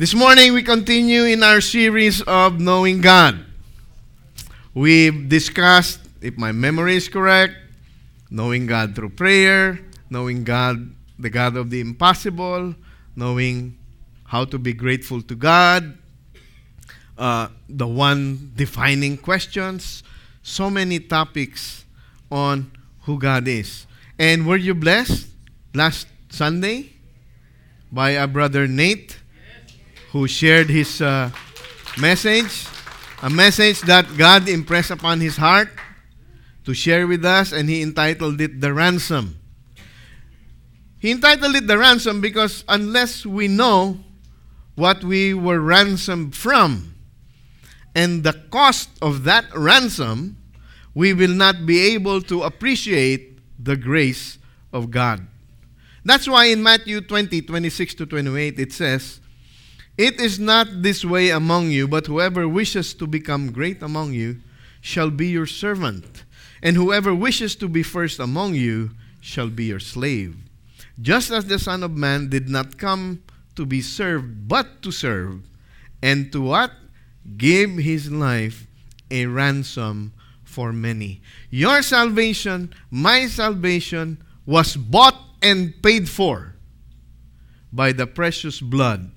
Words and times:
This 0.00 0.14
morning 0.14 0.54
we 0.54 0.62
continue 0.62 1.24
in 1.24 1.42
our 1.42 1.60
series 1.60 2.22
of 2.22 2.58
Knowing 2.58 3.02
God. 3.02 3.44
We've 4.72 5.28
discussed, 5.28 6.00
if 6.22 6.38
my 6.38 6.52
memory 6.52 6.96
is 6.96 7.06
correct, 7.06 7.52
knowing 8.30 8.64
God 8.64 8.96
through 8.96 9.10
prayer, 9.10 9.78
knowing 10.08 10.42
God, 10.42 10.94
the 11.18 11.28
God 11.28 11.54
of 11.58 11.68
the 11.68 11.82
impossible, 11.82 12.74
knowing 13.14 13.76
how 14.24 14.46
to 14.46 14.58
be 14.58 14.72
grateful 14.72 15.20
to 15.20 15.34
God, 15.34 15.98
uh, 17.18 17.48
the 17.68 17.86
one 17.86 18.52
defining 18.56 19.18
questions, 19.18 20.02
so 20.42 20.70
many 20.70 20.98
topics 20.98 21.84
on 22.32 22.72
who 23.02 23.18
God 23.18 23.46
is. 23.46 23.84
And 24.18 24.46
were 24.46 24.56
you 24.56 24.72
blessed 24.72 25.28
last 25.74 26.08
Sunday 26.30 26.94
by 27.92 28.16
our 28.16 28.26
brother 28.26 28.66
Nate? 28.66 29.19
Who 30.12 30.26
shared 30.26 30.68
his 30.68 31.00
uh, 31.00 31.30
message, 31.98 32.66
a 33.22 33.30
message 33.30 33.80
that 33.82 34.06
God 34.16 34.48
impressed 34.48 34.90
upon 34.90 35.20
his 35.20 35.36
heart 35.36 35.68
to 36.64 36.74
share 36.74 37.06
with 37.06 37.24
us, 37.24 37.52
and 37.52 37.68
he 37.68 37.82
entitled 37.82 38.40
it 38.40 38.60
The 38.60 38.72
Ransom. 38.72 39.38
He 40.98 41.10
entitled 41.10 41.54
it 41.54 41.66
The 41.66 41.78
Ransom 41.78 42.20
because 42.20 42.64
unless 42.68 43.24
we 43.24 43.48
know 43.48 43.98
what 44.74 45.04
we 45.04 45.34
were 45.34 45.60
ransomed 45.60 46.34
from 46.34 46.94
and 47.94 48.24
the 48.24 48.32
cost 48.50 48.88
of 49.02 49.24
that 49.24 49.44
ransom, 49.54 50.36
we 50.94 51.12
will 51.12 51.34
not 51.34 51.66
be 51.66 51.92
able 51.94 52.20
to 52.22 52.42
appreciate 52.42 53.38
the 53.62 53.76
grace 53.76 54.38
of 54.72 54.90
God. 54.90 55.26
That's 56.04 56.28
why 56.28 56.46
in 56.46 56.62
Matthew 56.62 57.00
20, 57.00 57.42
26 57.42 57.94
to 57.94 58.06
28, 58.06 58.58
it 58.58 58.72
says, 58.72 59.20
it 60.00 60.18
is 60.18 60.40
not 60.40 60.80
this 60.80 61.04
way 61.04 61.28
among 61.28 61.70
you, 61.70 61.86
but 61.86 62.06
whoever 62.06 62.48
wishes 62.48 62.94
to 62.94 63.06
become 63.06 63.52
great 63.52 63.82
among 63.82 64.14
you 64.14 64.40
shall 64.80 65.10
be 65.10 65.28
your 65.28 65.44
servant, 65.44 66.24
and 66.62 66.74
whoever 66.74 67.14
wishes 67.14 67.54
to 67.56 67.68
be 67.68 67.82
first 67.82 68.18
among 68.18 68.54
you 68.54 68.92
shall 69.20 69.50
be 69.50 69.64
your 69.64 69.78
slave. 69.78 70.34
Just 71.02 71.30
as 71.30 71.44
the 71.44 71.58
Son 71.58 71.82
of 71.82 71.90
Man 71.90 72.30
did 72.30 72.48
not 72.48 72.78
come 72.78 73.22
to 73.56 73.66
be 73.66 73.82
served, 73.82 74.48
but 74.48 74.80
to 74.80 74.90
serve, 74.90 75.42
and 76.00 76.32
to 76.32 76.40
what? 76.40 76.72
Give 77.36 77.76
his 77.76 78.10
life 78.10 78.66
a 79.10 79.26
ransom 79.26 80.14
for 80.42 80.72
many. 80.72 81.20
Your 81.50 81.82
salvation, 81.82 82.72
my 82.90 83.26
salvation, 83.26 84.16
was 84.46 84.76
bought 84.76 85.20
and 85.42 85.74
paid 85.82 86.08
for 86.08 86.56
by 87.70 87.92
the 87.92 88.06
precious 88.06 88.62
blood 88.62 89.10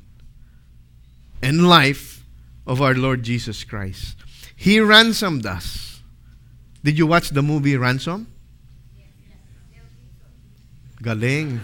and 1.43 1.67
life 1.67 2.23
of 2.65 2.81
our 2.81 2.95
Lord 2.95 3.21
Jesus 3.21 3.63
Christ. 3.63 4.15
He 4.55 4.79
ransomed 4.79 5.45
us. 5.45 6.01
Did 6.83 6.97
you 6.97 7.05
watch 7.05 7.29
the 7.29 7.43
movie 7.43 7.75
Ransom? 7.75 8.27
Galing. 11.03 11.59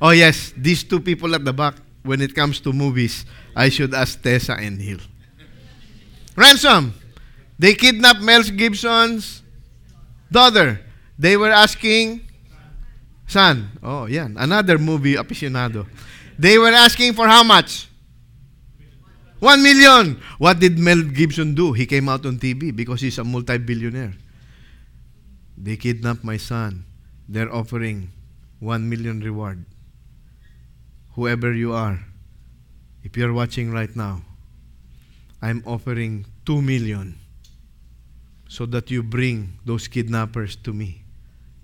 Oh 0.00 0.10
yes, 0.10 0.54
these 0.56 0.82
two 0.82 1.00
people 1.00 1.34
at 1.34 1.44
the 1.44 1.52
back, 1.52 1.74
when 2.02 2.22
it 2.22 2.34
comes 2.34 2.60
to 2.60 2.72
movies, 2.72 3.26
I 3.54 3.68
should 3.68 3.92
ask 3.92 4.20
Tessa 4.20 4.54
and 4.54 4.80
Hill. 4.80 4.98
Ransom. 6.34 6.94
They 7.58 7.74
kidnapped 7.74 8.20
Mel 8.20 8.42
Gibson's 8.42 9.42
daughter. 10.32 10.80
They 11.18 11.36
were 11.36 11.50
asking 11.50 12.22
son. 13.26 13.70
Oh, 13.82 14.06
yeah, 14.06 14.28
another 14.36 14.78
movie 14.78 15.14
aficionado. 15.14 15.86
They 16.38 16.58
were 16.58 16.72
asking 16.72 17.12
for 17.12 17.28
how 17.28 17.44
much? 17.44 17.88
One 19.44 19.60
million. 19.60 20.24
What 20.40 20.56
did 20.56 20.80
Mel 20.80 21.04
Gibson 21.04 21.52
do? 21.52 21.76
He 21.76 21.84
came 21.84 22.08
out 22.08 22.24
on 22.24 22.40
TV 22.40 22.74
because 22.74 23.04
he's 23.04 23.20
a 23.20 23.24
multi-billionaire. 23.24 24.16
They 25.60 25.76
kidnapped 25.76 26.24
my 26.24 26.38
son. 26.38 26.88
They're 27.28 27.52
offering 27.52 28.08
one 28.58 28.88
million 28.88 29.20
reward. 29.20 29.66
Whoever 31.12 31.52
you 31.52 31.74
are, 31.74 32.00
if 33.04 33.18
you're 33.18 33.34
watching 33.36 33.70
right 33.70 33.94
now, 33.94 34.22
I'm 35.42 35.62
offering 35.66 36.24
two 36.46 36.62
million 36.62 37.20
so 38.48 38.64
that 38.72 38.90
you 38.90 39.02
bring 39.02 39.60
those 39.66 39.88
kidnappers 39.88 40.56
to 40.64 40.72
me. 40.72 41.04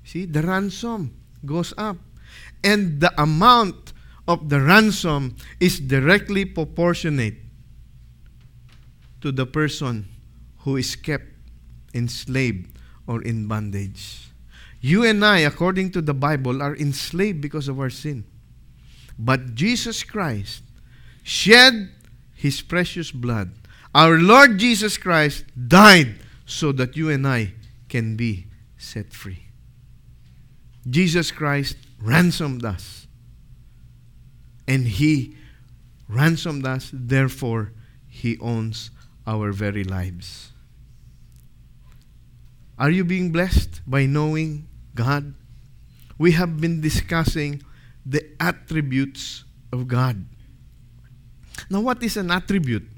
See, 0.04 0.26
the 0.26 0.42
ransom 0.42 1.16
goes 1.46 1.72
up. 1.78 1.96
And 2.62 3.00
the 3.00 3.08
amount 3.16 3.94
of 4.28 4.50
the 4.50 4.60
ransom 4.60 5.36
is 5.58 5.80
directly 5.80 6.44
proportionate 6.44 7.50
to 9.20 9.32
the 9.32 9.47
person 9.47 10.08
who 10.58 10.76
is 10.76 10.97
kept 10.97 11.26
enslaved 11.94 12.78
or 13.06 13.22
in 13.22 13.47
bondage. 13.47 14.31
You 14.81 15.04
and 15.04 15.25
I, 15.25 15.41
according 15.41 15.92
to 15.92 16.03
the 16.03 16.14
Bible, 16.14 16.62
are 16.62 16.76
enslaved 16.76 17.41
because 17.41 17.69
of 17.69 17.78
our 17.78 17.91
sin. 17.91 18.25
But 19.19 19.54
Jesus 19.54 20.03
Christ 20.03 20.62
shed 21.22 21.91
his 22.34 22.62
precious 22.62 23.10
blood. 23.10 23.53
Our 23.94 24.19
Lord 24.19 24.58
Jesus 24.58 24.97
Christ 24.97 25.44
died 25.69 26.16
so 26.47 26.72
that 26.72 26.97
you 26.97 27.10
and 27.10 27.26
I 27.26 27.54
can 27.88 28.16
be 28.16 28.47
set 28.78 29.12
free. 29.12 29.44
Jesus 30.88 31.31
Christ 31.31 31.76
ransomed 32.00 32.64
us. 32.64 33.06
And 34.66 34.87
he 34.87 35.37
ransomed 36.08 36.64
us, 36.64 36.91
therefore, 36.92 37.72
he 38.08 38.38
owns 38.38 38.91
our 39.30 39.54
very 39.54 39.86
lives. 39.86 40.50
Are 42.74 42.91
you 42.91 43.06
being 43.06 43.30
blessed 43.30 43.86
by 43.86 44.10
knowing 44.10 44.66
God? 44.98 45.38
We 46.18 46.34
have 46.34 46.58
been 46.58 46.82
discussing 46.82 47.62
the 48.04 48.26
attributes 48.42 49.44
of 49.70 49.86
God. 49.86 50.26
Now, 51.70 51.80
what 51.80 52.02
is 52.02 52.16
an 52.16 52.34
attribute? 52.34 52.90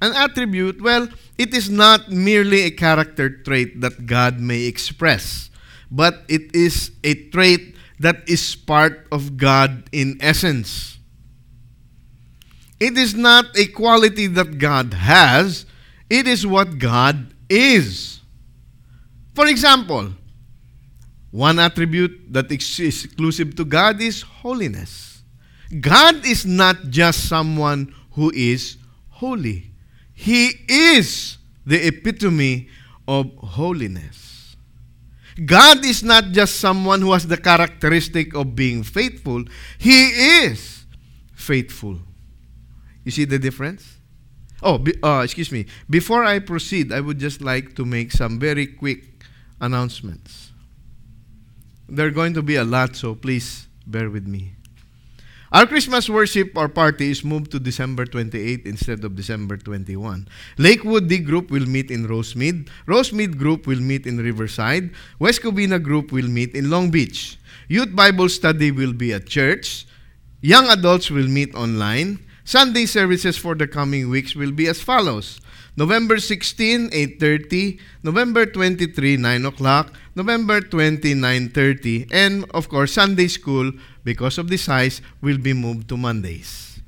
An 0.00 0.16
attribute, 0.16 0.80
well, 0.80 1.08
it 1.36 1.52
is 1.52 1.68
not 1.68 2.08
merely 2.08 2.62
a 2.62 2.70
character 2.70 3.28
trait 3.28 3.80
that 3.80 4.06
God 4.06 4.40
may 4.40 4.64
express, 4.64 5.50
but 5.90 6.24
it 6.28 6.54
is 6.54 6.92
a 7.04 7.28
trait 7.28 7.76
that 7.98 8.24
is 8.28 8.56
part 8.56 9.06
of 9.12 9.36
God 9.36 9.88
in 9.92 10.16
essence. 10.20 10.95
It 12.78 12.98
is 12.98 13.14
not 13.14 13.56
a 13.56 13.66
quality 13.66 14.26
that 14.28 14.58
God 14.58 14.92
has, 14.92 15.64
it 16.10 16.26
is 16.26 16.46
what 16.46 16.78
God 16.78 17.34
is. 17.48 18.20
For 19.34 19.46
example, 19.46 20.12
one 21.30 21.58
attribute 21.58 22.32
that 22.32 22.50
is 22.52 22.80
exclusive 22.80 23.56
to 23.56 23.64
God 23.64 24.00
is 24.00 24.22
holiness. 24.22 25.22
God 25.80 26.24
is 26.24 26.46
not 26.46 26.88
just 26.88 27.28
someone 27.28 27.94
who 28.12 28.30
is 28.34 28.76
holy, 29.10 29.70
He 30.14 30.52
is 30.68 31.38
the 31.66 31.86
epitome 31.86 32.68
of 33.08 33.34
holiness. 33.36 34.56
God 35.44 35.84
is 35.84 36.02
not 36.02 36.32
just 36.32 36.56
someone 36.56 37.02
who 37.02 37.12
has 37.12 37.26
the 37.26 37.36
characteristic 37.36 38.34
of 38.34 38.56
being 38.56 38.82
faithful, 38.82 39.44
He 39.78 40.08
is 40.44 40.86
faithful. 41.34 41.98
You 43.06 43.12
see 43.12 43.24
the 43.24 43.38
difference? 43.38 44.02
Oh, 44.60 44.78
be, 44.78 44.92
uh, 45.00 45.22
excuse 45.22 45.52
me. 45.52 45.66
Before 45.88 46.24
I 46.24 46.40
proceed, 46.40 46.92
I 46.92 46.98
would 46.98 47.22
just 47.22 47.40
like 47.40 47.76
to 47.78 47.84
make 47.86 48.10
some 48.10 48.40
very 48.42 48.66
quick 48.66 49.22
announcements. 49.60 50.50
There 51.88 52.08
are 52.08 52.10
going 52.10 52.34
to 52.34 52.42
be 52.42 52.56
a 52.56 52.64
lot, 52.64 52.96
so 52.96 53.14
please 53.14 53.68
bear 53.86 54.10
with 54.10 54.26
me. 54.26 54.58
Our 55.52 55.70
Christmas 55.70 56.10
worship 56.10 56.58
or 56.58 56.68
party 56.68 57.12
is 57.12 57.22
moved 57.22 57.52
to 57.52 57.60
December 57.60 58.06
28 58.06 58.66
instead 58.66 59.04
of 59.04 59.14
December 59.14 59.56
21. 59.56 60.26
Lakewood 60.58 61.06
D 61.06 61.22
group 61.22 61.52
will 61.52 61.64
meet 61.64 61.92
in 61.92 62.08
Rosemead. 62.10 62.66
Rosemead 62.88 63.38
group 63.38 63.68
will 63.68 63.78
meet 63.78 64.04
in 64.04 64.18
Riverside. 64.18 64.90
West 65.20 65.42
Covina 65.42 65.80
group 65.80 66.10
will 66.10 66.26
meet 66.26 66.56
in 66.56 66.70
Long 66.70 66.90
Beach. 66.90 67.38
Youth 67.68 67.94
Bible 67.94 68.28
study 68.28 68.72
will 68.72 68.92
be 68.92 69.12
at 69.12 69.28
church. 69.30 69.86
Young 70.42 70.66
adults 70.66 71.08
will 71.08 71.28
meet 71.30 71.54
online. 71.54 72.25
Sunday 72.46 72.86
services 72.86 73.36
for 73.36 73.56
the 73.56 73.66
coming 73.66 74.08
weeks 74.08 74.36
will 74.36 74.52
be 74.52 74.68
as 74.68 74.80
follows. 74.80 75.40
November 75.76 76.16
16, 76.18 76.90
8.30, 76.90 77.80
November 78.04 78.46
23, 78.46 79.16
9 79.16 79.46
o'clock, 79.46 79.92
November 80.14 80.60
20, 80.60 81.12
9.30, 81.14 82.08
and 82.12 82.46
of 82.54 82.68
course, 82.68 82.92
Sunday 82.92 83.26
school, 83.26 83.72
because 84.04 84.38
of 84.38 84.48
the 84.48 84.56
size, 84.56 85.02
will 85.20 85.38
be 85.38 85.52
moved 85.52 85.88
to 85.88 85.96
Mondays. 85.96 86.78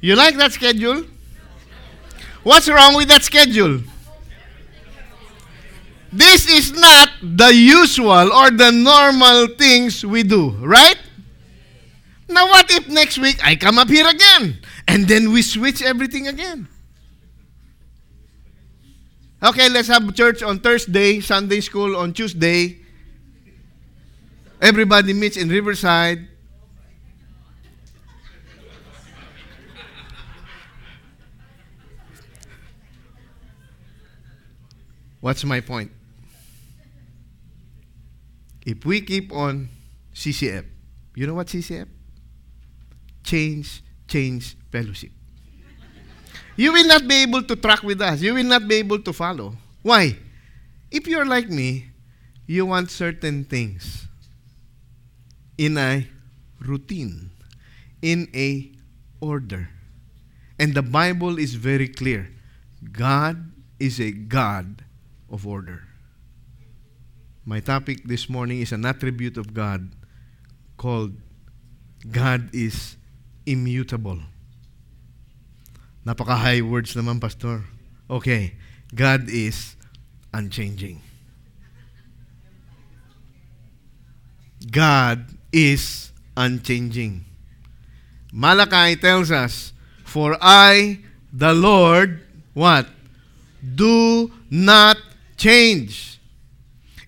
You 0.00 0.16
like 0.16 0.38
that 0.38 0.52
schedule? 0.52 1.04
What's 2.42 2.68
wrong 2.70 2.96
with 2.96 3.08
that 3.08 3.24
schedule? 3.24 3.82
This 6.12 6.48
is 6.48 6.72
not 6.72 7.10
the 7.22 7.54
usual 7.54 8.32
or 8.32 8.50
the 8.50 8.70
normal 8.72 9.48
things 9.48 10.04
we 10.04 10.22
do, 10.22 10.50
right? 10.60 10.96
Now, 12.28 12.46
what 12.46 12.70
if 12.70 12.88
next 12.88 13.18
week 13.18 13.40
I 13.44 13.56
come 13.56 13.78
up 13.78 13.88
here 13.88 14.06
again 14.06 14.58
and 14.86 15.08
then 15.08 15.32
we 15.32 15.42
switch 15.42 15.82
everything 15.82 16.28
again? 16.28 16.68
Okay, 19.42 19.68
let's 19.68 19.88
have 19.88 20.12
church 20.14 20.42
on 20.42 20.58
Thursday, 20.58 21.20
Sunday 21.20 21.60
school 21.60 21.96
on 21.96 22.12
Tuesday. 22.12 22.78
Everybody 24.60 25.12
meets 25.12 25.36
in 25.36 25.48
Riverside. 25.48 26.26
What's 35.20 35.44
my 35.44 35.60
point? 35.60 35.90
If 38.68 38.84
we 38.84 39.00
keep 39.00 39.32
on 39.32 39.70
CCF, 40.12 40.66
you 41.16 41.26
know 41.26 41.32
what 41.32 41.46
CCF? 41.46 41.88
Change, 43.24 43.82
change, 44.06 44.58
fellowship. 44.70 45.10
You 46.54 46.74
will 46.74 46.86
not 46.86 47.08
be 47.08 47.22
able 47.22 47.42
to 47.44 47.56
track 47.56 47.82
with 47.82 48.02
us. 48.02 48.20
You 48.20 48.34
will 48.34 48.44
not 48.44 48.68
be 48.68 48.74
able 48.74 49.00
to 49.00 49.12
follow. 49.14 49.56
Why? 49.80 50.18
If 50.90 51.06
you're 51.06 51.24
like 51.24 51.48
me, 51.48 51.92
you 52.46 52.66
want 52.66 52.90
certain 52.90 53.44
things 53.44 54.06
in 55.56 55.78
a 55.78 56.06
routine, 56.60 57.30
in 58.02 58.28
a 58.34 58.70
order. 59.22 59.70
And 60.58 60.74
the 60.74 60.82
Bible 60.82 61.38
is 61.38 61.54
very 61.54 61.88
clear. 61.88 62.28
God 62.92 63.50
is 63.80 63.98
a 63.98 64.12
God 64.12 64.84
of 65.30 65.46
order. 65.46 65.87
My 67.48 67.64
topic 67.64 68.04
this 68.04 68.28
morning 68.28 68.60
is 68.60 68.76
an 68.76 68.84
attribute 68.84 69.40
of 69.40 69.56
God 69.56 69.88
called 70.76 71.16
God 72.04 72.52
is 72.52 73.00
immutable. 73.48 74.20
Napaka 76.04 76.36
high 76.36 76.60
words 76.60 76.92
naman, 76.92 77.16
Pastor. 77.16 77.64
Okay, 78.04 78.52
God 78.92 79.32
is 79.32 79.80
unchanging. 80.36 81.00
God 84.68 85.24
is 85.48 86.12
unchanging. 86.36 87.24
Malachi 88.28 89.00
tells 89.00 89.32
us, 89.32 89.72
For 90.04 90.36
I, 90.36 91.00
the 91.32 91.56
Lord, 91.56 92.20
what? 92.52 92.92
Do 93.64 94.36
not 94.52 95.00
change. 95.40 96.17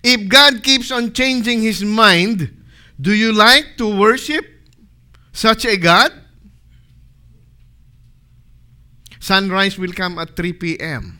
If 0.03 0.27
God 0.27 0.63
keeps 0.63 0.91
on 0.91 1.13
changing 1.13 1.61
His 1.61 1.83
mind, 1.83 2.63
do 2.99 3.13
you 3.13 3.33
like 3.33 3.77
to 3.77 3.99
worship 3.99 4.45
such 5.31 5.65
a 5.65 5.77
God? 5.77 6.11
Sunrise 9.19 9.77
will 9.77 9.93
come 9.93 10.17
at 10.17 10.35
3 10.35 10.53
p.m. 10.53 11.19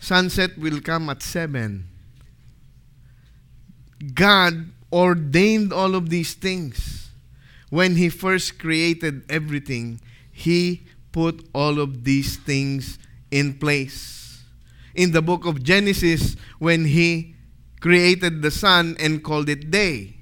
Sunset 0.00 0.56
will 0.58 0.80
come 0.80 1.10
at 1.10 1.22
7. 1.22 1.86
God 4.14 4.70
ordained 4.92 5.72
all 5.72 5.94
of 5.94 6.10
these 6.10 6.34
things. 6.34 7.10
When 7.68 7.96
He 7.96 8.08
first 8.08 8.58
created 8.58 9.24
everything, 9.30 10.00
He 10.32 10.82
put 11.12 11.46
all 11.54 11.78
of 11.78 12.04
these 12.04 12.36
things 12.36 12.98
in 13.30 13.58
place. 13.58 14.21
In 14.94 15.12
the 15.12 15.22
book 15.22 15.46
of 15.46 15.62
Genesis, 15.62 16.36
when 16.58 16.84
He 16.84 17.34
created 17.80 18.42
the 18.42 18.50
sun 18.50 18.96
and 18.98 19.22
called 19.22 19.48
it 19.48 19.70
day, 19.70 20.16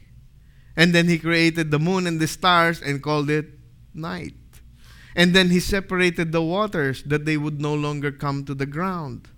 and 0.77 0.95
then 0.95 1.09
He 1.09 1.19
created 1.19 1.71
the 1.71 1.79
moon 1.79 2.07
and 2.07 2.21
the 2.21 2.29
stars 2.29 2.81
and 2.81 3.03
called 3.03 3.31
it 3.31 3.47
night. 3.95 4.35
And 5.17 5.35
then 5.35 5.51
He 5.51 5.61
separated 5.61 6.33
the 6.33 6.43
waters 6.43 7.03
that 7.05 7.25
they 7.25 7.37
would 7.37 7.61
no 7.61 7.75
longer 7.75 8.13
come 8.13 8.45
to 8.45 8.55
the 8.55 8.67
ground 8.67 9.29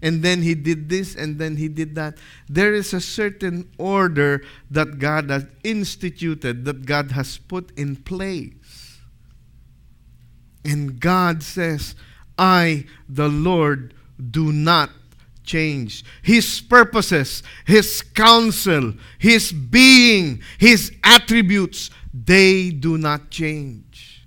and 0.00 0.22
then 0.22 0.42
he 0.42 0.54
did 0.54 0.88
this 0.88 1.14
and 1.14 1.38
then 1.38 1.56
he 1.56 1.68
did 1.68 1.94
that. 1.96 2.18
There 2.48 2.72
is 2.74 2.92
a 2.92 3.00
certain 3.00 3.70
order 3.78 4.42
that 4.70 4.98
God 4.98 5.30
has 5.30 5.46
instituted, 5.64 6.64
that 6.64 6.86
God 6.86 7.12
has 7.12 7.38
put 7.38 7.76
in 7.76 7.96
place. 7.96 9.00
And 10.64 11.00
God 11.00 11.42
says, 11.42 11.94
I, 12.38 12.86
the 13.08 13.28
Lord, 13.28 13.94
do 14.30 14.52
not 14.52 14.90
change. 15.44 16.04
His 16.22 16.60
purposes, 16.60 17.42
His 17.64 18.02
counsel, 18.02 18.94
His 19.18 19.52
being, 19.52 20.42
His 20.58 20.92
attributes, 21.02 21.90
they 22.12 22.70
do 22.70 22.98
not 22.98 23.30
change. 23.30 24.26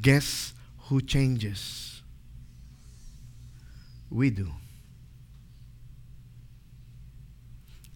Guess 0.00 0.54
who 0.88 1.00
changes? 1.00 2.02
We 4.10 4.30
do. 4.30 4.52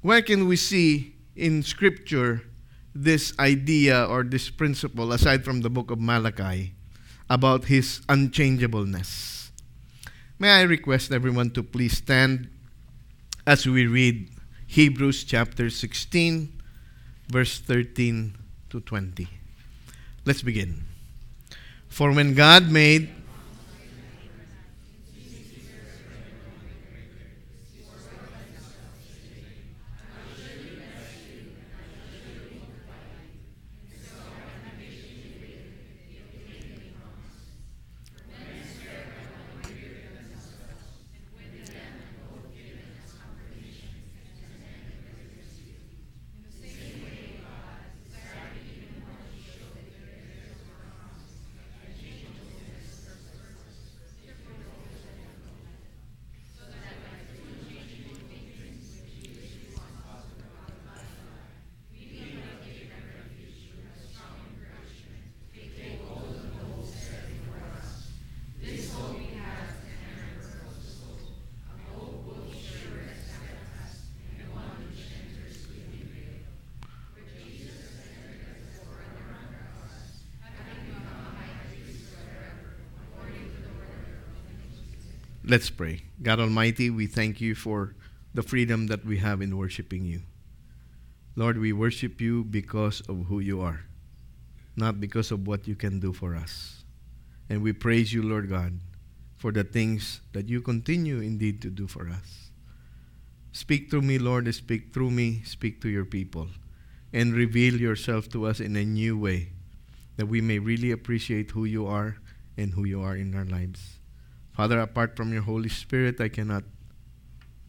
where 0.03 0.23
can 0.23 0.49
we 0.49 0.57
see 0.57 1.15
in 1.37 1.63
Scripture 1.63 2.43
this 2.95 3.33
idea 3.39 4.05
or 4.05 4.25
this 4.25 4.51
principle, 4.51 5.13
aside 5.13 5.45
from 5.45 5.61
the 5.61 5.71
book 5.71 5.91
of 5.91 6.01
Malachi, 6.01 6.75
about 7.29 7.67
his 7.67 8.01
unchangeableness? 8.09 9.40
May 10.41 10.53
I 10.53 10.63
request 10.63 11.13
everyone 11.13 11.51
to 11.51 11.63
please 11.63 11.99
stand 11.99 12.49
as 13.47 13.67
we 13.67 13.87
read 13.87 14.31
Hebrews 14.67 15.25
chapter 15.25 15.69
16, 15.69 16.49
verse 17.29 17.59
13 17.59 18.35
to 18.71 18.81
20. 18.81 19.29
Let's 20.25 20.41
begin. 20.41 20.85
For 21.89 22.11
when 22.15 22.33
God 22.33 22.73
made 22.73 23.11
Let's 85.51 85.69
pray. 85.69 86.03
God 86.23 86.39
Almighty, 86.39 86.91
we 86.91 87.09
thank 87.09 87.41
you 87.41 87.57
for 87.57 87.97
the 88.33 88.43
freedom 88.45 88.87
that 88.87 89.05
we 89.05 89.19
have 89.19 89.43
in 89.43 89.59
worshiping 89.59 90.05
you. 90.05 90.23
Lord, 91.35 91.59
we 91.59 91.73
worship 91.73 92.21
you 92.21 92.45
because 92.45 93.01
of 93.09 93.27
who 93.27 93.41
you 93.41 93.61
are, 93.61 93.81
not 94.77 95.01
because 95.01 95.33
of 95.33 95.49
what 95.49 95.67
you 95.67 95.75
can 95.75 95.99
do 95.99 96.13
for 96.13 96.37
us. 96.37 96.85
And 97.49 97.65
we 97.65 97.73
praise 97.73 98.13
you, 98.13 98.23
Lord 98.23 98.49
God, 98.49 98.79
for 99.39 99.51
the 99.51 99.65
things 99.65 100.21
that 100.35 100.49
you 100.49 100.61
continue 100.61 101.19
indeed 101.19 101.61
to 101.63 101.69
do 101.69 101.89
for 101.89 102.09
us. 102.09 102.53
Speak 103.51 103.91
through 103.91 104.03
me, 104.03 104.21
Lord, 104.21 104.55
speak 104.55 104.95
through 104.95 105.11
me, 105.11 105.43
speak 105.45 105.83
to 105.83 105.89
your 105.89 106.05
people, 106.05 106.47
and 107.13 107.35
reveal 107.35 107.75
yourself 107.75 108.29
to 108.29 108.47
us 108.47 108.61
in 108.61 108.77
a 108.77 108.85
new 108.85 109.19
way 109.19 109.49
that 110.15 110.27
we 110.27 110.41
may 110.41 110.61
really 110.61 110.93
appreciate 110.93 111.51
who 111.51 111.65
you 111.65 111.89
are 111.89 112.19
and 112.57 112.75
who 112.75 112.85
you 112.85 113.03
are 113.03 113.17
in 113.17 113.35
our 113.35 113.47
lives. 113.47 114.00
Father, 114.61 114.79
apart 114.81 115.17
from 115.17 115.33
your 115.33 115.41
Holy 115.41 115.71
Spirit, 115.71 116.21
I 116.21 116.29
cannot 116.29 116.65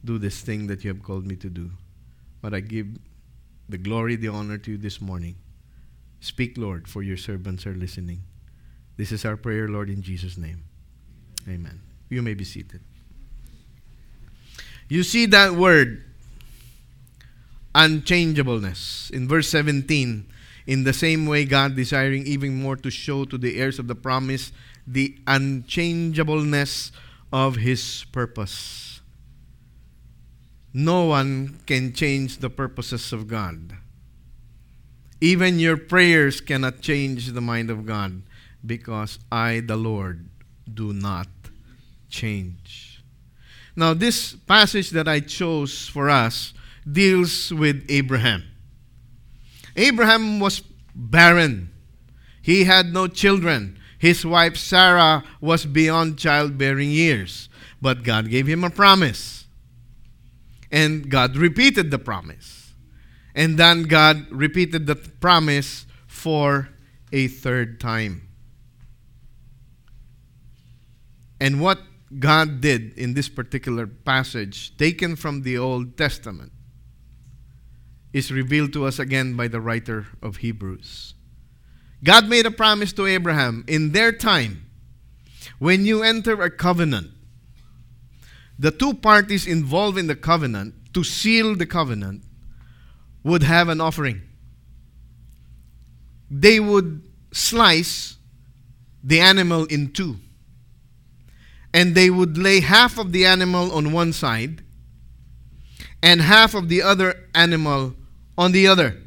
do 0.03 0.17
this 0.17 0.41
thing 0.41 0.67
that 0.67 0.83
you 0.83 0.89
have 0.89 1.01
called 1.01 1.25
me 1.25 1.37
to 1.37 1.49
do. 1.49 1.71
But 2.41 2.53
I 2.53 2.59
give 2.59 2.99
the 3.69 3.77
glory, 3.77 4.17
the 4.17 4.27
honor 4.27 4.57
to 4.57 4.71
you 4.71 4.77
this 4.77 4.99
morning. 4.99 5.37
Speak, 6.19 6.57
Lord, 6.57 6.89
for 6.89 7.01
your 7.01 7.15
servants 7.15 7.65
are 7.65 7.73
listening. 7.73 8.23
This 8.97 9.13
is 9.13 9.23
our 9.23 9.37
prayer, 9.37 9.69
Lord, 9.69 9.89
in 9.89 10.01
Jesus' 10.01 10.37
name. 10.37 10.65
Amen. 11.47 11.79
You 12.09 12.21
may 12.21 12.33
be 12.33 12.43
seated. 12.43 12.81
You 14.89 15.03
see 15.03 15.27
that 15.27 15.53
word, 15.53 16.03
unchangeableness. 17.73 19.11
In 19.11 19.29
verse 19.29 19.47
17, 19.47 20.25
in 20.67 20.83
the 20.83 20.91
same 20.91 21.25
way, 21.25 21.45
God 21.45 21.77
desiring 21.77 22.27
even 22.27 22.61
more 22.61 22.75
to 22.75 22.91
show 22.91 23.23
to 23.23 23.37
the 23.37 23.57
heirs 23.57 23.79
of 23.79 23.87
the 23.87 23.95
promise 23.95 24.51
the 24.85 25.17
unchangeableness 25.27 26.91
of 27.31 27.57
His 27.57 28.05
purpose. 28.11 29.01
No 30.73 31.05
one 31.05 31.59
can 31.65 31.93
change 31.93 32.37
the 32.37 32.49
purposes 32.49 33.11
of 33.11 33.27
God. 33.27 33.73
Even 35.19 35.59
your 35.59 35.77
prayers 35.77 36.41
cannot 36.41 36.81
change 36.81 37.27
the 37.27 37.41
mind 37.41 37.69
of 37.69 37.85
God 37.85 38.23
because 38.65 39.19
I, 39.31 39.59
the 39.59 39.75
Lord, 39.75 40.29
do 40.73 40.93
not 40.93 41.27
change. 42.09 43.03
Now, 43.75 43.93
this 43.93 44.33
passage 44.33 44.89
that 44.91 45.07
I 45.07 45.19
chose 45.19 45.87
for 45.87 46.09
us 46.09 46.53
deals 46.89 47.53
with 47.53 47.85
Abraham. 47.89 48.43
Abraham 49.75 50.39
was 50.39 50.61
barren, 50.93 51.69
he 52.41 52.63
had 52.63 52.87
no 52.87 53.07
children. 53.07 53.77
His 54.01 54.25
wife 54.25 54.57
Sarah 54.57 55.23
was 55.41 55.67
beyond 55.67 56.17
childbearing 56.17 56.89
years, 56.89 57.49
but 57.79 58.01
God 58.01 58.31
gave 58.31 58.47
him 58.47 58.63
a 58.63 58.71
promise. 58.71 59.45
And 60.71 61.07
God 61.07 61.37
repeated 61.37 61.91
the 61.91 61.99
promise. 61.99 62.73
And 63.35 63.59
then 63.59 63.83
God 63.83 64.25
repeated 64.31 64.87
the 64.87 64.95
promise 64.95 65.85
for 66.07 66.69
a 67.11 67.27
third 67.27 67.79
time. 67.79 68.27
And 71.39 71.61
what 71.61 71.77
God 72.17 72.59
did 72.59 72.97
in 72.97 73.13
this 73.13 73.29
particular 73.29 73.85
passage, 73.85 74.75
taken 74.77 75.15
from 75.15 75.43
the 75.43 75.59
Old 75.59 75.95
Testament, 75.95 76.51
is 78.13 78.31
revealed 78.31 78.73
to 78.73 78.85
us 78.85 78.97
again 78.97 79.35
by 79.35 79.47
the 79.47 79.61
writer 79.61 80.07
of 80.23 80.37
Hebrews. 80.37 81.13
God 82.03 82.27
made 82.27 82.45
a 82.45 82.51
promise 82.51 82.93
to 82.93 83.05
Abraham 83.05 83.63
in 83.67 83.91
their 83.91 84.11
time. 84.11 84.65
When 85.59 85.85
you 85.85 86.01
enter 86.01 86.41
a 86.41 86.49
covenant, 86.49 87.11
the 88.57 88.71
two 88.71 88.93
parties 88.93 89.47
involved 89.47 89.97
in 89.97 90.07
the 90.07 90.15
covenant 90.15 90.93
to 90.93 91.03
seal 91.03 91.55
the 91.55 91.65
covenant 91.65 92.23
would 93.23 93.43
have 93.43 93.69
an 93.69 93.79
offering. 93.79 94.21
They 96.29 96.59
would 96.59 97.03
slice 97.31 98.17
the 99.03 99.19
animal 99.19 99.65
in 99.65 99.91
two. 99.91 100.17
And 101.73 101.95
they 101.95 102.09
would 102.09 102.37
lay 102.37 102.59
half 102.59 102.97
of 102.97 103.11
the 103.11 103.25
animal 103.25 103.71
on 103.73 103.91
one 103.91 104.13
side 104.13 104.63
and 106.03 106.21
half 106.21 106.53
of 106.53 106.67
the 106.67 106.81
other 106.81 107.15
animal 107.33 107.95
on 108.37 108.51
the 108.51 108.67
other 108.67 108.97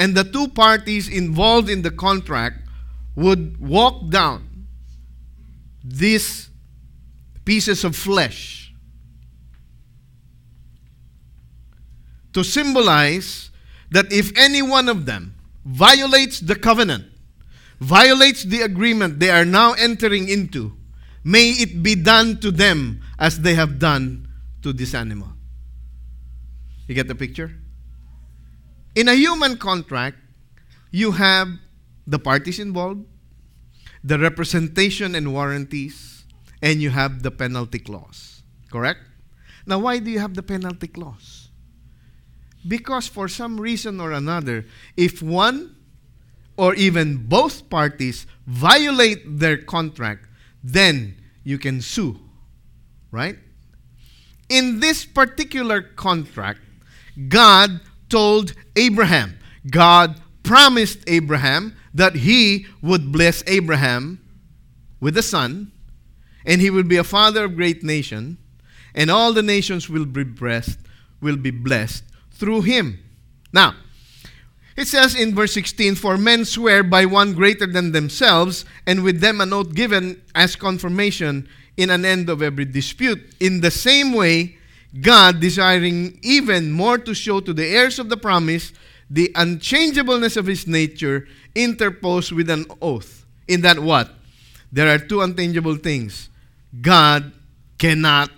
and 0.00 0.14
the 0.14 0.24
two 0.24 0.48
parties 0.48 1.10
involved 1.10 1.68
in 1.68 1.82
the 1.82 1.90
contract 1.90 2.66
would 3.16 3.60
walk 3.60 4.08
down 4.08 4.64
these 5.84 6.48
pieces 7.44 7.84
of 7.84 7.94
flesh 7.94 8.72
to 12.32 12.42
symbolize 12.42 13.50
that 13.90 14.10
if 14.10 14.32
any 14.38 14.62
one 14.62 14.88
of 14.88 15.04
them 15.04 15.34
violates 15.66 16.40
the 16.40 16.54
covenant, 16.56 17.04
violates 17.78 18.44
the 18.44 18.62
agreement 18.62 19.20
they 19.20 19.28
are 19.28 19.44
now 19.44 19.74
entering 19.74 20.30
into, 20.30 20.72
may 21.24 21.50
it 21.50 21.82
be 21.82 21.94
done 21.94 22.40
to 22.40 22.50
them 22.50 23.02
as 23.18 23.40
they 23.40 23.52
have 23.52 23.78
done 23.78 24.26
to 24.62 24.72
this 24.72 24.94
animal. 24.94 25.28
You 26.86 26.94
get 26.94 27.06
the 27.06 27.14
picture? 27.14 27.59
In 28.94 29.08
a 29.08 29.14
human 29.14 29.56
contract, 29.56 30.16
you 30.90 31.12
have 31.12 31.48
the 32.06 32.18
parties 32.18 32.58
involved, 32.58 33.04
the 34.02 34.18
representation 34.18 35.14
and 35.14 35.32
warranties, 35.32 36.24
and 36.62 36.82
you 36.82 36.90
have 36.90 37.22
the 37.22 37.30
penalty 37.30 37.78
clause. 37.78 38.42
Correct? 38.70 39.00
Now, 39.66 39.78
why 39.78 39.98
do 39.98 40.10
you 40.10 40.18
have 40.18 40.34
the 40.34 40.42
penalty 40.42 40.88
clause? 40.88 41.48
Because 42.66 43.06
for 43.06 43.28
some 43.28 43.60
reason 43.60 44.00
or 44.00 44.12
another, 44.12 44.66
if 44.96 45.22
one 45.22 45.76
or 46.56 46.74
even 46.74 47.26
both 47.28 47.70
parties 47.70 48.26
violate 48.46 49.38
their 49.38 49.56
contract, 49.56 50.26
then 50.62 51.16
you 51.44 51.58
can 51.58 51.80
sue. 51.80 52.18
Right? 53.10 53.38
In 54.48 54.80
this 54.80 55.04
particular 55.04 55.80
contract, 55.80 56.60
God 57.28 57.80
told 58.10 58.54
Abraham. 58.76 59.38
God 59.70 60.20
promised 60.42 60.98
Abraham 61.06 61.76
that 61.94 62.16
he 62.16 62.66
would 62.82 63.12
bless 63.12 63.42
Abraham 63.46 64.20
with 65.00 65.16
a 65.16 65.22
son, 65.22 65.72
and 66.44 66.60
he 66.60 66.70
would 66.70 66.88
be 66.88 66.96
a 66.96 67.04
father 67.04 67.44
of 67.44 67.56
great 67.56 67.82
nation, 67.82 68.38
and 68.94 69.10
all 69.10 69.32
the 69.32 69.42
nations 69.42 69.88
will 69.88 70.04
be 70.04 70.24
blessed, 70.24 70.78
will 71.20 71.36
be 71.36 71.50
blessed 71.50 72.04
through 72.32 72.62
him. 72.62 72.98
Now, 73.52 73.74
it 74.76 74.86
says 74.88 75.14
in 75.14 75.34
verse 75.34 75.52
16, 75.52 75.96
For 75.96 76.16
men 76.16 76.44
swear 76.44 76.82
by 76.82 77.04
one 77.04 77.34
greater 77.34 77.66
than 77.66 77.92
themselves, 77.92 78.64
and 78.86 79.02
with 79.02 79.20
them 79.20 79.40
an 79.40 79.52
oath 79.52 79.74
given 79.74 80.22
as 80.34 80.56
confirmation 80.56 81.48
in 81.76 81.90
an 81.90 82.04
end 82.04 82.28
of 82.28 82.42
every 82.42 82.64
dispute. 82.64 83.34
In 83.40 83.60
the 83.60 83.70
same 83.70 84.12
way, 84.12 84.56
God, 84.98 85.40
desiring 85.40 86.18
even 86.22 86.72
more 86.72 86.98
to 86.98 87.14
show 87.14 87.40
to 87.40 87.52
the 87.52 87.66
heirs 87.66 87.98
of 87.98 88.08
the 88.08 88.16
promise 88.16 88.72
the 89.08 89.30
unchangeableness 89.34 90.36
of 90.36 90.46
his 90.46 90.66
nature, 90.66 91.26
interposed 91.54 92.30
with 92.30 92.48
an 92.48 92.64
oath. 92.80 93.26
In 93.48 93.60
that 93.62 93.80
what? 93.80 94.10
There 94.72 94.88
are 94.88 94.98
two 94.98 95.20
unchangeable 95.20 95.76
things. 95.76 96.28
God 96.80 97.32
cannot 97.76 98.30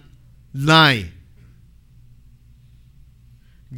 lie. 0.54 1.10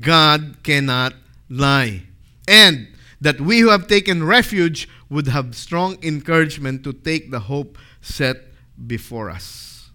God 0.00 0.62
cannot 0.62 1.14
lie. 1.50 2.02
And 2.46 2.88
that 3.20 3.40
we 3.40 3.60
who 3.60 3.70
have 3.70 3.88
taken 3.88 4.22
refuge 4.22 4.88
would 5.08 5.26
have 5.26 5.56
strong 5.56 5.96
encouragement 6.02 6.84
to 6.84 6.92
take 6.92 7.30
the 7.30 7.40
hope 7.40 7.76
set 8.00 8.36
before 8.86 9.30
us. 9.30 9.90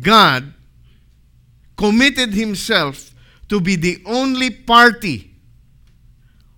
God 0.00 0.54
committed 1.76 2.34
himself 2.34 3.14
to 3.48 3.60
be 3.60 3.76
the 3.76 4.02
only 4.06 4.50
party 4.50 5.30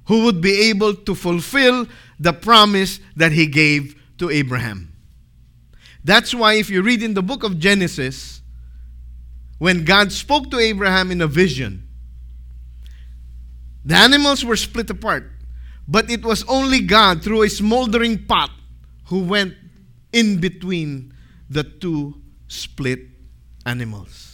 who 0.07 0.25
would 0.25 0.41
be 0.41 0.69
able 0.69 0.95
to 0.95 1.15
fulfill 1.15 1.87
the 2.19 2.33
promise 2.33 3.01
that 3.17 3.33
he 3.33 3.47
gave 3.47 4.01
to 4.19 4.31
Abraham. 4.31 4.93
That's 6.05 6.35
why, 6.35 6.55
if 6.55 6.71
you 6.71 6.83
read 6.83 7.03
in 7.03 7.15
the 7.15 7.23
book 7.23 7.43
of 7.43 7.59
Genesis, 7.59 8.41
when 9.59 9.85
God 9.85 10.13
spoke 10.13 10.51
to 10.53 10.59
Abraham 10.59 11.11
in 11.11 11.21
a 11.21 11.27
vision, 11.27 11.89
the 13.85 13.97
animals 13.97 14.45
were 14.45 14.57
split 14.57 14.89
apart, 14.91 15.31
but 15.89 16.11
it 16.11 16.25
was 16.25 16.45
only 16.49 16.81
God, 16.81 17.23
through 17.23 17.43
a 17.43 17.49
smoldering 17.49 18.27
pot, 18.27 18.51
who 19.07 19.25
went 19.25 19.55
in 20.13 20.41
between 20.41 21.13
the 21.51 21.65
two 21.65 22.15
split 22.49 23.01
animals. 23.65 24.26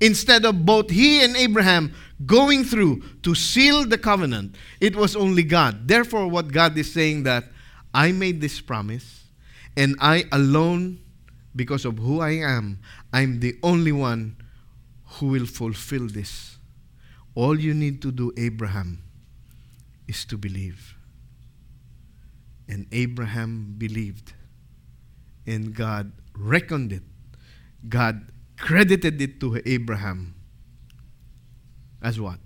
Instead 0.00 0.44
of 0.44 0.64
both 0.64 0.90
he 0.90 1.24
and 1.24 1.36
Abraham 1.36 1.92
going 2.24 2.64
through 2.64 3.02
to 3.22 3.34
seal 3.34 3.84
the 3.84 3.98
covenant, 3.98 4.54
it 4.80 4.94
was 4.94 5.16
only 5.16 5.42
God. 5.42 5.88
Therefore, 5.88 6.28
what 6.28 6.52
God 6.52 6.76
is 6.78 6.92
saying 6.92 7.24
that 7.24 7.44
I 7.92 8.12
made 8.12 8.40
this 8.40 8.60
promise, 8.60 9.24
and 9.76 9.96
I 10.00 10.24
alone, 10.30 11.00
because 11.56 11.84
of 11.84 11.98
who 11.98 12.20
I 12.20 12.30
am, 12.30 12.78
I'm 13.12 13.40
the 13.40 13.58
only 13.62 13.92
one 13.92 14.36
who 15.04 15.26
will 15.26 15.46
fulfill 15.46 16.06
this. 16.06 16.58
All 17.34 17.58
you 17.58 17.74
need 17.74 18.02
to 18.02 18.12
do, 18.12 18.32
Abraham, 18.36 19.02
is 20.06 20.24
to 20.26 20.36
believe. 20.36 20.96
And 22.68 22.86
Abraham 22.92 23.74
believed, 23.78 24.32
and 25.46 25.74
God 25.74 26.12
reckoned 26.36 26.92
it. 26.92 27.02
God 27.88 28.30
credited 28.58 29.20
it 29.20 29.40
to 29.40 29.60
Abraham 29.64 30.34
as 32.02 32.20
what? 32.20 32.38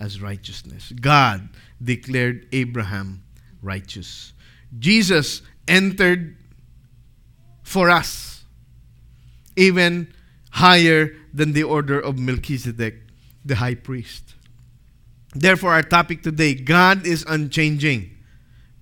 As 0.00 0.20
righteousness. 0.20 0.92
God 1.00 1.48
declared 1.82 2.46
Abraham 2.52 3.22
righteous. 3.62 4.32
Jesus 4.78 5.42
entered 5.66 6.36
for 7.62 7.90
us 7.90 8.44
even 9.56 10.12
higher 10.50 11.14
than 11.34 11.52
the 11.52 11.64
order 11.64 12.00
of 12.00 12.18
Melchizedek, 12.18 12.94
the 13.44 13.56
high 13.56 13.74
priest. 13.74 14.34
Therefore, 15.34 15.72
our 15.72 15.82
topic 15.82 16.22
today 16.22 16.54
God 16.54 17.06
is 17.06 17.24
unchanging. 17.28 18.10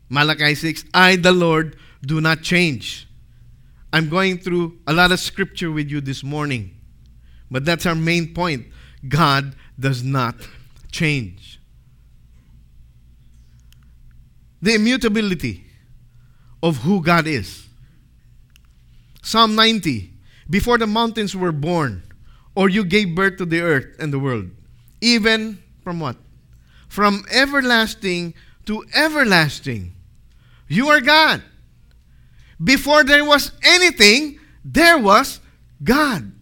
Malachi 0.09 0.55
6 0.55 0.85
I, 0.95 1.17
the 1.17 1.33
Lord, 1.33 1.77
do 2.03 2.21
not 2.21 2.43
change. 2.43 3.06
I'm 3.97 4.11
going 4.11 4.37
through 4.37 4.77
a 4.87 4.93
lot 4.93 5.11
of 5.11 5.19
scripture 5.21 5.71
with 5.71 5.91
you 5.91 6.03
this 6.03 6.23
morning. 6.23 6.77
But 7.51 7.65
that's 7.65 7.87
our 7.87 7.95
main 7.95 8.35
point. 8.35 8.67
God 9.09 9.57
does 9.81 10.03
not 10.03 10.35
change. 10.93 11.59
The 14.61 14.75
immutability 14.75 15.65
of 16.63 16.77
who 16.77 17.03
God 17.03 17.27
is. 17.27 17.69
Psalm 19.23 19.55
90 19.55 20.13
Before 20.51 20.77
the 20.77 20.87
mountains 20.87 21.35
were 21.35 21.51
born, 21.51 22.03
or 22.55 22.69
you 22.69 22.85
gave 22.85 23.15
birth 23.15 23.39
to 23.39 23.47
the 23.47 23.63
earth 23.63 23.97
and 23.99 24.13
the 24.13 24.19
world, 24.19 24.51
even 25.01 25.63
from 25.83 26.01
what? 26.01 26.17
From 26.87 27.25
everlasting 27.33 28.35
to 28.67 28.85
everlasting. 28.95 29.95
You 30.69 30.89
are 30.89 31.01
God. 31.01 31.43
Before 32.63 33.05
there 33.05 33.25
was 33.25 33.53
anything, 33.63 34.39
there 34.65 34.99
was 34.99 35.41
God. 35.83 36.33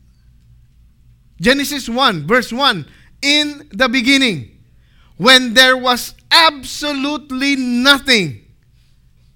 Genesis 1.41 1.89
1, 1.89 2.27
verse 2.27 2.53
1 2.53 2.87
In 3.23 3.69
the 3.73 3.89
beginning, 3.89 4.59
when 5.17 5.55
there 5.55 5.77
was 5.77 6.15
absolutely 6.31 7.57
nothing, 7.57 8.45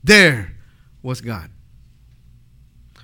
there 0.02 0.54
was 1.02 1.20
God. 1.20 1.50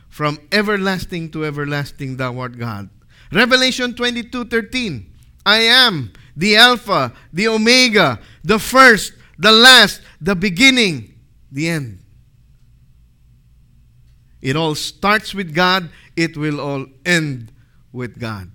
From 0.08 0.38
everlasting 0.52 1.30
to 1.32 1.44
everlasting, 1.44 2.16
thou 2.16 2.38
art 2.38 2.56
God. 2.56 2.88
Revelation 3.32 3.94
22 3.94 4.44
13. 4.44 5.10
I 5.44 5.58
am 5.58 6.12
the 6.36 6.56
Alpha, 6.56 7.12
the 7.32 7.48
Omega, 7.48 8.20
the 8.42 8.58
first, 8.58 9.12
the 9.38 9.50
last, 9.50 10.00
the 10.20 10.36
beginning, 10.36 11.14
the 11.50 11.68
end. 11.68 12.03
It 14.44 14.54
all 14.56 14.74
starts 14.74 15.34
with 15.34 15.54
God, 15.54 15.88
it 16.14 16.36
will 16.36 16.60
all 16.60 16.84
end 17.06 17.50
with 17.92 18.20
God. 18.20 18.50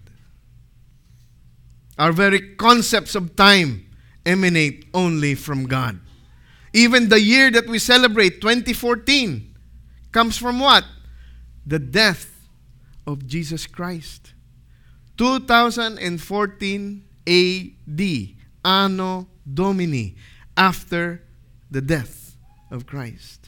Our 1.97 2.11
very 2.11 2.53
concepts 2.55 3.15
of 3.15 3.35
time 3.35 3.89
emanate 4.23 4.85
only 4.93 5.33
from 5.33 5.65
God. 5.65 5.99
Even 6.73 7.09
the 7.09 7.19
year 7.19 7.49
that 7.49 7.67
we 7.67 7.79
celebrate, 7.79 8.39
2014, 8.39 9.55
comes 10.11 10.37
from 10.37 10.59
what? 10.59 10.85
The 11.65 11.79
death 11.79 12.39
of 13.07 13.25
Jesus 13.25 13.65
Christ. 13.65 14.33
2014 15.17 17.03
AD, 17.27 18.01
Anno 18.63 19.27
Domini, 19.51 20.15
after 20.55 21.23
the 21.71 21.81
death 21.81 22.35
of 22.69 22.85
Christ. 22.85 23.38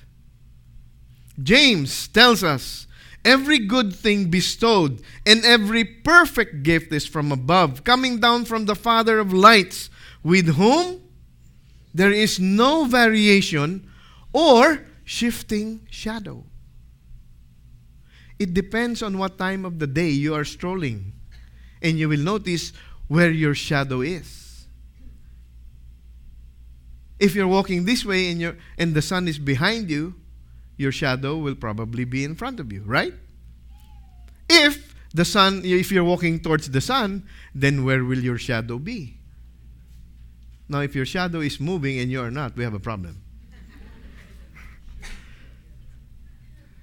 James 1.44 2.08
tells 2.08 2.44
us 2.44 2.88
every 3.24 3.60
good 3.60 3.94
thing 3.94 4.30
bestowed 4.30 5.02
and 5.26 5.44
every 5.46 5.84
perfect 5.84 6.64
gift 6.64 6.92
is 6.92 7.08
from 7.08 7.32
above, 7.32 7.84
coming 7.84 8.20
down 8.20 8.46
from 8.46 8.66
the 8.66 8.76
Father 8.76 9.20
of 9.20 9.34
lights, 9.34 9.90
with 10.24 10.56
whom 10.56 11.02
there 11.94 12.12
is 12.12 12.40
no 12.40 12.86
variation 12.86 13.90
or 14.34 14.86
shifting 15.04 15.86
shadow. 15.90 16.44
It 18.40 18.54
depends 18.54 19.04
on 19.04 19.18
what 19.18 19.38
time 19.38 19.66
of 19.66 19.78
the 19.78 19.88
day 19.88 20.10
you 20.10 20.34
are 20.34 20.46
strolling, 20.46 21.14
and 21.82 22.00
you 22.00 22.10
will 22.10 22.20
notice 22.20 22.74
where 23.08 23.30
your 23.30 23.54
shadow 23.54 24.02
is. 24.02 24.66
If 27.20 27.36
you're 27.36 27.48
walking 27.48 27.86
this 27.86 28.04
way 28.04 28.32
and, 28.32 28.42
you 28.42 28.58
and 28.80 28.96
the 28.96 29.02
sun 29.02 29.28
is 29.28 29.38
behind 29.38 29.92
you, 29.92 30.16
your 30.82 30.92
shadow 30.92 31.38
will 31.38 31.56
probably 31.56 32.04
be 32.04 32.24
in 32.24 32.36
front 32.36 32.60
of 32.60 32.74
you, 32.74 32.82
right? 32.86 33.14
If 34.50 34.96
the 35.14 35.24
sun, 35.24 35.62
if 35.64 35.92
you're 35.92 36.04
walking 36.04 36.40
towards 36.40 36.72
the 36.72 36.82
sun, 36.82 37.24
then 37.54 37.86
where 37.86 38.04
will 38.04 38.20
your 38.20 38.38
shadow 38.38 38.80
be? 38.80 39.18
Now, 40.68 40.80
if 40.80 40.96
your 40.96 41.06
shadow 41.06 41.42
is 41.42 41.60
moving 41.60 42.00
and 42.00 42.10
you 42.10 42.22
are 42.22 42.32
not, 42.32 42.56
we 42.56 42.64
have 42.64 42.74
a 42.74 42.80
problem. 42.80 43.22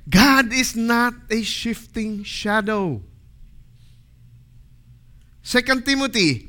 God 0.08 0.52
is 0.52 0.76
not 0.76 1.14
a 1.30 1.42
shifting 1.42 2.22
shadow. 2.22 3.02
2 5.42 5.60
Timothy 5.82 6.48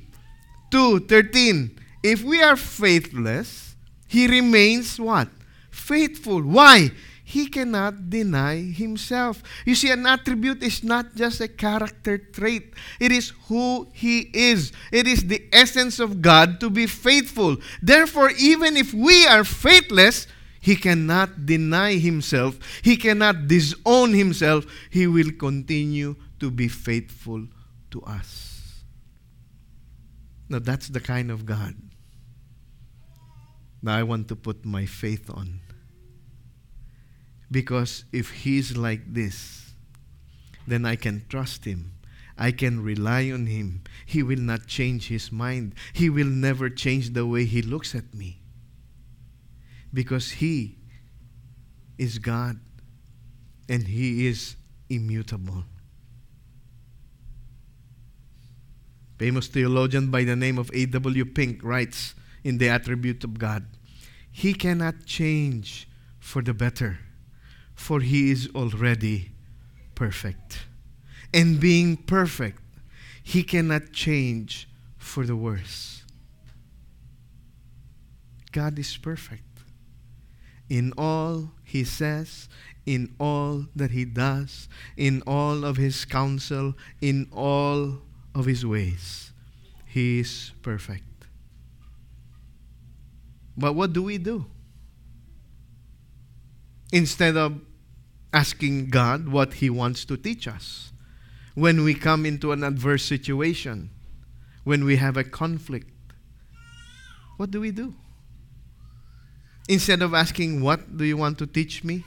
2:13 0.72 1.72
If 2.04 2.24
we 2.24 2.42
are 2.42 2.56
faithless, 2.56 3.76
he 4.08 4.28
remains 4.28 5.00
what? 5.00 5.28
Faithful. 5.70 6.42
Why? 6.42 6.92
He 7.30 7.46
cannot 7.46 8.10
deny 8.10 8.58
himself. 8.74 9.44
You 9.64 9.76
see, 9.76 9.92
an 9.92 10.08
attribute 10.08 10.64
is 10.64 10.84
not 10.84 11.14
just 11.14 11.40
a 11.40 11.48
character 11.48 12.18
trait, 12.18 12.74
it 13.00 13.12
is 13.12 13.34
who 13.46 13.88
he 13.94 14.32
is. 14.34 14.74
It 14.92 15.06
is 15.06 15.30
the 15.30 15.46
essence 15.54 16.00
of 16.00 16.24
God 16.24 16.60
to 16.60 16.72
be 16.72 16.88
faithful. 16.88 17.58
Therefore, 17.84 18.32
even 18.32 18.76
if 18.76 18.96
we 18.96 19.28
are 19.28 19.44
faithless, 19.44 20.26
he 20.60 20.76
cannot 20.76 21.46
deny 21.46 22.02
himself. 22.02 22.58
He 22.82 22.98
cannot 22.98 23.48
disown 23.48 24.14
himself. 24.14 24.66
He 24.90 25.06
will 25.06 25.30
continue 25.38 26.16
to 26.40 26.50
be 26.50 26.68
faithful 26.68 27.46
to 27.92 28.02
us. 28.10 28.82
Now, 30.50 30.58
that's 30.58 30.88
the 30.90 31.00
kind 31.00 31.30
of 31.30 31.46
God 31.46 31.76
that 33.84 33.94
I 33.94 34.02
want 34.02 34.30
to 34.30 34.36
put 34.36 34.66
my 34.66 34.88
faith 34.88 35.30
on. 35.30 35.62
Because 37.52 38.06
if 38.12 38.30
He's 38.32 38.78
like 38.78 39.14
this, 39.14 39.74
then 40.68 40.86
I 40.86 40.96
can 40.96 41.26
trust 41.30 41.66
Him. 41.66 41.94
I 42.38 42.52
can 42.52 42.82
rely 42.82 43.32
on 43.32 43.48
Him. 43.48 43.82
He 44.06 44.24
will 44.24 44.40
not 44.40 44.68
change 44.68 45.08
His 45.08 45.32
mind. 45.32 45.76
He 45.94 46.10
will 46.10 46.28
never 46.28 46.70
change 46.70 47.14
the 47.14 47.26
way 47.26 47.46
He 47.46 47.62
looks 47.62 47.96
at 47.96 48.14
me. 48.14 48.40
Because 49.94 50.32
He 50.32 50.78
is 51.98 52.20
God 52.20 52.60
and 53.68 53.88
He 53.88 54.28
is 54.28 54.56
immutable. 54.90 55.66
Famous 59.18 59.48
theologian 59.48 60.10
by 60.10 60.24
the 60.24 60.36
name 60.36 60.58
of 60.58 60.72
A.W. 60.74 61.26
Pink 61.26 61.62
writes 61.62 62.16
in 62.44 62.58
The 62.58 62.70
Attribute 62.70 63.24
of 63.26 63.38
God 63.38 63.66
He 64.32 64.54
cannot 64.54 65.06
change 65.06 65.90
for 66.20 66.42
the 66.42 66.54
better 66.54 67.00
for 67.80 68.02
he 68.02 68.30
is 68.30 68.50
already 68.54 69.32
perfect. 69.96 70.66
And 71.34 71.62
being 71.62 71.96
perfect, 71.96 72.62
he 73.24 73.42
cannot 73.42 73.94
change 73.94 74.68
for 74.98 75.26
the 75.26 75.36
worse. 75.36 76.04
God 78.52 78.78
is 78.78 78.98
perfect 78.98 79.44
in 80.70 80.92
all 80.98 81.52
he 81.64 81.86
says, 81.86 82.50
in 82.86 83.16
all 83.18 83.66
that 83.78 83.92
he 83.92 84.04
does, 84.04 84.68
in 84.98 85.24
all 85.26 85.64
of 85.64 85.78
his 85.78 86.04
counsel, 86.04 86.76
in 87.00 87.30
all 87.32 88.02
of 88.36 88.46
his 88.46 88.66
ways. 88.66 89.32
He 89.86 90.20
is 90.20 90.52
perfect. 90.62 91.06
But 93.58 93.74
what 93.74 93.94
do 93.94 94.04
we 94.04 94.18
do? 94.18 94.46
Instead 96.92 97.38
of 97.38 97.62
asking 98.34 98.90
God 98.90 99.30
what 99.30 99.56
He 99.56 99.70
wants 99.70 100.06
to 100.06 100.18
teach 100.18 100.48
us. 100.48 100.92
When 101.56 101.84
we 101.84 101.94
come 101.94 102.26
into 102.26 102.52
an 102.52 102.64
adverse 102.64 103.04
situation, 103.04 103.90
when 104.64 104.86
we 104.86 104.98
have 104.98 105.18
a 105.18 105.24
conflict, 105.24 105.90
what 107.38 107.52
do 107.52 107.62
we 107.62 107.72
do? 107.72 107.94
Instead 109.68 110.02
of 110.02 110.14
asking, 110.14 110.62
What 110.62 110.98
do 110.98 111.06
you 111.06 111.18
want 111.18 111.38
to 111.40 111.48
teach 111.48 111.84
me? 111.84 112.04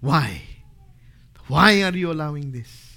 Why? 0.00 0.42
Why 1.46 1.82
are 1.82 1.96
you 1.96 2.10
allowing 2.10 2.52
this? 2.52 2.92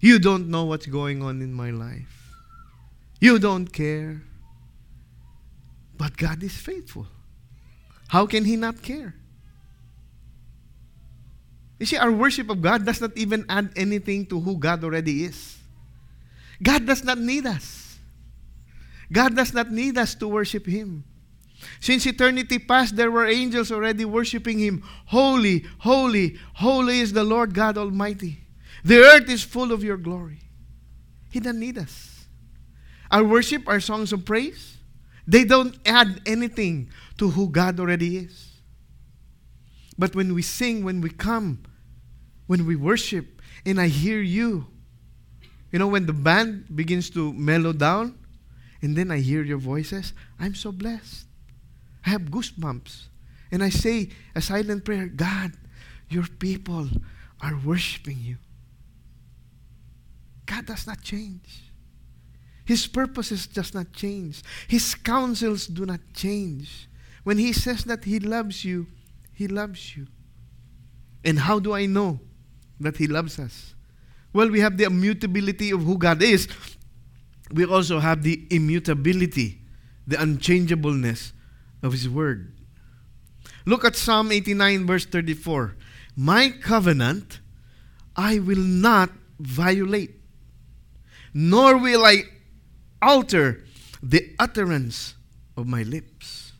You 0.00 0.18
don't 0.18 0.48
know 0.48 0.64
what's 0.64 0.86
going 0.86 1.22
on 1.22 1.42
in 1.42 1.52
my 1.52 1.70
life. 1.70 2.34
You 3.20 3.38
don't 3.38 3.70
care. 3.72 4.22
But 5.96 6.16
God 6.16 6.42
is 6.42 6.56
faithful. 6.56 7.06
How 8.08 8.26
can 8.26 8.44
He 8.44 8.56
not 8.56 8.82
care? 8.82 9.14
You 11.80 11.86
see, 11.86 11.96
our 11.96 12.12
worship 12.12 12.50
of 12.50 12.60
God 12.60 12.84
does 12.84 13.00
not 13.00 13.16
even 13.16 13.46
add 13.48 13.72
anything 13.74 14.26
to 14.26 14.38
who 14.38 14.58
God 14.58 14.84
already 14.84 15.24
is. 15.24 15.56
God 16.62 16.84
does 16.84 17.02
not 17.02 17.18
need 17.18 17.46
us. 17.46 17.98
God 19.10 19.34
does 19.34 19.54
not 19.54 19.72
need 19.72 19.96
us 19.96 20.14
to 20.16 20.28
worship 20.28 20.66
Him. 20.66 21.04
Since 21.80 22.04
eternity 22.06 22.58
past, 22.58 22.96
there 22.96 23.10
were 23.10 23.26
angels 23.26 23.72
already 23.72 24.04
worshiping 24.04 24.58
Him. 24.58 24.84
Holy, 25.06 25.64
holy, 25.78 26.36
holy 26.52 27.00
is 27.00 27.14
the 27.14 27.24
Lord 27.24 27.54
God 27.54 27.78
Almighty. 27.78 28.40
The 28.84 28.98
earth 28.98 29.30
is 29.30 29.42
full 29.42 29.72
of 29.72 29.82
your 29.82 29.96
glory. 29.96 30.40
He 31.30 31.40
doesn't 31.40 31.60
need 31.60 31.78
us. 31.78 32.26
Our 33.10 33.24
worship, 33.24 33.66
our 33.66 33.80
songs 33.80 34.12
of 34.12 34.26
praise, 34.26 34.76
they 35.26 35.44
don't 35.44 35.76
add 35.86 36.20
anything 36.26 36.90
to 37.16 37.30
who 37.30 37.48
God 37.48 37.80
already 37.80 38.18
is. 38.18 38.48
But 39.98 40.14
when 40.14 40.34
we 40.34 40.42
sing, 40.42 40.84
when 40.84 41.00
we 41.00 41.08
come, 41.08 41.62
when 42.50 42.66
we 42.66 42.74
worship, 42.74 43.40
and 43.64 43.80
I 43.80 43.86
hear 43.86 44.20
you, 44.20 44.66
You 45.70 45.78
know, 45.78 45.86
when 45.86 46.06
the 46.06 46.12
band 46.12 46.64
begins 46.74 47.08
to 47.10 47.32
mellow 47.32 47.72
down, 47.72 48.18
and 48.82 48.96
then 48.96 49.12
I 49.12 49.18
hear 49.20 49.44
your 49.44 49.58
voices, 49.58 50.14
I'm 50.36 50.56
so 50.56 50.72
blessed. 50.72 51.26
I 52.04 52.10
have 52.10 52.22
goosebumps. 52.22 53.06
And 53.52 53.62
I 53.62 53.68
say 53.68 54.08
a 54.34 54.40
silent 54.40 54.84
prayer 54.84 55.06
God, 55.06 55.52
your 56.08 56.26
people 56.26 56.88
are 57.40 57.56
worshiping 57.64 58.18
you. 58.18 58.38
God 60.44 60.66
does 60.66 60.88
not 60.88 61.02
change. 61.02 61.70
His 62.64 62.88
purposes 62.88 63.46
does 63.46 63.72
not 63.74 63.92
change. 63.92 64.42
His 64.66 64.96
counsels 64.96 65.68
do 65.68 65.86
not 65.86 66.00
change. 66.14 66.88
When 67.22 67.38
he 67.38 67.52
says 67.52 67.84
that 67.84 68.02
he 68.02 68.18
loves 68.18 68.64
you, 68.64 68.88
he 69.32 69.46
loves 69.46 69.96
you. 69.96 70.08
And 71.24 71.38
how 71.38 71.60
do 71.60 71.74
I 71.74 71.86
know 71.86 72.18
that 72.80 72.96
he 72.96 73.06
loves 73.06 73.38
us? 73.38 73.74
Well, 74.32 74.48
we 74.48 74.60
have 74.60 74.76
the 74.76 74.84
immutability 74.84 75.70
of 75.70 75.82
who 75.82 75.98
God 75.98 76.22
is. 76.22 76.48
We 77.52 77.64
also 77.64 77.98
have 77.98 78.22
the 78.22 78.46
immutability, 78.50 79.60
the 80.06 80.20
unchangeableness 80.20 81.32
of 81.82 81.92
his 81.92 82.08
word. 82.08 82.52
Look 83.66 83.84
at 83.84 83.96
Psalm 83.96 84.32
89, 84.32 84.86
verse 84.86 85.04
34. 85.04 85.76
My 86.16 86.50
covenant 86.50 87.40
I 88.16 88.38
will 88.38 88.56
not 88.58 89.10
violate, 89.38 90.14
nor 91.32 91.76
will 91.78 92.04
I 92.04 92.24
alter 93.00 93.64
the 94.02 94.34
utterance 94.38 95.14
of 95.56 95.66
my 95.66 95.82
lips. 95.82 96.52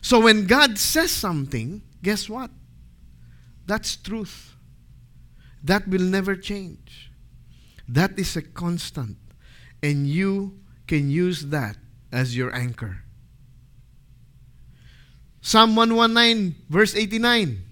So 0.00 0.20
when 0.20 0.46
God 0.46 0.78
says 0.78 1.10
something, 1.10 1.82
guess 2.02 2.28
what? 2.28 2.50
That's 3.66 3.96
truth. 3.96 4.54
That 5.68 5.86
will 5.86 6.00
never 6.00 6.34
change. 6.34 7.12
That 7.86 8.18
is 8.18 8.36
a 8.36 8.42
constant. 8.42 9.18
And 9.82 10.08
you 10.08 10.60
can 10.86 11.10
use 11.10 11.52
that 11.52 11.76
as 12.10 12.34
your 12.34 12.54
anchor. 12.54 13.04
Psalm 15.42 15.76
119, 15.76 16.56
verse 16.70 16.96
89. 16.96 17.62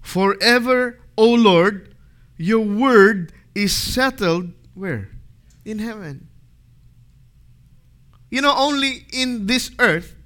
Forever, 0.00 1.00
O 1.18 1.34
Lord, 1.34 1.94
your 2.38 2.64
word 2.64 3.34
is 3.54 3.76
settled 3.76 4.52
where? 4.72 5.10
In 5.66 5.80
heaven. 5.80 6.28
You 8.30 8.40
know, 8.40 8.54
only 8.56 9.04
in 9.12 9.46
this 9.46 9.70
earth 9.78 10.16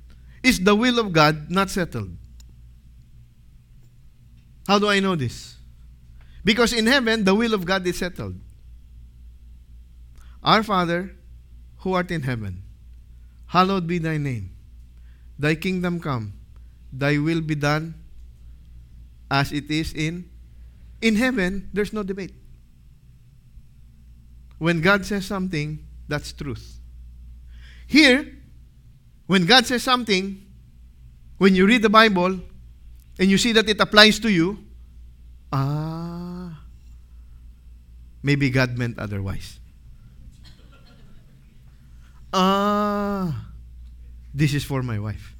is 0.44 0.60
the 0.60 0.76
will 0.76 1.00
of 1.00 1.12
God 1.12 1.50
not 1.50 1.68
settled. 1.68 2.14
How 4.68 4.78
do 4.78 4.86
I 4.88 5.00
know 5.00 5.16
this? 5.16 5.56
Because 6.44 6.72
in 6.72 6.87
heaven, 6.87 7.24
the 7.24 7.35
will 7.35 7.55
of 7.55 7.64
God 7.64 7.87
is 7.87 7.98
settled. 7.98 8.35
Our 10.42 10.62
Father, 10.62 11.14
who 11.78 11.94
art 11.94 12.11
in 12.11 12.22
heaven, 12.22 12.62
hallowed 13.46 13.87
be 13.87 13.98
thy 13.98 14.18
name. 14.18 14.50
Thy 15.38 15.55
kingdom 15.55 16.00
come, 16.00 16.35
thy 16.92 17.18
will 17.18 17.40
be 17.40 17.55
done 17.55 17.94
as 19.33 19.50
it 19.50 19.70
is 19.70 19.94
in 19.94 20.28
in 21.00 21.16
heaven 21.16 21.68
there's 21.72 21.92
no 21.92 22.02
debate 22.02 22.35
when 24.59 24.81
god 24.85 25.07
says 25.07 25.24
something 25.24 25.81
that's 26.07 26.33
truth 26.33 26.78
here 27.87 28.28
when 29.26 29.46
god 29.46 29.64
says 29.64 29.83
something 29.83 30.37
when 31.38 31.57
you 31.57 31.66
read 31.66 31.81
the 31.81 31.88
bible 31.88 32.38
and 33.18 33.31
you 33.31 33.38
see 33.38 33.52
that 33.52 33.68
it 33.68 33.81
applies 33.81 34.20
to 34.20 34.31
you 34.31 34.59
ah 35.50 35.91
maybe 38.22 38.50
god 38.50 38.78
meant 38.78 38.98
otherwise 38.98 39.61
ah 42.32 43.50
this 44.35 44.54
is 44.54 44.64
for 44.64 44.82
my 44.82 44.98
wife 44.98 45.37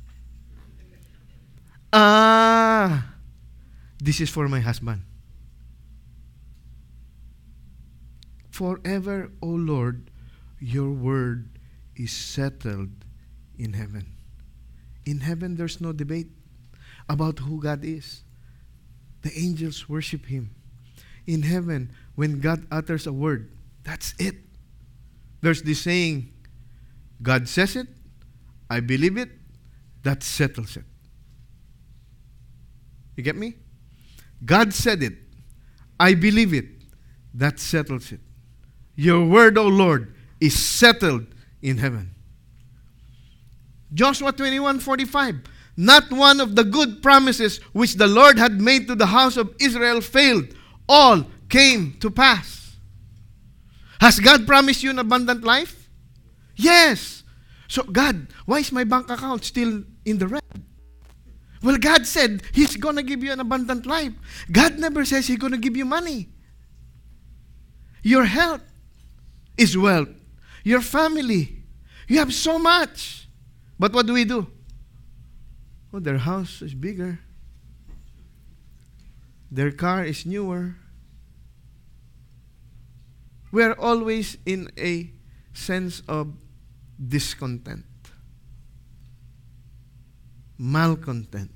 Ah, 1.93 3.13
this 4.01 4.21
is 4.21 4.31
for 4.31 4.49
my 4.49 4.61
husband. 4.61 5.03
Forever, 8.49 9.31
O 9.43 9.49
Lord, 9.49 10.11
your 10.59 10.91
word 10.91 11.59
is 11.95 12.11
settled 12.11 13.05
in 13.59 13.75
heaven. 13.75 14.07
In 15.05 15.21
heaven, 15.21 15.57
there's 15.57 15.81
no 15.81 15.93
debate 15.93 16.29
about 17.09 17.41
who 17.41 17.61
God 17.61 17.85
is. 17.85 18.25
The 19.21 19.37
angels 19.37 19.89
worship 19.89 20.27
him. 20.27 20.55
In 21.27 21.43
heaven, 21.43 21.93
when 22.15 22.41
God 22.41 22.67
utters 22.71 23.07
a 23.07 23.13
word, 23.13 23.53
that's 23.85 24.15
it. 24.19 24.37
There's 25.41 25.63
this 25.63 25.81
saying, 25.81 26.33
God 27.21 27.49
says 27.49 27.77
it, 27.77 27.89
I 28.71 28.81
believe 28.81 29.17
it, 29.17 29.31
that 30.03 30.23
settles 30.23 30.77
it. 30.77 30.85
You 33.17 33.23
get 33.23 33.37
me? 33.37 33.55
God 34.45 34.73
said 34.73 35.03
it. 35.03 35.15
I 36.01 36.15
believe 36.15 36.55
it. 36.55 36.67
That 37.35 37.61
settles 37.61 38.13
it. 38.13 38.21
Your 38.97 39.25
word, 39.27 39.57
O 39.57 39.67
Lord, 39.69 40.15
is 40.41 40.59
settled 40.59 41.27
in 41.61 41.79
heaven. 41.79 42.15
Joshua 43.95 44.33
21 44.33 44.81
45. 44.81 45.43
Not 45.77 46.11
one 46.11 46.41
of 46.41 46.55
the 46.55 46.65
good 46.65 47.03
promises 47.03 47.59
which 47.73 47.95
the 47.95 48.07
Lord 48.07 48.39
had 48.39 48.61
made 48.61 48.89
to 48.89 48.95
the 48.95 49.07
house 49.07 49.37
of 49.37 49.55
Israel 49.61 50.01
failed. 50.01 50.55
All 50.89 51.25
came 51.53 51.93
to 52.01 52.11
pass. 52.11 52.77
Has 54.01 54.19
God 54.19 54.47
promised 54.47 54.83
you 54.83 54.91
an 54.91 54.99
abundant 54.99 55.45
life? 55.45 55.89
Yes. 56.57 57.23
So, 57.69 57.85
God, 57.85 58.27
why 58.47 58.61
is 58.61 58.73
my 58.73 58.85
bank 58.85 59.11
account 59.11 59.45
still 59.45 59.85
in 60.05 60.19
the 60.19 60.27
red? 60.27 60.43
Well, 61.63 61.77
God 61.77 62.07
said 62.07 62.43
He's 62.53 62.77
going 62.77 62.97
to 62.97 63.03
give 63.05 63.23
you 63.23 63.31
an 63.31 63.39
abundant 63.39 63.87
life. 63.87 64.13
God 64.51 64.79
never 64.79 65.05
says 65.05 65.29
He's 65.29 65.39
going 65.39 65.53
to 65.53 65.59
give 65.59 65.77
you 65.77 65.85
money. 65.85 66.31
Your 68.03 68.25
health 68.25 68.65
is 69.57 69.77
wealth. 69.77 70.09
Your 70.65 70.81
family. 70.81 71.63
You 72.09 72.19
have 72.19 72.35
so 72.35 72.59
much. 72.59 73.29
But 73.79 73.93
what 73.93 74.07
do 74.07 74.15
we 74.15 74.25
do? 74.25 74.49
Oh, 75.93 76.01
their 76.01 76.19
house 76.19 76.63
is 76.63 76.75
bigger. 76.75 77.21
Their 79.51 79.71
car 79.71 80.05
is 80.05 80.25
newer. 80.25 80.77
We 83.53 83.63
are 83.63 83.79
always 83.79 84.37
in 84.45 84.71
a 84.77 85.13
sense 85.53 86.03
of 86.09 86.35
discontent 86.99 87.85
malcontent. 90.63 91.51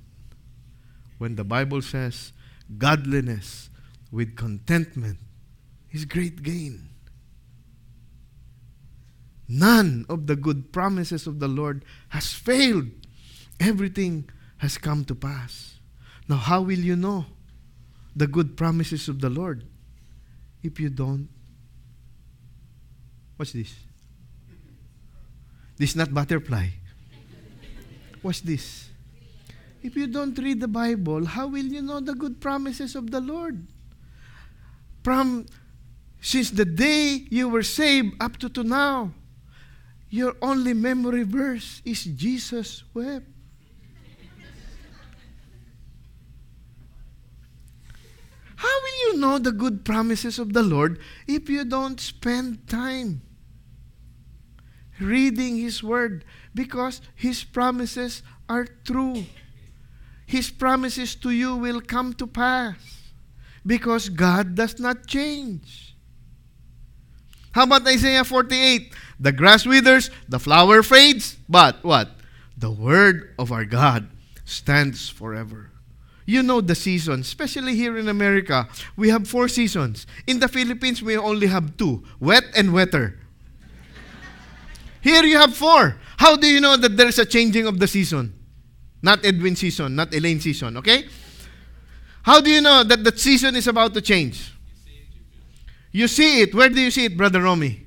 When 1.17 1.35
the 1.35 1.45
Bible 1.45 1.81
says 1.81 2.33
godliness 2.77 3.69
with 4.11 4.35
contentment 4.35 5.17
is 5.91 6.03
great 6.03 6.43
gain. 6.43 6.89
None 9.47 10.05
of 10.09 10.27
the 10.27 10.35
good 10.35 10.73
promises 10.73 11.25
of 11.25 11.39
the 11.39 11.47
Lord 11.47 11.85
has 12.09 12.33
failed. 12.33 12.89
Everything 13.61 14.29
has 14.57 14.77
come 14.77 15.05
to 15.05 15.15
pass. 15.15 15.79
Now, 16.27 16.35
how 16.35 16.61
will 16.61 16.79
you 16.79 16.97
know 16.97 17.25
the 18.13 18.27
good 18.27 18.57
promises 18.57 19.07
of 19.07 19.21
the 19.21 19.29
Lord 19.29 19.63
if 20.61 20.79
you 20.81 20.89
don't? 20.89 21.29
What's 23.37 23.53
this? 23.53 23.73
This 25.77 25.91
is 25.91 25.95
not 25.95 26.13
butterfly. 26.13 26.69
What's 28.21 28.41
this? 28.41 28.89
If 29.83 29.95
you 29.95 30.07
don't 30.07 30.37
read 30.37 30.59
the 30.59 30.67
Bible, 30.67 31.25
how 31.25 31.47
will 31.47 31.65
you 31.65 31.81
know 31.81 31.99
the 31.99 32.15
good 32.15 32.41
promises 32.41 32.95
of 32.95 33.11
the 33.11 33.21
Lord? 33.21 33.67
From 35.03 35.45
since 36.19 36.49
the 36.49 36.65
day 36.65 37.27
you 37.29 37.47
were 37.47 37.63
saved 37.63 38.15
up 38.19 38.37
to, 38.37 38.49
to 38.49 38.63
now, 38.63 39.13
your 40.09 40.35
only 40.41 40.73
memory 40.73 41.23
verse 41.23 41.81
is 41.85 42.03
Jesus 42.03 42.83
wept. 42.93 43.27
How 48.55 48.67
will 48.81 49.13
you 49.13 49.19
know 49.19 49.37
the 49.37 49.51
good 49.51 49.85
promises 49.85 50.39
of 50.39 50.53
the 50.53 50.63
Lord 50.63 50.99
if 51.27 51.47
you 51.47 51.63
don't 51.63 51.99
spend 51.99 52.67
time 52.67 53.21
reading 54.99 55.57
His 55.57 55.83
Word? 55.83 56.25
Because 56.53 57.01
His 57.15 57.43
promises 57.43 58.23
are 58.49 58.65
true. 58.85 59.25
His 60.25 60.49
promises 60.49 61.15
to 61.15 61.29
you 61.29 61.55
will 61.55 61.81
come 61.81 62.13
to 62.15 62.27
pass 62.27 62.75
because 63.65 64.09
God 64.09 64.55
does 64.55 64.79
not 64.79 65.07
change. 65.07 65.95
How 67.51 67.63
about 67.63 67.87
Isaiah 67.87 68.23
48? 68.23 68.93
The 69.19 69.31
grass 69.31 69.65
withers, 69.65 70.11
the 70.29 70.39
flower 70.39 70.83
fades, 70.83 71.37
but 71.49 71.83
what? 71.83 72.11
The 72.57 72.71
word 72.71 73.33
of 73.39 73.51
our 73.51 73.65
God 73.65 74.09
stands 74.45 75.09
forever. 75.09 75.71
you 76.27 76.43
know 76.43 76.59
the 76.59 76.75
seasons, 76.75 77.25
especially 77.25 77.73
here 77.75 77.97
in 77.97 78.09
America. 78.09 78.67
We 78.97 79.07
have 79.09 79.27
four 79.27 79.47
seasons. 79.47 80.05
In 80.27 80.39
the 80.39 80.49
Philippines, 80.49 81.01
we 81.01 81.15
only 81.15 81.47
have 81.47 81.77
two 81.77 82.03
wet 82.19 82.43
and 82.53 82.73
wetter. 82.73 83.17
Here 85.01 85.23
you 85.23 85.37
have 85.37 85.55
four. 85.55 85.97
How 86.17 86.35
do 86.35 86.47
you 86.47 86.59
know 86.59 86.77
that 86.77 86.97
there's 86.97 87.19
a 87.19 87.25
changing 87.25 87.67
of 87.67 87.79
the 87.79 87.87
season? 87.87 88.33
Not 89.01 89.25
Edwin 89.25 89.55
season, 89.55 89.95
not 89.95 90.13
Elaine 90.13 90.39
season, 90.39 90.77
okay? 90.77 91.05
How 92.23 92.41
do 92.41 92.49
you 92.49 92.61
know 92.61 92.83
that 92.83 93.03
the 93.03 93.15
season 93.17 93.55
is 93.55 93.67
about 93.67 93.93
to 93.93 94.01
change? 94.01 94.53
You 95.91 96.07
see 96.07 96.41
it. 96.41 96.53
Where 96.53 96.69
do 96.69 96.81
you 96.81 96.91
see 96.91 97.05
it, 97.05 97.17
Brother 97.17 97.41
Romy? 97.41 97.85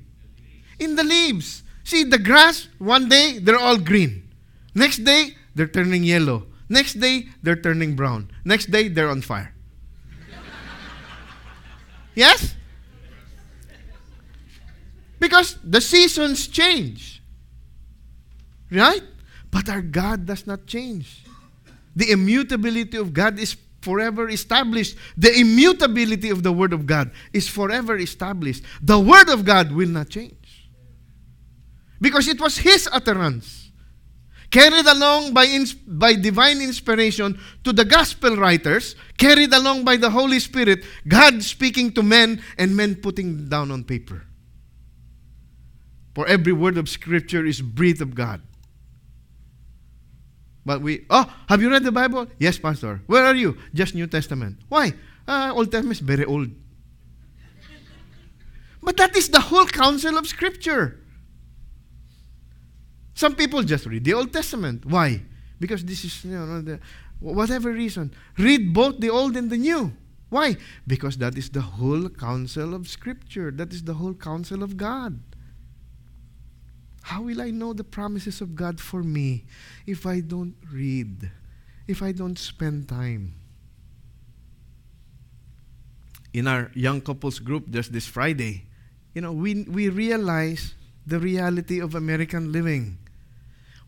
In 0.79 0.95
the 0.95 1.03
leaves. 1.03 1.63
See, 1.83 2.03
the 2.03 2.17
grass, 2.17 2.67
one 2.79 3.07
day, 3.09 3.39
they're 3.39 3.59
all 3.59 3.77
green. 3.77 4.29
Next 4.73 5.03
day, 5.03 5.35
they're 5.53 5.67
turning 5.67 6.03
yellow. 6.03 6.47
Next 6.69 6.99
day, 6.99 7.27
they're 7.43 7.59
turning 7.59 7.95
brown. 7.95 8.31
Next 8.45 8.71
day, 8.71 8.87
they're 8.87 9.09
on 9.09 9.21
fire. 9.21 9.53
yes? 12.15 12.55
Because 15.21 15.59
the 15.63 15.79
seasons 15.79 16.47
change. 16.47 17.21
Right? 18.71 19.03
But 19.51 19.69
our 19.69 19.83
God 19.83 20.25
does 20.25 20.47
not 20.47 20.65
change. 20.65 21.23
The 21.95 22.09
immutability 22.09 22.97
of 22.97 23.13
God 23.13 23.37
is 23.37 23.55
forever 23.81 24.29
established. 24.29 24.97
The 25.15 25.39
immutability 25.39 26.31
of 26.31 26.41
the 26.41 26.51
Word 26.51 26.73
of 26.73 26.87
God 26.87 27.11
is 27.33 27.47
forever 27.47 27.97
established. 27.97 28.63
The 28.81 28.97
Word 28.97 29.29
of 29.29 29.45
God 29.45 29.71
will 29.71 29.89
not 29.89 30.09
change. 30.09 30.71
Because 32.01 32.27
it 32.27 32.41
was 32.41 32.57
His 32.57 32.89
utterance, 32.91 33.69
carried 34.49 34.87
along 34.87 35.35
by, 35.35 35.45
ins- 35.45 35.73
by 35.73 36.15
divine 36.15 36.61
inspiration 36.61 37.39
to 37.63 37.71
the 37.71 37.85
gospel 37.85 38.37
writers, 38.37 38.95
carried 39.19 39.53
along 39.53 39.83
by 39.83 39.97
the 39.97 40.09
Holy 40.09 40.39
Spirit, 40.39 40.83
God 41.07 41.43
speaking 41.43 41.91
to 41.91 42.01
men 42.01 42.41
and 42.57 42.75
men 42.75 42.95
putting 42.95 43.47
down 43.47 43.69
on 43.69 43.83
paper. 43.83 44.23
For 46.13 46.27
every 46.27 46.53
word 46.53 46.77
of 46.77 46.89
Scripture 46.89 47.45
is 47.45 47.61
breathed 47.61 48.01
of 48.01 48.15
God. 48.15 48.41
But 50.65 50.81
we, 50.81 51.05
oh, 51.09 51.31
have 51.49 51.61
you 51.61 51.71
read 51.71 51.83
the 51.83 51.91
Bible? 51.91 52.27
Yes, 52.37 52.57
Pastor. 52.59 53.01
Where 53.07 53.25
are 53.25 53.35
you? 53.35 53.57
Just 53.73 53.95
New 53.95 54.07
Testament. 54.07 54.59
Why? 54.69 54.93
Uh, 55.27 55.51
Old 55.55 55.71
Testament 55.71 55.97
is 55.97 56.05
very 56.05 56.25
old. 56.25 56.49
but 58.83 58.97
that 58.97 59.15
is 59.15 59.29
the 59.29 59.39
whole 59.39 59.65
counsel 59.65 60.17
of 60.17 60.27
Scripture. 60.27 60.99
Some 63.15 63.35
people 63.35 63.63
just 63.63 63.85
read 63.85 64.03
the 64.03 64.13
Old 64.13 64.33
Testament. 64.33 64.85
Why? 64.85 65.21
Because 65.59 65.83
this 65.83 66.03
is, 66.03 66.25
you 66.25 66.37
know, 66.37 66.61
the, 66.61 66.79
whatever 67.19 67.71
reason. 67.71 68.13
Read 68.37 68.73
both 68.73 68.99
the 68.99 69.09
Old 69.09 69.37
and 69.37 69.49
the 69.49 69.57
New. 69.57 69.93
Why? 70.29 70.57
Because 70.87 71.17
that 71.17 71.37
is 71.37 71.49
the 71.49 71.61
whole 71.61 72.07
counsel 72.09 72.73
of 72.73 72.87
Scripture. 72.87 73.51
That 73.51 73.73
is 73.73 73.83
the 73.83 73.95
whole 73.95 74.13
counsel 74.13 74.63
of 74.63 74.77
God. 74.77 75.19
How 77.01 77.21
will 77.23 77.41
I 77.41 77.51
know 77.51 77.73
the 77.73 77.83
promises 77.83 78.41
of 78.41 78.55
God 78.55 78.79
for 78.79 79.03
me 79.03 79.45
if 79.85 80.05
I 80.05 80.19
don't 80.19 80.55
read, 80.71 81.29
if 81.87 82.01
I 82.01 82.11
don't 82.11 82.37
spend 82.37 82.87
time? 82.89 83.33
In 86.33 86.47
our 86.47 86.71
young 86.73 87.01
couples 87.01 87.39
group 87.39 87.69
just 87.69 87.91
this 87.91 88.07
Friday, 88.07 88.65
you 89.13 89.21
know, 89.21 89.33
we, 89.33 89.63
we 89.63 89.89
realize 89.89 90.75
the 91.05 91.19
reality 91.19 91.79
of 91.79 91.95
American 91.95 92.51
living. 92.51 92.97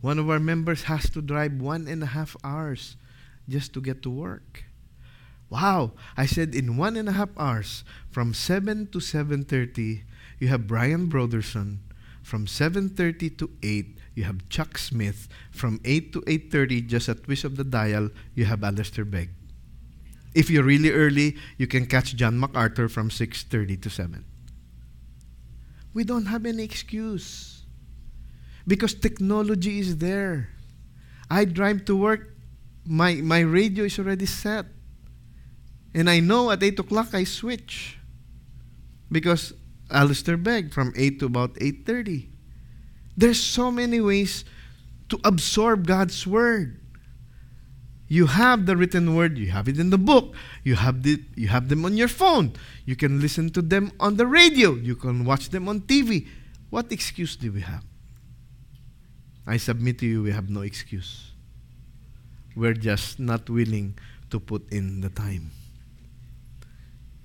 One 0.02 0.19
of 0.19 0.30
our 0.30 0.39
members 0.39 0.84
has 0.84 1.10
to 1.12 1.21
drive 1.21 1.54
one 1.62 1.88
and 1.88 2.04
a 2.04 2.08
half 2.08 2.36
hours 2.43 2.97
just 3.47 3.73
to 3.73 3.82
get 3.82 4.02
to 4.04 4.10
work. 4.10 4.65
Wow! 5.49 5.91
I 6.17 6.26
said 6.26 6.56
in 6.56 6.78
one 6.78 6.97
and 6.97 7.08
a 7.08 7.13
half 7.13 7.30
hours, 7.38 7.84
from 8.10 8.34
7 8.34 8.88
to 8.88 8.97
7.30, 8.97 10.02
you 10.39 10.47
have 10.47 10.67
Brian 10.67 11.08
Broderson, 11.10 11.78
from 12.24 12.46
7.30 12.46 13.38
to 13.38 13.52
8, 13.62 13.98
you 14.16 14.24
have 14.24 14.48
Chuck 14.50 14.78
Smith. 14.78 15.28
From 15.52 15.80
8 15.84 16.14
to 16.14 16.22
8.30, 16.22 16.88
just 16.88 17.10
a 17.10 17.16
twist 17.16 17.44
of 17.44 17.58
the 17.58 17.66
dial, 17.66 18.10
you 18.34 18.46
have 18.46 18.64
Alistair 18.64 19.06
Begg. 19.06 19.30
If 20.34 20.50
you're 20.50 20.64
really 20.64 20.90
early, 20.90 21.38
you 21.58 21.68
can 21.68 21.86
catch 21.86 22.16
John 22.16 22.40
MacArthur 22.40 22.88
from 22.88 23.10
6.30 23.10 23.82
to 23.82 23.90
7. 23.90 24.26
We 25.94 26.04
don't 26.06 26.26
have 26.26 26.46
any 26.46 26.64
excuse. 26.64 27.66
Because 28.66 28.94
technology 28.94 29.80
is 29.80 29.98
there. 29.98 30.50
I 31.30 31.44
drive 31.46 31.84
to 31.86 31.96
work, 31.96 32.36
my, 32.86 33.16
my 33.16 33.42
radio 33.42 33.84
is 33.84 34.00
already 34.00 34.26
set. 34.26 34.66
And 35.94 36.10
I 36.10 36.22
know 36.22 36.50
at 36.52 36.64
8 36.64 36.80
o'clock 36.80 37.14
I 37.14 37.26
switch. 37.26 38.00
Because 39.12 39.54
Alistair 39.94 40.38
Begg 40.38 40.74
from 40.74 40.94
8 40.96 41.20
to 41.20 41.26
about 41.28 41.54
8.30. 41.56 42.28
There's 43.16 43.40
so 43.40 43.72
many 43.72 44.02
ways 44.02 44.44
to 45.10 45.20
absorb 45.24 45.88
God's 45.88 46.26
Word. 46.26 46.80
You 48.08 48.28
have 48.28 48.68
the 48.68 48.78
written 48.78 49.16
word, 49.16 49.40
you 49.40 49.50
have 49.50 49.68
it 49.68 49.80
in 49.80 49.90
the 49.90 49.98
book, 49.98 50.36
you 50.64 50.76
have, 50.76 51.02
the, 51.02 51.24
you 51.36 51.48
have 51.48 51.68
them 51.70 51.84
on 51.84 51.98
your 51.98 52.08
phone, 52.08 52.54
you 52.86 52.96
can 52.96 53.20
listen 53.20 53.50
to 53.52 53.62
them 53.62 53.92
on 54.00 54.18
the 54.18 54.28
radio, 54.28 54.76
you 54.76 54.96
can 54.96 55.26
watch 55.26 55.50
them 55.50 55.68
on 55.68 55.82
TV. 55.82 56.28
What 56.70 56.92
excuse 56.92 57.36
do 57.36 57.52
we 57.52 57.62
have? 57.62 57.84
I 59.48 59.58
submit 59.58 59.98
to 60.00 60.06
you, 60.06 60.22
we 60.22 60.32
have 60.32 60.50
no 60.50 60.62
excuse. 60.62 61.32
We're 62.56 62.76
just 62.76 63.20
not 63.20 63.50
willing 63.50 63.98
to 64.30 64.40
put 64.40 64.72
in 64.72 65.02
the 65.02 65.10
time. 65.10 65.50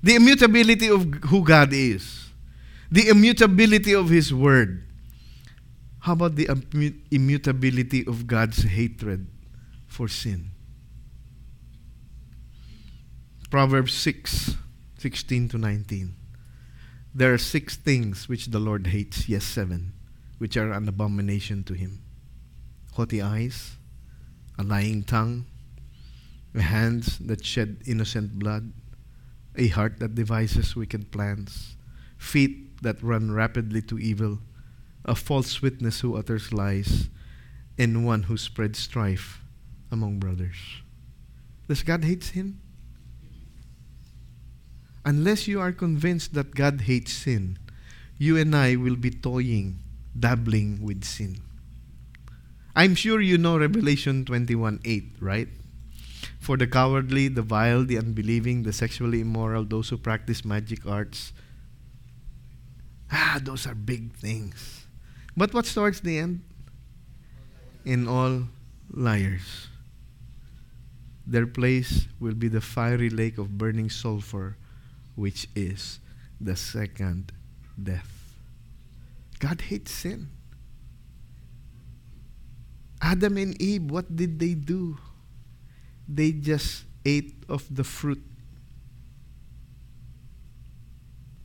The 0.03 0.15
immutability 0.15 0.89
of 0.89 1.05
who 1.25 1.45
God 1.45 1.73
is 1.73 2.28
the 2.91 3.09
immutability 3.09 3.95
of 3.95 4.09
His 4.09 4.33
Word. 4.33 4.85
How 6.01 6.13
about 6.13 6.37
the 6.37 6.49
immutability 7.11 8.07
of 8.07 8.27
God's 8.27 8.63
hatred 8.63 9.27
for 9.87 10.09
sin? 10.09 10.51
Proverbs 13.51 13.93
6 13.95 14.57
16 14.99 15.49
to 15.51 15.59
19. 15.59 16.17
There 17.15 17.33
are 17.33 17.39
six 17.39 17.77
things 17.77 18.29
which 18.29 18.47
the 18.47 18.59
Lord 18.59 18.89
hates, 18.89 19.29
yes, 19.29 19.45
seven, 19.45 19.93
which 20.39 20.57
are 20.57 20.73
an 20.73 20.89
abomination 20.89 21.63
to 21.65 21.75
Him 21.75 22.03
haughty 22.99 23.23
eyes, 23.23 23.77
a 24.59 24.65
lying 24.65 25.05
tongue, 25.05 25.47
hands 26.59 27.17
that 27.19 27.45
shed 27.45 27.81
innocent 27.87 28.37
blood, 28.41 28.73
a 29.55 29.69
heart 29.69 30.01
that 30.01 30.17
devises 30.17 30.75
wicked 30.75 31.13
plans, 31.13 31.77
feet 32.17 32.68
that 32.83 33.03
run 33.03 33.31
rapidly 33.31 33.83
to 33.83 33.99
evil, 33.99 34.39
a 35.05 35.15
false 35.15 35.63
witness 35.63 36.01
who 36.01 36.17
utters 36.17 36.53
lies, 36.53 37.09
and 37.79 38.05
one 38.05 38.25
who 38.25 38.37
spreads 38.37 38.79
strife 38.79 39.41
among 39.91 40.19
brothers. 40.19 40.83
Does 41.69 41.83
God 41.83 42.05
hate 42.05 42.25
sin? 42.25 42.61
Unless 45.05 45.49
you 45.49 45.61
are 45.61 45.73
convinced 45.73 46.35
that 46.35 46.55
God 46.55 46.83
hates 46.83 47.13
sin, 47.13 47.59
you 48.19 48.37
and 48.37 48.55
I 48.55 48.77
will 48.77 48.97
be 48.97 49.11
toying, 49.11 49.79
dabbling 50.19 50.83
with 50.83 51.05
sin. 51.05 51.41
I'm 52.75 52.95
sure 52.95 53.21
you 53.21 53.39
know 53.39 53.59
Revelation 53.59 54.25
21 54.25 54.81
8, 54.85 55.17
right? 55.21 55.49
For 56.39 56.57
the 56.57 56.67
cowardly, 56.67 57.29
the 57.29 57.43
vile, 57.43 57.85
the 57.85 57.99
unbelieving, 57.99 58.63
the 58.63 58.73
sexually 58.73 59.21
immoral, 59.21 59.65
those 59.65 59.89
who 59.89 59.97
practice 59.97 60.45
magic 60.45 60.87
arts, 60.87 61.33
Ah, 63.11 63.41
those 63.43 63.67
are 63.67 63.75
big 63.75 64.13
things. 64.15 64.87
But 65.37 65.55
what's 65.55 65.73
towards 65.73 66.01
the 66.01 66.19
end? 66.19 66.43
In 67.85 68.07
all 68.07 68.49
liars. 68.91 69.69
Their 71.27 71.47
place 71.47 72.09
will 72.21 72.35
be 72.35 72.49
the 72.49 72.61
fiery 72.61 73.11
lake 73.11 73.39
of 73.39 73.57
burning 73.57 73.91
sulfur, 73.91 74.57
which 75.15 75.49
is 75.55 76.01
the 76.41 76.57
second 76.57 77.33
death. 77.81 78.09
God 79.39 79.61
hates 79.61 79.93
sin. 79.93 80.29
Adam 83.01 83.37
and 83.37 83.61
Eve, 83.63 83.91
what 83.91 84.17
did 84.17 84.39
they 84.39 84.55
do? 84.55 84.99
They 86.09 86.33
just 86.33 86.85
ate 87.05 87.45
of 87.49 87.65
the 87.71 87.85
fruit. 87.85 88.23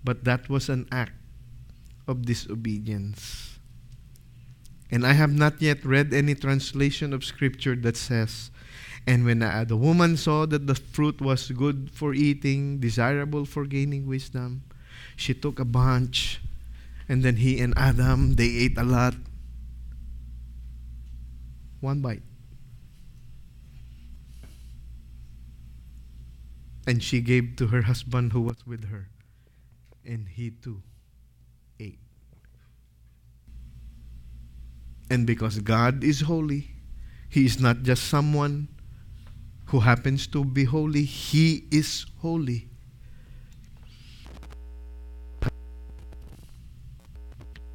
But 0.03 0.23
that 0.23 0.49
was 0.49 0.67
an 0.67 0.87
act 0.91 1.13
of 2.07 2.25
disobedience. 2.25 3.59
And 4.91 5.07
I 5.07 5.13
have 5.13 5.33
not 5.33 5.61
yet 5.61 5.83
read 5.83 6.13
any 6.13 6.35
translation 6.35 7.13
of 7.13 7.25
scripture 7.25 7.75
that 7.77 7.97
says, 7.97 8.51
And 9.07 9.25
when 9.25 9.39
the 9.39 9.77
woman 9.77 10.17
saw 10.17 10.45
that 10.45 10.67
the 10.67 10.75
fruit 10.75 11.19
was 11.19 11.49
good 11.49 11.89
for 11.91 12.13
eating, 12.13 12.79
desirable 12.79 13.45
for 13.45 13.65
gaining 13.65 14.05
wisdom, 14.05 14.63
she 15.15 15.33
took 15.33 15.59
a 15.59 15.65
bunch, 15.65 16.41
and 17.09 17.23
then 17.23 17.37
he 17.37 17.59
and 17.59 17.73
Adam, 17.75 18.35
they 18.35 18.47
ate 18.47 18.77
a 18.77 18.83
lot. 18.83 19.15
One 21.81 21.99
bite. 21.99 22.23
And 26.85 27.01
she 27.01 27.21
gave 27.21 27.55
to 27.57 27.67
her 27.67 27.83
husband 27.83 28.33
who 28.33 28.41
was 28.41 28.67
with 28.67 28.89
her. 28.89 29.09
And 30.05 30.27
he 30.27 30.51
too 30.51 30.83
And 35.13 35.27
because 35.27 35.59
God 35.59 36.03
is 36.03 36.21
holy, 36.21 36.73
He 37.29 37.45
is 37.45 37.59
not 37.61 37.83
just 37.83 38.09
someone 38.09 38.67
who 39.69 39.79
happens 39.79 40.25
to 40.33 40.43
be 40.43 40.63
holy, 40.63 41.03
He 41.03 41.65
is 41.69 42.07
holy. 42.17 42.67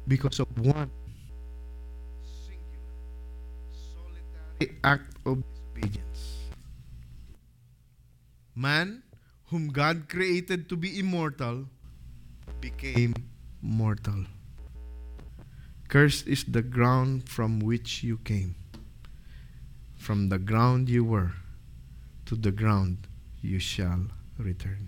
Because 0.05 0.41
of 0.41 0.51
one 0.59 0.91
singular, 2.27 2.99
solitary 3.71 4.75
act 4.83 5.15
of 5.25 5.39
disobedience. 5.39 6.49
Man, 8.53 9.01
whom 9.45 9.69
God 9.69 10.09
created 10.09 10.67
to 10.67 10.75
be 10.75 10.99
immortal, 10.99 11.63
became 12.59 13.15
mortal. 13.61 14.25
Cursed 15.89 16.27
is 16.27 16.43
the 16.43 16.61
ground 16.61 17.27
from 17.27 17.59
which 17.59 18.03
you 18.03 18.19
came. 18.19 18.55
From 19.97 20.29
the 20.29 20.37
ground 20.37 20.87
you 20.87 21.03
were, 21.03 21.33
to 22.25 22.35
the 22.35 22.51
ground 22.51 23.07
you 23.41 23.57
shall 23.57 24.05
return. 24.37 24.87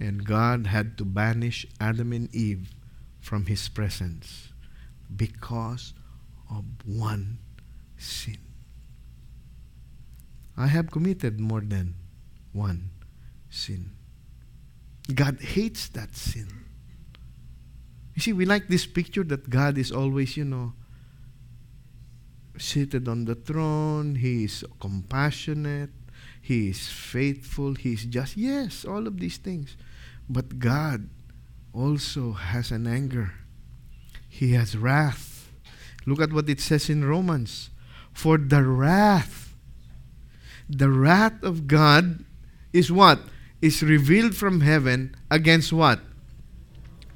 And 0.00 0.24
God 0.24 0.66
had 0.66 0.98
to 0.98 1.04
banish 1.04 1.66
Adam 1.80 2.12
and 2.12 2.34
Eve 2.34 2.70
from 3.20 3.46
his 3.46 3.68
presence 3.68 4.48
because 5.14 5.94
of 6.50 6.64
one 6.84 7.38
sin. 7.96 8.38
I 10.56 10.66
have 10.66 10.90
committed 10.90 11.38
more 11.38 11.60
than 11.60 11.94
one 12.52 12.90
sin. 13.50 13.92
God 15.14 15.40
hates 15.40 15.86
that 15.90 16.16
sin. 16.16 16.48
You 18.18 18.22
see, 18.22 18.32
we 18.32 18.46
like 18.46 18.66
this 18.66 18.84
picture 18.84 19.22
that 19.22 19.48
God 19.48 19.78
is 19.78 19.92
always, 19.92 20.36
you 20.36 20.44
know, 20.44 20.72
seated 22.58 23.06
on 23.06 23.26
the 23.26 23.36
throne. 23.36 24.16
He 24.16 24.42
is 24.42 24.64
compassionate. 24.80 25.90
He 26.42 26.70
is 26.70 26.88
faithful. 26.88 27.76
He 27.76 27.92
is 27.92 28.06
just. 28.06 28.36
Yes, 28.36 28.84
all 28.84 29.06
of 29.06 29.20
these 29.20 29.36
things. 29.36 29.76
But 30.28 30.58
God 30.58 31.08
also 31.72 32.32
has 32.32 32.72
an 32.72 32.88
anger. 32.88 33.34
He 34.28 34.54
has 34.54 34.76
wrath. 34.76 35.52
Look 36.04 36.20
at 36.20 36.32
what 36.32 36.48
it 36.48 36.58
says 36.58 36.90
in 36.90 37.04
Romans. 37.04 37.70
For 38.12 38.36
the 38.36 38.64
wrath, 38.64 39.54
the 40.68 40.90
wrath 40.90 41.40
of 41.44 41.68
God 41.68 42.24
is 42.72 42.90
what? 42.90 43.20
Is 43.62 43.80
revealed 43.80 44.34
from 44.34 44.62
heaven 44.62 45.14
against 45.30 45.72
what? 45.72 46.00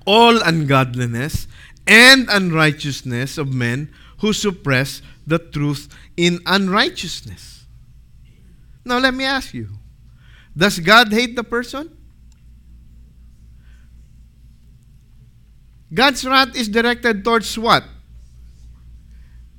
All 0.04 0.40
ungodliness 0.42 1.46
and 1.86 2.28
unrighteousness 2.28 3.38
of 3.38 3.52
men 3.52 3.92
who 4.18 4.32
suppress 4.32 5.02
the 5.26 5.38
truth 5.38 5.88
in 6.16 6.40
unrighteousness. 6.46 7.66
Now, 8.84 8.98
let 8.98 9.14
me 9.14 9.24
ask 9.24 9.54
you 9.54 9.68
Does 10.56 10.78
God 10.78 11.12
hate 11.12 11.36
the 11.36 11.44
person? 11.44 11.96
God's 15.92 16.24
wrath 16.24 16.56
is 16.56 16.68
directed 16.68 17.22
towards 17.22 17.58
what? 17.58 17.84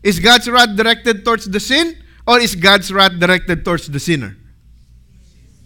Is 0.01 0.19
God's 0.19 0.49
wrath 0.49 0.75
directed 0.75 1.23
towards 1.23 1.45
the 1.45 1.59
sin 1.59 1.95
or 2.25 2.39
is 2.39 2.55
God's 2.55 2.91
wrath 2.91 3.19
directed 3.19 3.63
towards 3.63 3.87
the 3.87 3.99
sinner? 3.99 4.35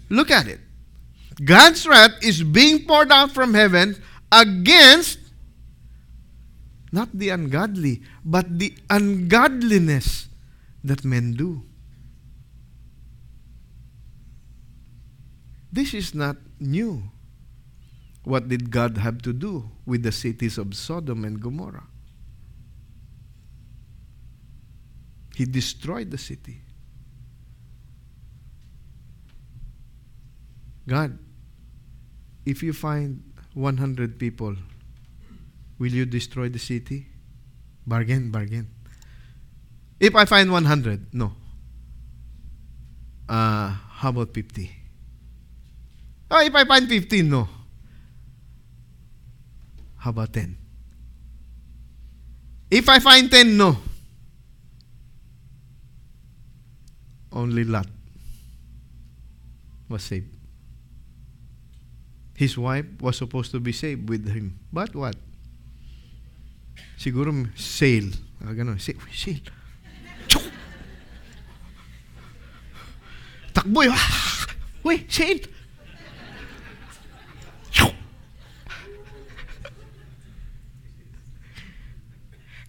Look 0.09 0.29
at 0.29 0.47
it. 0.47 0.59
God's 1.43 1.87
wrath 1.87 2.11
is 2.21 2.43
being 2.43 2.85
poured 2.85 3.11
out 3.11 3.31
from 3.31 3.53
heaven 3.53 4.01
against 4.31 5.19
not 6.91 7.09
the 7.13 7.29
ungodly, 7.29 8.01
but 8.23 8.59
the 8.59 8.73
ungodliness 8.89 10.29
that 10.83 11.03
men 11.03 11.33
do. 11.33 11.63
This 15.71 15.93
is 15.93 16.15
not 16.15 16.37
new. 16.59 17.03
What 18.23 18.47
did 18.47 18.71
God 18.71 18.97
have 18.97 19.21
to 19.23 19.33
do 19.33 19.69
with 19.85 20.03
the 20.03 20.11
cities 20.11 20.57
of 20.57 20.75
Sodom 20.75 21.23
and 21.23 21.39
Gomorrah? 21.39 21.87
He 25.35 25.45
destroyed 25.45 26.09
the 26.09 26.17
city. 26.17 26.61
God, 30.87 31.19
if 32.45 32.63
you 32.63 32.73
find 32.73 33.26
100 33.57 34.19
people, 34.19 34.55
will 35.79 35.91
you 35.91 36.05
destroy 36.05 36.47
the 36.47 36.59
city? 36.59 37.07
Bargain, 37.87 38.29
bargain. 38.29 38.69
If 39.99 40.15
I 40.15 40.25
find 40.25 40.51
100, 40.51 41.13
no. 41.13 41.33
Uh, 43.27 43.73
how 43.97 44.09
about 44.09 44.31
50? 44.31 44.71
Oh, 46.29 46.45
if 46.45 46.53
I 46.53 46.65
find 46.65 46.87
15, 46.87 47.27
no. 47.27 47.49
How 49.97 50.11
about 50.11 50.33
10? 50.33 50.55
If 52.69 52.87
I 52.87 52.99
find 52.99 53.31
10, 53.31 53.57
no. 53.57 53.77
Only 57.31 57.63
Lot 57.63 57.87
was 59.89 60.03
saved. 60.03 60.36
His 62.37 62.55
wife 62.55 62.85
was 63.01 63.17
supposed 63.17 63.49
to 63.49 63.59
be 63.59 63.71
saved 63.71 64.07
with 64.09 64.29
him. 64.29 64.59
But 64.71 64.93
what? 64.93 65.15
Siguro 66.99 67.49
sail. 67.57 68.11
Ah, 68.45 68.53
ganun. 68.53 68.79
Sail. 68.79 69.01
sail. 69.11 69.41
Takbo 73.53 73.85
yun. 73.85 73.97
Uy, 74.85 75.11
sail! 75.11 75.39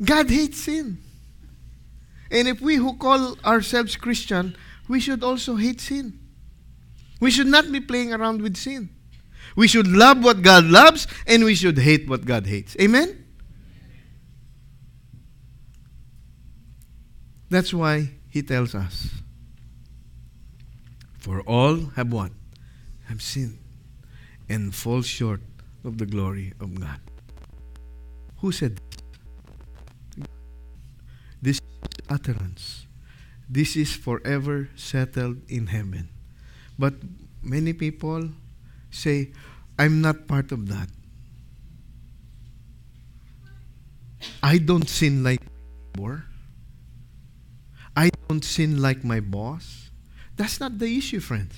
God 0.03 0.31
hates 0.31 0.63
sin. 0.63 0.97
And 2.31 2.49
if 2.49 2.63
we 2.63 2.77
who 2.77 2.97
call 2.97 3.37
ourselves 3.45 3.97
Christian, 3.97 4.57
we 4.89 4.99
should 4.99 5.23
also 5.23 5.57
hate 5.57 5.83
sin. 5.83 6.19
We 7.21 7.31
should 7.31 7.49
not 7.49 7.71
be 7.71 7.81
playing 7.81 8.15
around 8.15 8.41
with 8.41 8.57
sin. 8.57 8.89
We 9.59 9.67
should 9.67 9.89
love 9.89 10.23
what 10.23 10.43
God 10.43 10.67
loves 10.67 11.09
and 11.27 11.43
we 11.43 11.57
should 11.57 11.79
hate 11.79 12.09
what 12.09 12.25
God 12.25 12.47
hates. 12.47 12.77
Amen? 12.81 13.27
That's 17.51 17.75
why 17.75 18.11
he 18.31 18.41
tells 18.43 18.77
us 18.77 19.11
For 21.19 21.41
all 21.41 21.91
have 21.97 22.13
what? 22.13 22.31
Have 23.09 23.21
sinned 23.21 23.59
and 24.49 24.73
fall 24.73 25.03
short 25.03 25.41
of 25.83 25.99
the 25.99 26.07
glory 26.07 26.53
of 26.61 26.79
God. 26.79 27.01
Who 28.39 28.53
said 28.53 28.79
this? 30.17 30.29
This 31.43 31.61
utterance. 32.09 32.87
This 33.51 33.75
is 33.75 33.91
forever 33.91 34.71
settled 34.77 35.43
in 35.51 35.67
heaven. 35.67 36.11
But 36.79 36.95
many 37.43 37.73
people 37.73 38.31
say, 38.91 39.33
I'm 39.79 40.01
not 40.01 40.27
part 40.27 40.53
of 40.53 40.69
that. 40.69 40.89
I 44.43 44.59
don't 44.59 44.89
sin 44.89 45.23
like 45.23 45.43
before. 45.93 46.25
I 47.97 48.11
don't 48.29 48.45
sin 48.45 48.81
like 48.81 49.05
my 49.05 49.21
boss. 49.21 49.91
That's 50.37 50.61
not 50.61 50.79
the 50.79 50.97
issue, 50.97 51.21
friends. 51.21 51.55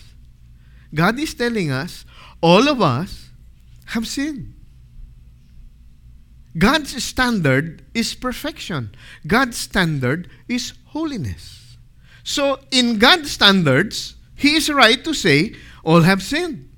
God 0.95 1.19
is 1.19 1.35
telling 1.35 1.71
us, 1.71 2.05
all 2.41 2.69
of 2.69 2.81
us 2.81 3.29
have 3.87 4.07
sinned. 4.07 4.55
God's 6.57 7.03
standard 7.03 7.85
is 7.95 8.15
perfection. 8.15 8.91
God's 9.27 9.57
standard 9.57 10.29
is 10.49 10.73
holiness. 10.87 11.77
So, 12.25 12.59
in 12.71 12.99
God's 12.99 13.31
standards, 13.31 14.17
He 14.35 14.57
is 14.57 14.69
right 14.69 15.03
to 15.05 15.15
say, 15.15 15.55
all 15.85 16.03
have 16.03 16.23
sinned. 16.23 16.70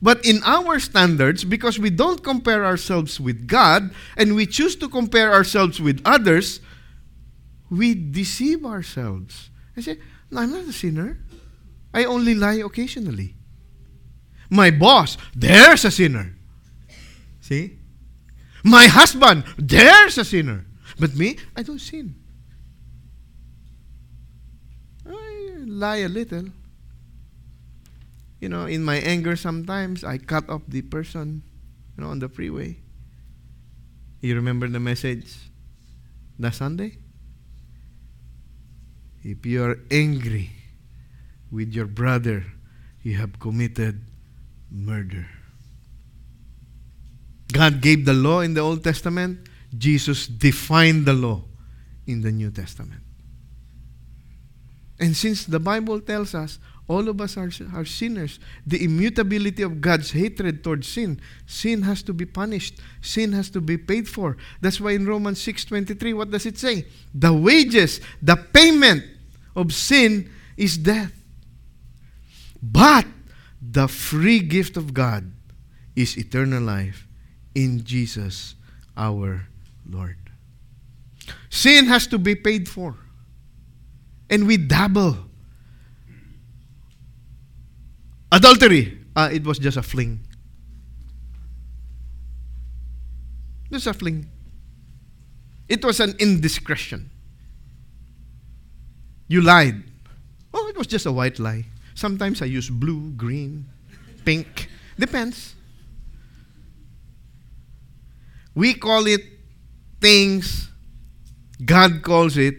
But 0.00 0.24
in 0.24 0.42
our 0.44 0.78
standards, 0.78 1.44
because 1.44 1.78
we 1.78 1.90
don't 1.90 2.22
compare 2.22 2.64
ourselves 2.64 3.18
with 3.18 3.46
God 3.46 3.94
and 4.16 4.34
we 4.34 4.46
choose 4.46 4.76
to 4.76 4.88
compare 4.88 5.32
ourselves 5.32 5.80
with 5.80 6.02
others, 6.04 6.60
we 7.70 7.94
deceive 7.94 8.64
ourselves. 8.64 9.50
I 9.76 9.80
say, 9.80 9.98
no, 10.30 10.40
I'm 10.40 10.50
not 10.50 10.64
a 10.64 10.72
sinner. 10.72 11.18
I 11.94 12.04
only 12.04 12.34
lie 12.34 12.60
occasionally. 12.64 13.34
My 14.50 14.70
boss, 14.70 15.16
there's 15.34 15.84
a 15.84 15.90
sinner. 15.90 16.36
See? 17.40 17.78
My 18.62 18.86
husband, 18.86 19.44
there's 19.56 20.18
a 20.18 20.24
sinner. 20.24 20.66
But 20.98 21.14
me, 21.14 21.38
I 21.56 21.62
don't 21.62 21.80
sin. 21.80 22.14
I 25.08 25.54
lie 25.64 25.98
a 25.98 26.08
little. 26.08 26.46
You 28.46 28.50
know, 28.50 28.66
in 28.66 28.84
my 28.84 28.94
anger 28.98 29.34
sometimes, 29.34 30.04
I 30.04 30.18
cut 30.18 30.48
off 30.48 30.62
the 30.68 30.80
person, 30.80 31.42
you 31.98 32.04
know, 32.04 32.10
on 32.10 32.20
the 32.20 32.28
freeway. 32.28 32.76
You 34.20 34.36
remember 34.36 34.68
the 34.68 34.78
message 34.78 35.34
last 36.38 36.58
Sunday? 36.58 36.98
If 39.24 39.44
you 39.44 39.64
are 39.64 39.80
angry 39.90 40.50
with 41.50 41.72
your 41.72 41.86
brother, 41.86 42.44
you 43.02 43.16
have 43.16 43.40
committed 43.40 44.00
murder. 44.70 45.26
God 47.52 47.80
gave 47.80 48.04
the 48.04 48.14
law 48.14 48.42
in 48.42 48.54
the 48.54 48.60
Old 48.60 48.84
Testament. 48.84 49.40
Jesus 49.76 50.28
defined 50.28 51.04
the 51.04 51.14
law 51.14 51.42
in 52.06 52.22
the 52.22 52.30
New 52.30 52.52
Testament. 52.52 53.02
And 55.00 55.16
since 55.16 55.46
the 55.46 55.58
Bible 55.58 56.00
tells 56.00 56.32
us 56.32 56.60
all 56.88 57.08
of 57.08 57.20
us 57.20 57.36
are, 57.36 57.50
are 57.74 57.84
sinners, 57.84 58.38
the 58.64 58.84
immutability 58.84 59.62
of 59.62 59.80
God's 59.80 60.12
hatred 60.12 60.62
towards 60.62 60.86
sin, 60.86 61.20
sin 61.46 61.82
has 61.82 62.02
to 62.04 62.12
be 62.12 62.24
punished. 62.24 62.78
Sin 63.00 63.32
has 63.32 63.50
to 63.50 63.60
be 63.60 63.76
paid 63.76 64.08
for. 64.08 64.36
That's 64.60 64.80
why 64.80 64.92
in 64.92 65.06
Romans 65.06 65.38
6:23, 65.40 66.14
what 66.14 66.30
does 66.30 66.46
it 66.46 66.58
say? 66.58 66.86
The 67.12 67.32
wages, 67.32 68.00
the 68.22 68.36
payment 68.36 69.04
of 69.56 69.74
sin 69.74 70.30
is 70.56 70.78
death. 70.78 71.12
But 72.62 73.06
the 73.60 73.88
free 73.88 74.40
gift 74.40 74.76
of 74.76 74.94
God 74.94 75.32
is 75.96 76.16
eternal 76.16 76.62
life 76.62 77.08
in 77.54 77.84
Jesus 77.84 78.54
our 78.96 79.48
Lord. 79.88 80.16
Sin 81.50 81.86
has 81.86 82.06
to 82.08 82.18
be 82.18 82.34
paid 82.34 82.68
for. 82.68 82.96
And 84.30 84.46
we 84.46 84.56
dabble. 84.56 85.25
Adultery, 88.36 88.98
uh, 89.16 89.30
it 89.32 89.44
was 89.44 89.58
just 89.58 89.78
a 89.78 89.82
fling. 89.82 90.20
Just 93.72 93.86
a 93.86 93.94
fling. 93.94 94.28
It 95.70 95.82
was 95.82 96.00
an 96.00 96.14
indiscretion. 96.18 97.08
You 99.26 99.40
lied. 99.40 99.82
Oh, 100.52 100.68
it 100.68 100.76
was 100.76 100.86
just 100.86 101.06
a 101.06 101.12
white 101.12 101.38
lie. 101.38 101.64
Sometimes 101.94 102.42
I 102.42 102.44
use 102.44 102.68
blue, 102.68 103.12
green, 103.12 103.64
pink. 104.26 104.68
Depends. 104.98 105.54
We 108.54 108.74
call 108.74 109.06
it 109.06 109.22
things, 109.98 110.68
God 111.64 112.02
calls 112.02 112.36
it 112.36 112.56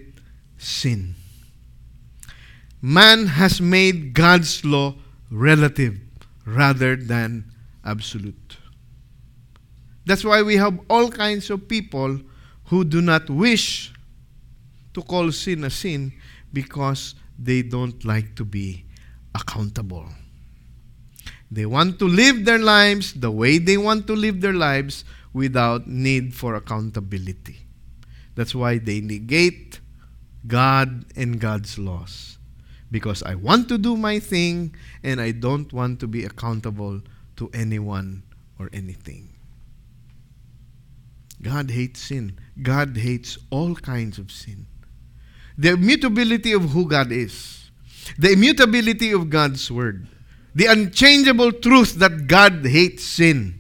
sin. 0.58 1.14
Man 2.82 3.28
has 3.28 3.62
made 3.62 4.16
God's 4.16 4.66
law 4.66 4.96
relative 5.30 6.00
rather 6.46 6.96
than 6.96 7.52
absolute. 7.84 8.58
That's 10.06 10.24
why 10.24 10.42
we 10.42 10.56
have 10.56 10.80
all 10.90 11.10
kinds 11.10 11.50
of 11.50 11.68
people 11.68 12.22
who 12.66 12.86
do 12.86 13.02
not 13.02 13.30
wish 13.30 13.94
to 14.94 15.02
call 15.02 15.32
sin 15.32 15.64
a 15.64 15.70
sin 15.70 16.14
because 16.54 17.16
they 17.38 17.62
don't 17.62 18.04
like 18.06 18.36
to 18.36 18.46
be 18.46 18.86
accountable. 19.36 20.08
They 21.52 21.66
want 21.66 22.00
to 22.00 22.08
live 22.08 22.46
their 22.46 22.60
lives 22.60 23.14
the 23.14 23.32
way 23.32 23.58
they 23.58 23.78
want 23.78 24.08
to 24.08 24.14
live 24.14 24.42
their 24.42 24.54
lives 24.54 25.06
without 25.34 25.88
need 25.88 26.34
for 26.34 26.56
accountability. 26.56 27.68
That's 28.36 28.56
why 28.56 28.78
they 28.78 29.02
negate 29.02 29.80
God 30.46 31.06
and 31.16 31.40
God's 31.40 31.78
laws. 31.78 32.37
Because 32.90 33.22
I 33.24 33.36
want 33.36 33.68
to 33.70 33.78
do 33.78 33.98
my 33.98 34.20
thing 34.20 34.76
and 35.04 35.20
I 35.20 35.32
don't 35.32 35.72
want 35.74 36.00
to 36.00 36.08
be 36.08 36.24
accountable 36.24 37.02
to 37.36 37.50
anyone 37.54 38.24
or 38.60 38.70
anything. 38.72 39.30
God 41.42 41.70
hates 41.70 42.02
sin. 42.02 42.40
God 42.62 42.98
hates 42.98 43.38
all 43.50 43.76
kinds 43.76 44.18
of 44.18 44.32
sin. 44.32 44.66
The 45.58 45.72
immutability 45.72 46.54
of 46.54 46.72
who 46.72 46.88
God 46.88 47.12
is, 47.12 47.70
the 48.18 48.32
immutability 48.32 49.12
of 49.12 49.30
God's 49.30 49.70
word, 49.72 50.08
the 50.56 50.66
unchangeable 50.68 51.52
truth 51.52 51.96
that 51.96 52.28
God 52.28 52.66
hates 52.66 53.04
sin. 53.04 53.60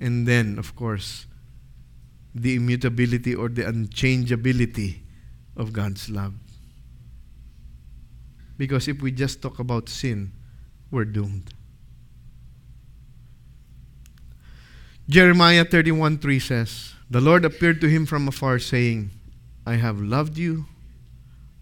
And 0.00 0.26
then, 0.26 0.58
of 0.58 0.74
course, 0.74 1.26
the 2.34 2.56
immutability 2.56 3.34
or 3.34 3.48
the 3.48 3.62
unchangeability 3.62 5.00
of 5.56 5.72
God's 5.72 6.08
love. 6.10 6.34
Because 8.62 8.86
if 8.86 9.02
we 9.02 9.10
just 9.10 9.42
talk 9.42 9.58
about 9.58 9.88
sin, 9.88 10.30
we're 10.88 11.04
doomed. 11.04 11.52
Jeremiah 15.08 15.64
31 15.64 16.18
3 16.18 16.38
says, 16.38 16.94
The 17.10 17.20
Lord 17.20 17.44
appeared 17.44 17.80
to 17.80 17.88
him 17.88 18.06
from 18.06 18.28
afar, 18.28 18.60
saying, 18.60 19.10
I 19.66 19.82
have 19.82 19.98
loved 19.98 20.38
you 20.38 20.66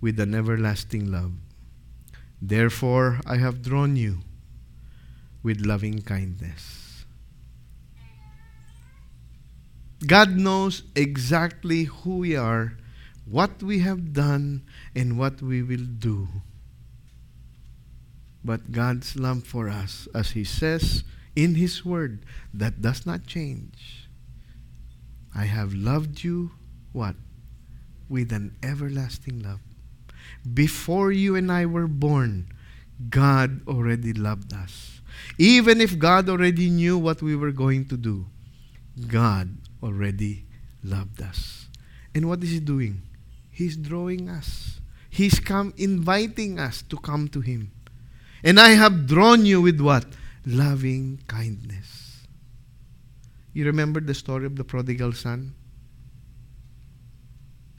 with 0.02 0.20
an 0.20 0.34
everlasting 0.34 1.10
love. 1.10 1.32
Therefore, 2.36 3.20
I 3.24 3.38
have 3.38 3.62
drawn 3.62 3.96
you 3.96 4.18
with 5.42 5.64
loving 5.64 6.02
kindness. 6.02 7.06
God 10.06 10.36
knows 10.36 10.82
exactly 10.94 11.84
who 11.84 12.18
we 12.18 12.36
are, 12.36 12.76
what 13.24 13.62
we 13.62 13.78
have 13.78 14.12
done, 14.12 14.68
and 14.94 15.18
what 15.18 15.40
we 15.40 15.62
will 15.62 15.88
do. 15.88 16.28
But 18.44 18.72
God's 18.72 19.16
love 19.16 19.44
for 19.44 19.68
us, 19.68 20.08
as 20.14 20.32
He 20.32 20.44
says 20.44 21.04
in 21.36 21.54
His 21.54 21.84
Word, 21.84 22.24
that 22.54 22.80
does 22.80 23.04
not 23.04 23.26
change. 23.26 24.08
I 25.34 25.44
have 25.44 25.74
loved 25.74 26.24
you, 26.24 26.50
what? 26.92 27.16
With 28.08 28.32
an 28.32 28.56
everlasting 28.62 29.42
love. 29.42 29.60
Before 30.54 31.12
you 31.12 31.36
and 31.36 31.52
I 31.52 31.66
were 31.66 31.86
born, 31.86 32.48
God 33.08 33.66
already 33.68 34.12
loved 34.12 34.52
us. 34.52 35.00
Even 35.38 35.80
if 35.80 35.98
God 35.98 36.28
already 36.28 36.70
knew 36.70 36.98
what 36.98 37.22
we 37.22 37.36
were 37.36 37.52
going 37.52 37.86
to 37.86 37.96
do, 37.96 38.26
God 39.06 39.56
already 39.82 40.46
loved 40.82 41.22
us. 41.22 41.68
And 42.14 42.28
what 42.28 42.42
is 42.42 42.50
He 42.50 42.60
doing? 42.60 43.02
He's 43.50 43.76
drawing 43.76 44.28
us. 44.28 44.80
He's 45.08 45.38
come 45.38 45.74
inviting 45.76 46.58
us 46.58 46.82
to 46.82 46.96
come 46.96 47.28
to 47.28 47.40
Him. 47.40 47.72
And 48.42 48.58
I 48.58 48.70
have 48.70 49.06
drawn 49.06 49.44
you 49.44 49.60
with 49.60 49.80
what? 49.80 50.06
Loving 50.46 51.20
kindness. 51.26 52.26
You 53.52 53.66
remember 53.66 54.00
the 54.00 54.14
story 54.14 54.46
of 54.46 54.56
the 54.56 54.64
prodigal 54.64 55.12
son? 55.12 55.54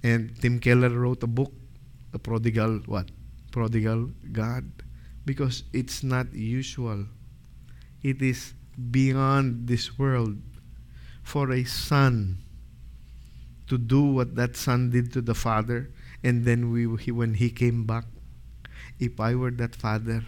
And 0.04 0.40
Tim 0.42 0.60
Keller 0.60 0.90
wrote 0.90 1.24
a 1.24 1.28
book, 1.28 1.54
The 2.12 2.20
Prodigal 2.20 2.80
what? 2.86 3.10
Prodigal 3.52 4.10
God. 4.32 4.66
Because 5.26 5.64
it's 5.74 6.04
not 6.04 6.34
usual. 6.34 7.06
It 8.02 8.22
is 8.22 8.54
beyond 8.90 9.68
this 9.68 9.98
world 9.98 10.38
for 11.24 11.52
a 11.52 11.64
son 11.64 12.38
to 13.68 13.78
do 13.78 14.02
what 14.02 14.36
that 14.36 14.58
son 14.58 14.90
did 14.90 15.14
to 15.14 15.22
the 15.22 15.36
father 15.36 15.90
and 16.24 16.46
then 16.46 16.72
we 16.72 16.88
he, 16.98 17.12
when 17.12 17.36
he 17.36 17.50
came 17.50 17.86
back 17.86 18.06
if 19.00 19.20
i 19.20 19.36
were 19.36 19.52
that 19.52 19.76
father 19.76 20.24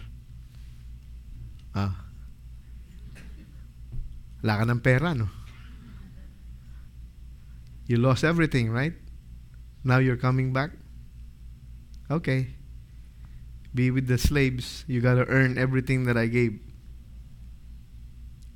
ah. 1.74 2.04
Wala 4.42 4.60
ka 4.60 4.64
ng 4.68 4.80
pera 4.80 5.14
no? 5.14 5.28
You 7.86 7.96
lost 7.96 8.24
everything 8.24 8.70
right? 8.70 8.94
Now 9.84 9.98
you're 9.98 10.16
coming 10.16 10.52
back? 10.52 10.70
Okay. 12.10 12.56
Be 13.74 13.90
with 13.90 14.06
the 14.06 14.16
slaves. 14.16 14.84
You 14.86 15.00
got 15.00 15.14
to 15.14 15.26
earn 15.28 15.58
everything 15.58 16.04
that 16.04 16.16
i 16.16 16.26
gave. 16.26 16.60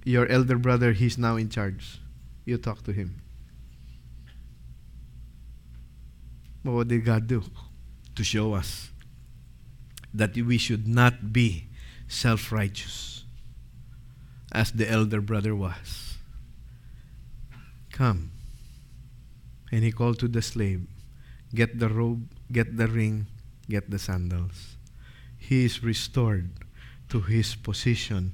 Your 0.05 0.27
elder 0.27 0.57
brother 0.57 0.93
he's 0.93 1.19
now 1.19 1.37
in 1.37 1.49
charge. 1.49 2.01
You 2.45 2.57
talk 2.57 2.85
to 2.85 2.93
him. 2.93 3.21
But 6.65 6.73
what 6.73 6.89
did 6.89 7.05
God 7.05 7.27
do? 7.27 7.45
To 8.17 8.25
show 8.25 8.55
us 8.55 8.91
that 10.15 10.35
we 10.35 10.57
should 10.57 10.89
not 10.89 11.33
be 11.33 11.68
self 12.09 12.51
righteous 12.51 13.25
as 14.51 14.73
the 14.73 14.91
elder 14.91 15.21
brother 15.21 15.55
was. 15.55 16.17
Come. 17.93 18.33
And 19.71 19.85
he 19.85 19.93
called 19.93 20.19
to 20.21 20.29
the 20.29 20.43
slave, 20.43 20.87
Get 21.55 21.79
the 21.79 21.89
robe, 21.89 22.29
get 22.51 22.77
the 22.77 22.89
ring, 22.89 23.27
get 23.69 23.91
the 23.91 23.99
sandals. 23.99 24.77
He 25.37 25.65
is 25.65 25.83
restored 25.83 26.51
to 27.11 27.21
his 27.21 27.55
position 27.55 28.33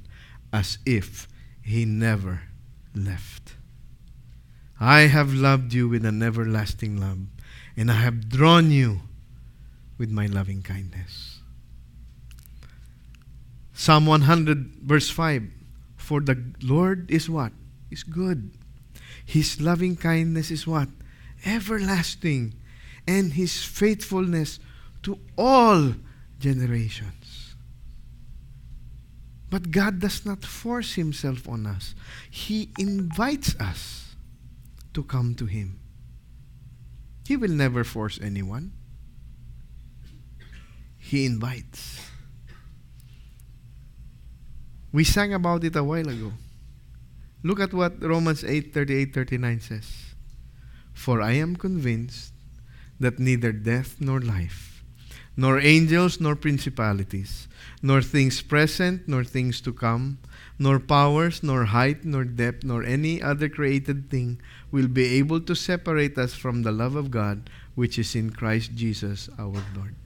as 0.52 0.78
if 0.86 1.28
he 1.62 1.84
never 1.84 2.42
left. 2.94 3.54
I 4.80 5.02
have 5.02 5.32
loved 5.32 5.72
you 5.72 5.88
with 5.88 6.04
an 6.04 6.22
everlasting 6.22 7.00
love, 7.00 7.18
and 7.76 7.90
I 7.90 7.94
have 7.94 8.28
drawn 8.28 8.70
you 8.70 9.00
with 9.98 10.10
my 10.10 10.26
loving 10.26 10.62
kindness. 10.62 11.33
Psalm 13.74 14.06
100, 14.06 14.76
verse 14.86 15.10
5 15.10 15.42
For 15.96 16.20
the 16.20 16.40
Lord 16.62 17.10
is 17.10 17.28
what? 17.28 17.52
Is 17.90 18.04
good. 18.04 18.52
His 19.26 19.60
loving 19.60 19.96
kindness 19.96 20.50
is 20.50 20.66
what? 20.66 20.88
Everlasting. 21.44 22.54
And 23.06 23.32
His 23.32 23.64
faithfulness 23.64 24.60
to 25.02 25.18
all 25.36 25.94
generations. 26.38 27.54
But 29.50 29.70
God 29.70 29.98
does 29.98 30.24
not 30.24 30.44
force 30.44 30.94
Himself 30.94 31.48
on 31.48 31.66
us, 31.66 31.94
He 32.30 32.70
invites 32.78 33.54
us 33.60 34.14
to 34.94 35.02
come 35.02 35.34
to 35.34 35.46
Him. 35.46 35.80
He 37.26 37.36
will 37.36 37.50
never 37.50 37.84
force 37.84 38.20
anyone. 38.22 38.72
He 40.98 41.26
invites. 41.26 42.13
We 44.94 45.02
sang 45.02 45.34
about 45.34 45.64
it 45.64 45.74
a 45.74 45.82
while 45.82 46.08
ago. 46.08 46.30
Look 47.42 47.58
at 47.58 47.74
what 47.74 48.00
Romans 48.00 48.44
8 48.44 48.72
38 48.72 49.12
39 49.12 49.60
says. 49.60 49.90
For 50.92 51.20
I 51.20 51.32
am 51.32 51.56
convinced 51.56 52.32
that 53.00 53.18
neither 53.18 53.50
death 53.50 53.96
nor 53.98 54.20
life, 54.20 54.84
nor 55.36 55.58
angels 55.58 56.20
nor 56.20 56.36
principalities, 56.36 57.48
nor 57.82 58.02
things 58.02 58.40
present 58.40 59.08
nor 59.08 59.24
things 59.24 59.60
to 59.62 59.72
come, 59.72 60.18
nor 60.60 60.78
powers, 60.78 61.42
nor 61.42 61.64
height, 61.64 62.04
nor 62.04 62.22
depth, 62.22 62.62
nor 62.62 62.84
any 62.84 63.20
other 63.20 63.48
created 63.48 64.08
thing 64.08 64.40
will 64.70 64.86
be 64.86 65.18
able 65.18 65.40
to 65.40 65.56
separate 65.56 66.16
us 66.16 66.34
from 66.34 66.62
the 66.62 66.70
love 66.70 66.94
of 66.94 67.10
God 67.10 67.50
which 67.74 67.98
is 67.98 68.14
in 68.14 68.30
Christ 68.30 68.76
Jesus 68.76 69.28
our 69.40 69.58
Lord. 69.74 69.98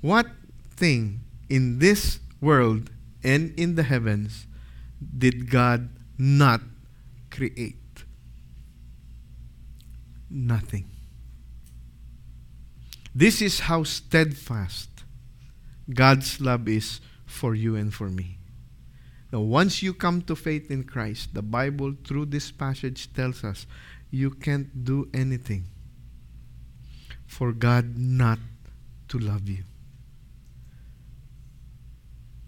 What 0.00 0.26
thing 0.74 1.20
in 1.48 1.78
this 1.78 2.18
world 2.40 2.90
and 3.26 3.52
in 3.58 3.74
the 3.74 3.82
heavens 3.82 4.46
did 5.18 5.50
God 5.50 5.90
not 6.16 6.60
create? 7.30 8.04
Nothing. 10.30 10.88
This 13.14 13.42
is 13.42 13.60
how 13.60 13.82
steadfast 13.82 14.88
God's 15.92 16.40
love 16.40 16.68
is 16.68 17.00
for 17.24 17.54
you 17.54 17.74
and 17.74 17.92
for 17.92 18.08
me. 18.08 18.38
Now, 19.32 19.40
once 19.40 19.82
you 19.82 19.92
come 19.92 20.22
to 20.22 20.36
faith 20.36 20.70
in 20.70 20.84
Christ, 20.84 21.34
the 21.34 21.42
Bible, 21.42 21.94
through 22.04 22.26
this 22.26 22.52
passage, 22.52 23.12
tells 23.12 23.42
us 23.42 23.66
you 24.10 24.30
can't 24.30 24.84
do 24.84 25.08
anything 25.12 25.64
for 27.26 27.52
God 27.52 27.98
not 27.98 28.38
to 29.08 29.18
love 29.18 29.48
you. 29.48 29.64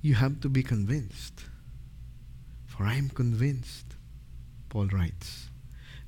You 0.00 0.14
have 0.14 0.40
to 0.40 0.48
be 0.48 0.62
convinced. 0.62 1.44
For 2.66 2.84
I 2.84 2.94
am 2.94 3.08
convinced, 3.08 3.96
Paul 4.68 4.86
writes, 4.86 5.48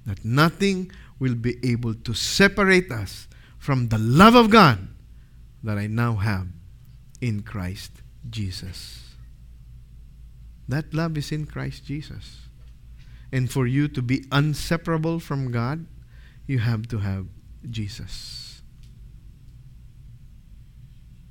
that 0.07 0.25
nothing 0.25 0.91
will 1.19 1.35
be 1.35 1.57
able 1.63 1.95
to 1.95 2.15
separate 2.15 2.91
us 2.91 3.29
from 3.59 3.89
the 3.89 3.99
love 3.99 4.35
of 4.35 4.51
God 4.51 4.89
that 5.63 5.77
I 5.77 5.87
now 5.87 6.15
have 6.15 6.47
in 7.21 7.43
Christ 7.43 7.93
Jesus. 8.29 9.15
That 10.69 10.95
love 10.95 11.19
is 11.19 11.33
in 11.33 11.47
Christ 11.47 11.85
Jesus. 11.85 12.39
And 13.33 13.51
for 13.51 13.67
you 13.67 13.89
to 13.89 14.03
be 14.03 14.25
inseparable 14.33 15.21
from 15.21 15.51
God, 15.51 15.87
you 16.47 16.61
have 16.61 16.89
to 16.89 16.99
have 16.99 17.27
Jesus. 17.69 18.63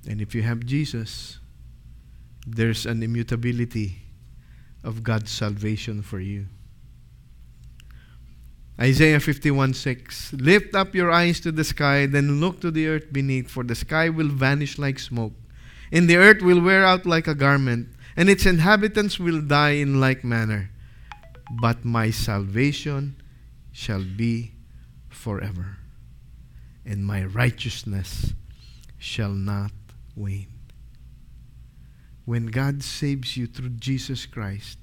And 0.07 0.21
if 0.21 0.35
you 0.35 0.43
have 0.43 0.65
Jesus, 0.65 1.39
there's 2.55 2.85
an 2.85 3.03
immutability 3.03 4.01
of 4.83 5.03
God's 5.03 5.31
salvation 5.31 6.01
for 6.01 6.19
you. 6.19 6.45
Isaiah 8.79 9.19
51 9.19 9.73
6 9.73 10.33
Lift 10.33 10.73
up 10.73 10.95
your 10.95 11.11
eyes 11.11 11.39
to 11.41 11.51
the 11.51 11.63
sky, 11.63 12.05
then 12.05 12.39
look 12.39 12.61
to 12.61 12.71
the 12.71 12.87
earth 12.87 13.11
beneath, 13.11 13.49
for 13.49 13.63
the 13.63 13.75
sky 13.75 14.09
will 14.09 14.29
vanish 14.29 14.77
like 14.77 14.99
smoke, 14.99 15.33
and 15.91 16.09
the 16.09 16.17
earth 16.17 16.41
will 16.41 16.61
wear 16.61 16.85
out 16.85 17.05
like 17.05 17.27
a 17.27 17.35
garment 17.35 17.89
and 18.19 18.29
its 18.29 18.45
inhabitants 18.45 19.17
will 19.17 19.39
die 19.39 19.79
in 19.79 20.01
like 20.01 20.25
manner. 20.25 20.69
But 21.61 21.85
my 21.85 22.11
salvation 22.11 23.15
shall 23.71 24.03
be 24.03 24.51
forever, 25.07 25.77
and 26.85 27.05
my 27.05 27.23
righteousness 27.23 28.33
shall 28.97 29.31
not 29.31 29.71
wane. 30.17 30.48
When 32.29 32.45
God 32.45 32.83
saves 32.83 33.37
you 33.37 33.47
through 33.47 33.69
Jesus 33.69 34.27
Christ, 34.27 34.77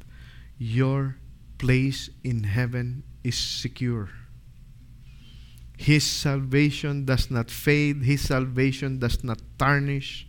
your 0.58 1.14
place 1.58 2.10
in 2.24 2.42
heaven 2.42 3.04
is 3.22 3.38
secure. 3.38 4.08
His 5.76 6.02
salvation 6.02 7.04
does 7.04 7.30
not 7.30 7.52
fade, 7.52 8.02
His 8.02 8.22
salvation 8.22 8.98
does 8.98 9.22
not 9.22 9.38
tarnish, 9.60 10.26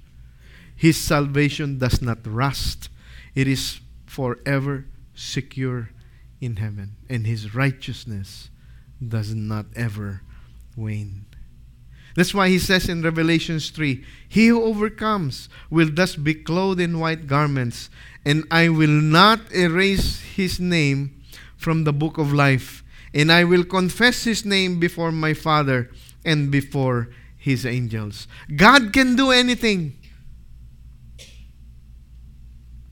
His 0.76 0.95
salvation 0.95 1.80
does 1.80 2.03
not 2.03 2.20
rust. 2.24 2.89
It 3.34 3.47
is 3.47 3.80
forever 4.05 4.86
secure 5.15 5.89
in 6.39 6.57
heaven, 6.57 6.97
and 7.09 7.26
his 7.26 7.55
righteousness 7.55 8.51
does 9.01 9.34
not 9.34 9.65
ever 9.76 10.22
wane. 10.76 11.26
That's 12.18 12.34
why 12.34 12.49
he 12.49 12.57
says 12.57 12.89
in 12.89 13.03
Revelations 13.03 13.70
3 13.70 14.03
He 14.28 14.47
who 14.47 14.63
overcomes 14.63 15.49
will 15.70 15.89
thus 15.93 16.15
be 16.15 16.34
clothed 16.34 16.82
in 16.82 16.99
white 16.99 17.28
garments, 17.28 17.91
and 18.26 18.43
I 18.49 18.70
will 18.70 18.89
not 18.89 19.39
erase 19.53 20.22
his 20.22 20.59
name 20.59 21.22
from 21.57 21.84
the 21.84 21.93
book 21.93 22.18
of 22.18 22.34
life, 22.34 22.84
and 23.13 23.32
I 23.32 23.43
will 23.43 23.63
confess 23.63 24.24
his 24.24 24.43
name 24.45 24.80
before 24.80 25.11
my 25.11 25.36
Father 25.36 25.91
and 26.26 26.49
before 26.49 27.09
his 27.38 27.68
angels. 27.68 28.28
God 28.55 28.91
can 28.93 29.15
do 29.15 29.30
anything. 29.30 29.95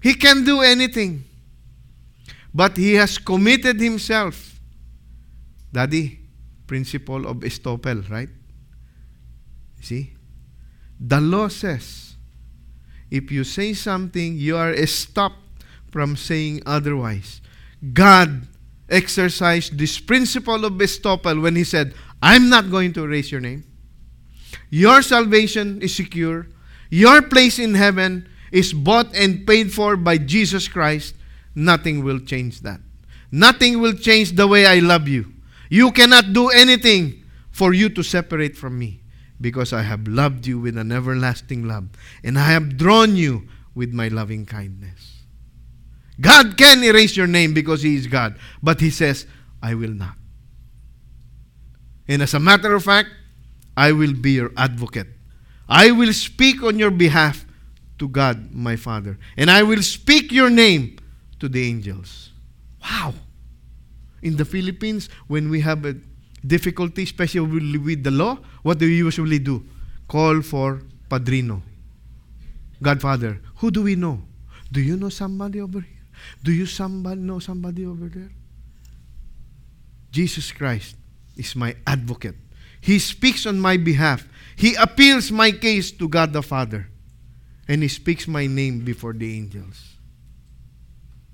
He 0.04 0.14
can 0.14 0.44
do 0.44 0.62
anything. 0.62 1.24
But 2.54 2.78
he 2.78 2.94
has 2.94 3.18
committed 3.18 3.80
himself. 3.80 4.60
Daddy, 5.74 6.20
principle 6.68 7.26
of 7.26 7.38
estoppel, 7.38 8.08
right? 8.12 8.30
See? 9.86 10.14
The 11.00 11.22
law 11.22 11.48
says, 11.48 12.16
if 13.12 13.32
you 13.32 13.44
say 13.44 13.74
something, 13.74 14.36
you 14.36 14.58
are 14.58 14.76
stopped 14.88 15.62
from 15.92 16.16
saying 16.16 16.64
otherwise. 16.66 17.40
God 17.94 18.48
exercised 18.90 19.78
this 19.78 20.00
principle 20.00 20.66
of 20.66 20.74
estoppel 20.74 21.40
when 21.40 21.56
he 21.56 21.64
said, 21.64 21.94
I'm 22.20 22.50
not 22.50 22.72
going 22.72 22.94
to 22.94 23.04
erase 23.04 23.32
your 23.32 23.42
name. 23.42 23.64
Your 24.72 25.04
salvation 25.04 25.84
is 25.84 25.94
secure. 25.94 26.48
Your 26.90 27.22
place 27.22 27.60
in 27.60 27.76
heaven 27.76 28.28
is 28.52 28.74
bought 28.74 29.16
and 29.16 29.46
paid 29.46 29.72
for 29.72 29.96
by 29.96 30.18
Jesus 30.18 30.68
Christ, 30.68 31.14
nothing 31.54 32.04
will 32.04 32.20
change 32.20 32.62
that. 32.62 32.80
Nothing 33.32 33.82
will 33.82 33.94
change 33.94 34.32
the 34.32 34.48
way 34.48 34.66
I 34.66 34.80
love 34.80 35.08
you. 35.08 35.32
You 35.70 35.92
cannot 35.92 36.34
do 36.34 36.50
anything 36.50 37.24
for 37.52 37.72
you 37.72 37.90
to 37.90 38.02
separate 38.02 38.58
from 38.58 38.80
me 38.80 39.04
because 39.40 39.74
I 39.74 39.82
have 39.84 40.08
loved 40.08 40.48
you 40.48 40.60
with 40.60 40.78
an 40.78 40.92
everlasting 40.92 41.68
love 41.68 41.90
and 42.24 42.40
I 42.40 42.52
have 42.52 42.78
drawn 42.78 43.16
you 43.16 43.48
with 43.74 43.94
my 43.94 44.08
loving 44.08 44.46
kindness. 44.46 45.24
God 46.20 46.58
can 46.58 46.84
erase 46.84 47.18
your 47.18 47.28
name 47.28 47.54
because 47.54 47.82
He 47.82 47.96
is 47.96 48.08
God, 48.08 48.38
but 48.64 48.80
He 48.80 48.90
says, 48.90 49.26
I 49.62 49.74
will 49.74 49.92
not. 49.92 50.16
And 52.08 52.22
as 52.22 52.34
a 52.34 52.40
matter 52.40 52.74
of 52.74 52.84
fact, 52.84 53.10
I 53.76 53.92
will 53.92 54.14
be 54.14 54.32
your 54.32 54.52
advocate. 54.56 55.08
I 55.68 55.92
will 55.92 56.14
speak 56.14 56.64
on 56.64 56.80
your 56.80 56.92
behalf 56.92 57.46
to 58.00 58.08
God 58.08 58.54
my 58.54 58.76
Father. 58.76 59.18
And 59.36 59.50
I 59.50 59.64
will 59.64 59.82
speak 59.82 60.32
your 60.32 60.50
name 60.50 60.98
to 61.40 61.50
the 61.50 61.68
angels. 61.68 62.32
Wow. 62.82 63.14
In 64.22 64.38
the 64.38 64.46
Philippines, 64.46 65.10
when 65.28 65.50
we 65.50 65.62
have 65.62 65.86
a 65.86 65.96
difficulty, 66.46 67.04
especially 67.04 67.78
with 67.78 68.04
the 68.04 68.12
law, 68.12 68.38
what 68.64 68.78
do 68.78 68.86
we 68.86 68.98
usually 68.98 69.40
do? 69.40 69.64
Call 70.08 70.42
for 70.42 70.82
padrino. 71.10 71.62
Godfather. 72.82 73.42
Who 73.58 73.72
do 73.72 73.84
we 73.84 73.96
know? 73.96 74.22
Do 74.72 74.82
you 74.82 74.98
know 74.98 75.10
somebody 75.10 75.62
over 75.62 75.80
here? 75.80 76.04
Do 76.44 76.52
you 76.52 76.66
somebody 76.66 77.22
know 77.22 77.40
somebody 77.40 77.86
over 77.86 78.08
there? 78.08 78.32
Jesus 80.12 80.52
Christ 80.52 80.96
is 81.36 81.56
my 81.56 81.76
advocate. 81.86 82.36
He 82.82 83.00
speaks 83.00 83.46
on 83.46 83.60
my 83.60 83.78
behalf. 83.78 84.28
He 84.56 84.76
appeals 84.76 85.32
my 85.32 85.52
case 85.52 85.92
to 85.92 86.08
God 86.08 86.34
the 86.34 86.42
Father 86.42 86.88
and 87.68 87.82
he 87.82 87.88
speaks 87.88 88.28
my 88.28 88.48
name 88.48 88.80
before 88.80 89.14
the 89.14 89.38
angels. 89.38 89.96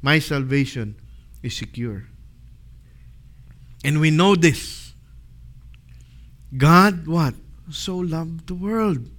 My 0.01 0.19
salvation 0.19 0.95
is 1.43 1.55
secure. 1.55 2.07
And 3.83 3.99
we 3.99 4.11
know 4.11 4.35
this. 4.35 4.80
God 6.55 7.07
what? 7.07 7.35
So 7.69 7.97
loved 7.97 8.47
the 8.47 8.55
world. 8.55 9.09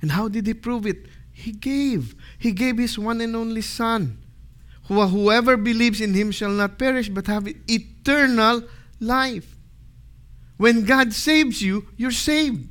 And 0.00 0.12
how 0.12 0.28
did 0.28 0.46
he 0.46 0.54
prove 0.54 0.86
it? 0.86 1.06
He 1.32 1.52
gave. 1.52 2.14
He 2.38 2.52
gave 2.52 2.78
His 2.78 2.98
one 2.98 3.20
and 3.20 3.34
only 3.34 3.62
Son. 3.62 4.18
Who, 4.86 5.04
whoever 5.06 5.56
believes 5.56 6.00
in 6.00 6.14
Him 6.14 6.30
shall 6.30 6.50
not 6.50 6.78
perish 6.78 7.08
but 7.08 7.26
have 7.26 7.48
eternal 7.68 8.62
life. 9.00 9.56
When 10.56 10.84
God 10.84 11.12
saves 11.12 11.62
you, 11.62 11.88
you're 11.96 12.10
saved. 12.10 12.68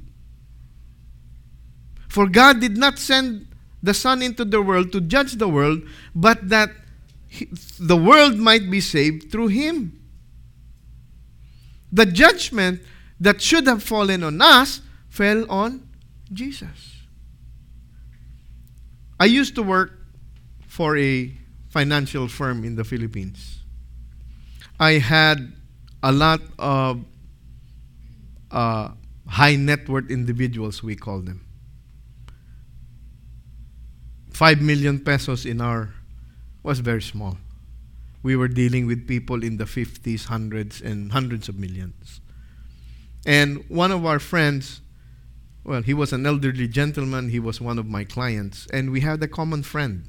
For 2.07 2.27
God 2.27 2.59
did 2.59 2.77
not 2.77 2.99
send 2.99 3.47
the 3.81 3.93
Son 3.93 4.21
into 4.21 4.45
the 4.45 4.61
world 4.61 4.91
to 4.91 5.01
judge 5.01 5.33
the 5.33 5.47
world, 5.47 5.81
but 6.13 6.49
that 6.49 6.71
he, 7.27 7.47
the 7.79 7.95
world 7.95 8.37
might 8.37 8.69
be 8.69 8.81
saved 8.81 9.31
through 9.31 9.47
Him. 9.47 9.99
The 11.91 12.05
judgment 12.05 12.81
that 13.21 13.39
should 13.39 13.67
have 13.67 13.83
fallen 13.83 14.23
on 14.23 14.41
us 14.41 14.81
fell 15.07 15.49
on 15.49 15.87
Jesus. 16.33 16.97
I 19.19 19.25
used 19.25 19.53
to 19.55 19.63
work 19.63 19.91
for 20.67 20.97
a 20.97 21.31
financial 21.69 22.27
firm 22.27 22.63
in 22.63 22.75
the 22.75 22.83
Philippines. 22.83 23.59
I 24.79 24.93
had 24.93 25.53
a 26.01 26.11
lot 26.11 26.41
of 26.57 27.05
uh, 28.49 28.89
high 29.27 29.55
net 29.55 29.87
worth 29.87 30.09
individuals, 30.09 30.81
we 30.81 30.95
call 30.95 31.19
them. 31.19 31.45
Five 34.31 34.61
million 34.61 34.99
pesos 34.99 35.45
in 35.45 35.61
our 35.61 35.93
was 36.63 36.79
very 36.79 37.03
small. 37.03 37.37
We 38.23 38.35
were 38.35 38.47
dealing 38.47 38.87
with 38.87 39.07
people 39.07 39.43
in 39.43 39.57
the 39.57 39.65
50s, 39.65 40.25
hundreds, 40.25 40.81
and 40.81 41.11
hundreds 41.11 41.47
of 41.47 41.59
millions. 41.59 42.20
And 43.25 43.63
one 43.69 43.91
of 43.91 44.05
our 44.05 44.19
friends 44.19 44.81
well, 45.63 45.81
he 45.81 45.93
was 45.93 46.11
an 46.11 46.25
elderly 46.25 46.67
gentleman. 46.67 47.29
He 47.29 47.39
was 47.39 47.61
one 47.61 47.77
of 47.77 47.85
my 47.85 48.03
clients. 48.03 48.67
And 48.73 48.91
we 48.91 49.01
had 49.01 49.21
a 49.21 49.27
common 49.27 49.63
friend. 49.63 50.05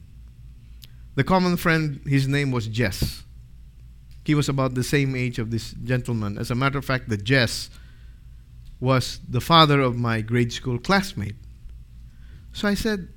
The 1.14 1.24
common 1.24 1.56
friend, 1.56 2.00
his 2.06 2.26
name 2.26 2.50
was 2.50 2.66
Jess. 2.66 3.22
He 4.24 4.34
was 4.34 4.48
about 4.48 4.74
the 4.74 4.84
same 4.84 5.14
age 5.14 5.38
of 5.38 5.50
this 5.50 5.72
gentleman. 5.72 6.38
As 6.38 6.50
a 6.50 6.54
matter 6.54 6.78
of 6.78 6.84
fact, 6.84 7.08
the 7.08 7.18
Jess 7.18 7.68
was 8.80 9.20
the 9.28 9.40
father 9.40 9.80
of 9.80 9.96
my 9.96 10.22
grade 10.22 10.52
school 10.52 10.78
classmate. 10.78 11.36
So 12.52 12.66
I 12.66 12.74
said, 12.74 13.08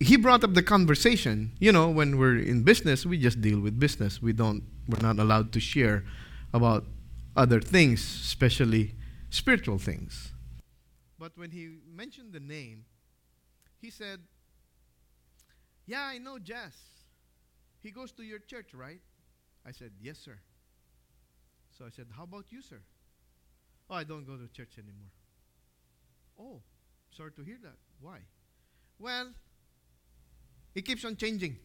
he 0.00 0.16
brought 0.16 0.42
up 0.42 0.54
the 0.54 0.62
conversation. 0.62 1.52
You 1.60 1.70
know, 1.70 1.88
when 1.88 2.18
we're 2.18 2.38
in 2.38 2.64
business, 2.64 3.06
we 3.06 3.16
just 3.18 3.40
deal 3.40 3.60
with 3.60 3.78
business. 3.78 4.20
We 4.20 4.32
don't, 4.32 4.64
we're 4.88 5.06
not 5.06 5.18
allowed 5.20 5.52
to 5.52 5.60
share 5.60 6.04
about 6.52 6.84
other 7.36 7.60
things, 7.60 8.00
especially 8.00 8.94
spiritual 9.34 9.78
things. 9.78 10.32
But 11.18 11.32
when 11.36 11.50
he 11.50 11.78
mentioned 11.92 12.32
the 12.32 12.40
name, 12.40 12.84
he 13.80 13.90
said, 13.90 14.20
Yeah, 15.86 16.02
I 16.02 16.18
know 16.18 16.38
Jess. 16.38 16.76
He 17.82 17.90
goes 17.90 18.12
to 18.12 18.22
your 18.22 18.38
church, 18.38 18.72
right? 18.74 19.00
I 19.66 19.72
said, 19.72 19.90
Yes, 20.00 20.18
sir. 20.18 20.38
So 21.76 21.84
I 21.84 21.90
said, 21.90 22.06
How 22.16 22.22
about 22.22 22.46
you, 22.50 22.62
sir? 22.62 22.80
Oh, 23.90 23.96
I 23.96 24.04
don't 24.04 24.24
go 24.24 24.36
to 24.36 24.46
church 24.48 24.78
anymore. 24.78 25.10
Oh, 26.38 26.62
sorry 27.16 27.32
to 27.32 27.42
hear 27.42 27.58
that. 27.62 27.76
Why? 28.00 28.18
Well, 28.98 29.30
he 30.74 30.82
keeps 30.82 31.04
on 31.04 31.16
changing. 31.16 31.56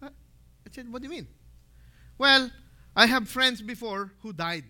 Uh, 0.00 0.06
I 0.06 0.70
said, 0.70 0.92
What 0.92 1.02
do 1.02 1.08
you 1.08 1.14
mean? 1.14 1.26
Well, 2.18 2.50
I 2.94 3.06
have 3.06 3.28
friends 3.28 3.62
before 3.62 4.12
who 4.22 4.32
died. 4.32 4.64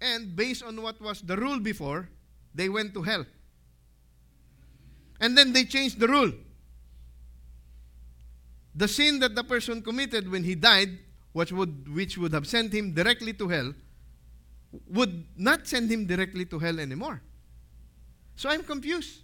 And 0.00 0.34
based 0.34 0.62
on 0.62 0.80
what 0.80 1.00
was 1.00 1.20
the 1.20 1.36
rule 1.36 1.60
before, 1.60 2.08
they 2.54 2.68
went 2.68 2.94
to 2.94 3.02
hell. 3.02 3.26
And 5.20 5.36
then 5.36 5.52
they 5.52 5.64
changed 5.64 6.00
the 6.00 6.08
rule. 6.08 6.32
The 8.74 8.88
sin 8.88 9.18
that 9.20 9.34
the 9.34 9.44
person 9.44 9.82
committed 9.82 10.30
when 10.30 10.42
he 10.42 10.54
died, 10.54 10.98
which 11.32 11.52
would, 11.52 11.94
which 11.94 12.16
would 12.16 12.32
have 12.32 12.46
sent 12.46 12.72
him 12.72 12.94
directly 12.94 13.34
to 13.34 13.48
hell, 13.48 13.74
would 14.88 15.26
not 15.36 15.66
send 15.66 15.90
him 15.90 16.06
directly 16.06 16.46
to 16.46 16.58
hell 16.58 16.80
anymore. 16.80 17.20
So 18.36 18.48
I'm 18.48 18.62
confused. 18.62 19.20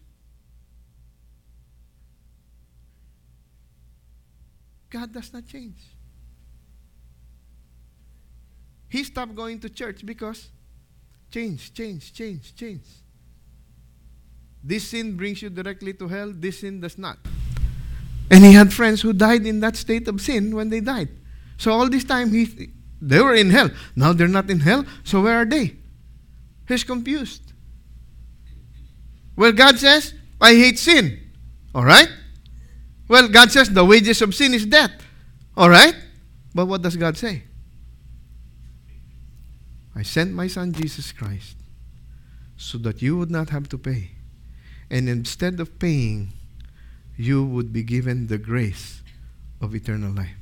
God 4.91 5.13
does 5.13 5.33
not 5.33 5.47
change. 5.47 5.96
He 8.89 9.05
stopped 9.05 9.35
going 9.35 9.61
to 9.61 9.69
church 9.69 10.05
because 10.05 10.49
Change, 11.31 11.75
change, 11.75 12.13
change, 12.13 12.55
change. 12.57 12.87
This 14.63 14.89
sin 14.89 15.17
brings 15.17 15.43
you 15.43 15.51
directly 15.51 15.93
to 15.95 16.09
hell, 16.09 16.33
this 16.33 16.61
sin 16.61 16.81
does 16.81 16.99
not. 16.99 17.19
And 18.31 18.45
he 18.45 18.53
had 18.53 18.73
friends 18.73 19.03
who 19.03 19.13
died 19.13 19.47
in 19.47 19.61
that 19.61 19.77
state 19.77 20.09
of 20.09 20.21
sin 20.21 20.55
when 20.55 20.71
they 20.71 20.81
died. 20.81 21.09
So 21.59 21.73
all 21.73 21.89
this 21.89 22.05
time 22.05 22.33
he 22.33 22.71
they 23.01 23.21
were 23.21 23.35
in 23.35 23.51
hell. 23.51 23.71
Now 23.95 24.13
they're 24.13 24.29
not 24.29 24.51
in 24.51 24.61
hell, 24.61 24.85
so 25.05 25.23
where 25.23 25.37
are 25.37 25.45
they? 25.45 25.77
He's 26.67 26.83
confused. 26.83 27.53
Well, 29.37 29.53
God 29.53 29.79
says, 29.79 30.15
I 30.41 30.55
hate 30.55 30.79
sin. 30.79 31.21
All 31.75 31.85
right? 31.85 32.09
Well, 33.07 33.29
God 33.29 33.53
says 33.53 33.69
the 33.69 33.85
wages 33.85 34.23
of 34.23 34.35
sin 34.35 34.55
is 34.55 34.65
death. 34.65 34.91
All 35.57 35.69
right? 35.69 35.95
But 36.55 36.67
what 36.67 36.83
does 36.83 36.97
God 36.97 37.17
say? 37.17 37.43
I 39.97 40.03
sent 40.03 40.33
my 40.33 40.47
son 40.47 40.73
Jesus 40.73 41.11
Christ 41.11 41.57
so 42.59 42.77
that 42.79 43.01
you 43.01 43.17
would 43.17 43.31
not 43.31 43.49
have 43.49 43.69
to 43.71 43.79
pay. 43.79 44.11
And 44.91 45.09
instead 45.09 45.59
of 45.59 45.79
paying, 45.79 46.35
you 47.17 47.45
would 47.45 47.73
be 47.73 47.83
given 47.83 48.27
the 48.27 48.37
grace 48.37 49.03
of 49.61 49.75
eternal 49.75 50.13
life. 50.13 50.37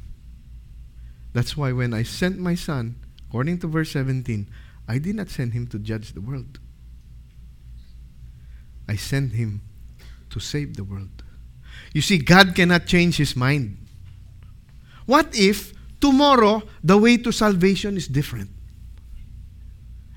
That's 1.32 1.56
why 1.56 1.72
when 1.72 1.94
I 1.94 2.02
sent 2.02 2.38
my 2.38 2.56
son, 2.56 2.96
according 3.28 3.60
to 3.60 3.68
verse 3.68 3.92
17, 3.92 4.48
I 4.88 4.98
did 4.98 5.14
not 5.14 5.30
send 5.30 5.52
him 5.52 5.66
to 5.68 5.78
judge 5.78 6.12
the 6.12 6.20
world. 6.20 6.58
I 8.88 8.96
sent 8.96 9.32
him 9.32 9.62
to 10.30 10.40
save 10.40 10.76
the 10.76 10.84
world. 10.84 11.22
You 11.92 12.02
see, 12.02 12.18
God 12.18 12.54
cannot 12.54 12.86
change 12.86 13.16
his 13.16 13.36
mind. 13.36 13.78
What 15.06 15.34
if 15.34 15.72
tomorrow 16.00 16.62
the 16.82 16.98
way 16.98 17.16
to 17.18 17.32
salvation 17.32 17.96
is 17.96 18.08
different? 18.08 18.50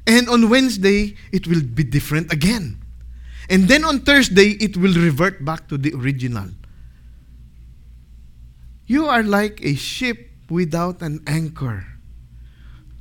And 0.08 0.30
on 0.30 0.50
Wednesday, 0.50 1.16
it 1.34 1.48
will 1.48 1.62
be 1.62 1.84
different 1.84 2.32
again. 2.32 2.80
And 3.50 3.68
then 3.68 3.84
on 3.84 4.00
Thursday, 4.00 4.52
it 4.52 4.78
will 4.78 4.94
revert 4.94 5.44
back 5.44 5.68
to 5.68 5.78
the 5.78 5.94
original. 5.94 6.50
You 8.86 9.06
are 9.08 9.22
like 9.22 9.60
a 9.64 9.76
ship 9.76 10.32
without 10.50 11.02
an 11.02 11.22
anchor, 11.28 11.86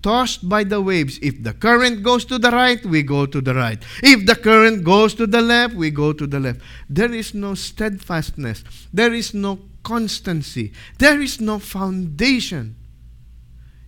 tossed 0.02 0.48
by 0.48 0.64
the 0.64 0.80
waves. 0.80 1.20
If 1.22 1.44
the 1.44 1.54
current 1.54 2.02
goes 2.02 2.24
to 2.24 2.38
the 2.38 2.50
right, 2.50 2.84
we 2.84 3.04
go 3.04 3.24
to 3.24 3.40
the 3.40 3.54
right. 3.54 3.82
If 4.02 4.26
the 4.26 4.34
current 4.34 4.82
goes 4.82 5.14
to 5.14 5.28
the 5.28 5.40
left, 5.40 5.74
we 5.74 5.90
go 5.90 6.12
to 6.12 6.26
the 6.26 6.40
left. 6.40 6.60
There 6.90 7.12
is 7.12 7.34
no 7.34 7.54
steadfastness, 7.54 8.64
there 8.92 9.14
is 9.14 9.32
no 9.32 9.60
constancy, 9.84 10.72
there 10.98 11.20
is 11.20 11.40
no 11.40 11.60
foundation. 11.60 12.74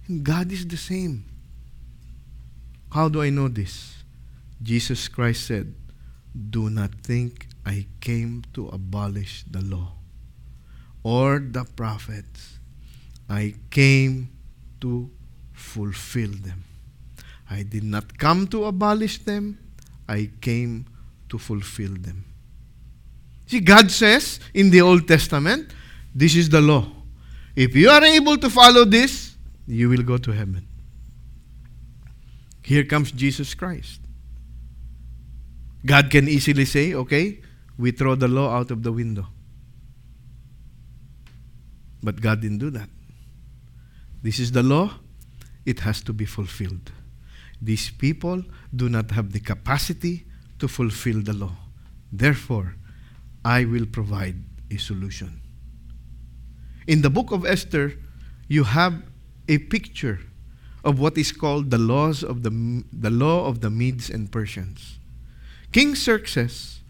And 0.07 0.23
God 0.23 0.53
is 0.53 0.67
the 0.67 0.77
same. 0.77 1.25
How 2.91 3.09
do 3.09 3.23
I 3.23 3.31
know 3.31 3.49
this? 3.49 4.03
Jesus 4.63 5.09
Christ 5.09 5.47
said, 5.47 5.75
Do 6.51 6.71
not 6.71 6.95
think 7.03 7.47
I 7.65 7.87
came 8.01 8.45
to 8.55 8.69
abolish 8.69 9.45
the 9.51 9.61
law 9.63 9.93
or 11.03 11.39
the 11.39 11.65
prophets. 11.65 12.59
I 13.29 13.55
came 13.71 14.31
to 14.81 15.11
fulfill 15.53 16.31
them. 16.31 16.65
I 17.51 17.63
did 17.63 17.85
not 17.85 18.19
come 18.19 18.47
to 18.49 18.65
abolish 18.65 19.19
them, 19.19 19.59
I 20.09 20.31
came 20.41 20.87
to 21.29 21.39
fulfill 21.39 21.95
them. 21.95 22.25
See, 23.47 23.61
God 23.61 23.91
says 23.91 24.41
in 24.53 24.71
the 24.71 24.83
Old 24.83 25.09
Testament, 25.09 25.73
this 26.15 26.37
is 26.37 26.49
the 26.49 26.61
law. 26.61 26.87
If 27.57 27.75
you 27.75 27.89
are 27.89 28.05
able 28.05 28.37
to 28.37 28.51
follow 28.51 28.85
this, 28.85 29.37
you 29.67 29.89
will 29.89 30.03
go 30.03 30.19
to 30.19 30.31
heaven. 30.31 30.68
Here 32.69 32.85
comes 32.85 33.13
Jesus 33.13 33.55
Christ. 33.55 34.03
God 35.87 36.11
can 36.11 36.29
easily 36.29 36.67
say, 36.67 36.93
okay, 36.93 37.41
we 37.79 37.93
throw 37.93 38.15
the 38.15 38.29
law 38.29 38.55
out 38.55 38.71
of 38.71 38.83
the 38.83 38.93
window. 38.93 39.27
But 42.03 42.21
God 42.21 42.43
didn't 42.43 42.59
do 42.59 42.69
that. 42.69 42.91
This 44.23 44.39
is 44.39 44.53
the 44.53 44.63
law, 44.63 44.91
it 45.65 45.81
has 45.81 46.03
to 46.03 46.13
be 46.13 46.27
fulfilled. 46.27 46.93
These 47.63 47.89
people 47.89 48.43
do 48.77 48.91
not 48.91 49.13
have 49.13 49.33
the 49.33 49.41
capacity 49.41 50.27
to 50.59 50.69
fulfill 50.69 51.23
the 51.23 51.33
law. 51.33 51.57
Therefore, 52.13 52.75
I 53.47 53.65
will 53.65 53.87
provide 53.87 54.45
a 54.71 54.77
solution. 54.77 55.41
In 56.87 57.01
the 57.01 57.09
book 57.09 57.33
of 57.33 57.47
Esther, 57.47 57.95
you 58.47 58.65
have 58.65 59.05
a 59.49 59.57
picture 59.57 60.21
of 60.85 60.99
what 60.99 61.19
is 61.19 61.33
called 61.33 61.71
the 61.71 61.79
laws 61.79 62.23
of 62.23 62.43
the, 62.43 62.85
the 62.93 63.11
law 63.11 63.47
of 63.47 63.61
the 63.61 63.71
Medes 63.71 64.11
and 64.11 64.31
Persians. 64.31 64.99
King 65.73 65.95
Xerxes, 65.95 66.81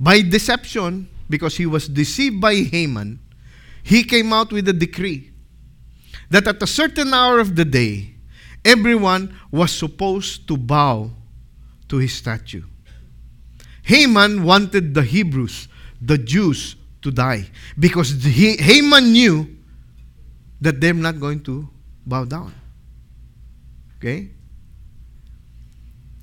by 0.00 0.20
deception, 0.20 1.08
because 1.28 1.56
he 1.56 1.66
was 1.66 1.88
deceived 1.88 2.40
by 2.40 2.54
Haman, 2.54 3.20
he 3.82 4.02
came 4.04 4.32
out 4.32 4.52
with 4.52 4.68
a 4.68 4.72
decree 4.72 5.30
that 6.30 6.46
at 6.46 6.62
a 6.62 6.66
certain 6.66 7.12
hour 7.12 7.38
of 7.38 7.56
the 7.56 7.64
day, 7.64 8.14
everyone 8.64 9.34
was 9.50 9.72
supposed 9.72 10.46
to 10.48 10.56
bow 10.56 11.10
to 11.88 11.96
his 11.96 12.12
statue. 12.12 12.62
Haman 13.82 14.44
wanted 14.44 14.94
the 14.94 15.02
Hebrews, 15.02 15.68
the 16.00 16.18
Jews, 16.18 16.76
to 17.00 17.10
die 17.10 17.48
because 17.78 18.22
he, 18.24 18.56
Haman 18.56 19.12
knew 19.12 19.56
that 20.60 20.80
they're 20.80 20.92
not 20.92 21.20
going 21.20 21.40
to 21.44 21.68
bow 22.04 22.24
down. 22.24 22.52
Okay? 23.98 24.30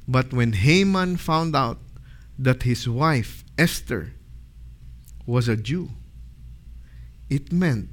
But 0.08 0.32
when 0.32 0.54
Haman 0.54 1.18
found 1.18 1.56
out 1.56 1.80
that 2.38 2.64
his 2.64 2.88
wife, 2.88 3.44
Esther, 3.58 4.14
was 5.26 5.48
a 5.48 5.56
Jew, 5.56 5.90
it 7.30 7.52
meant 7.52 7.90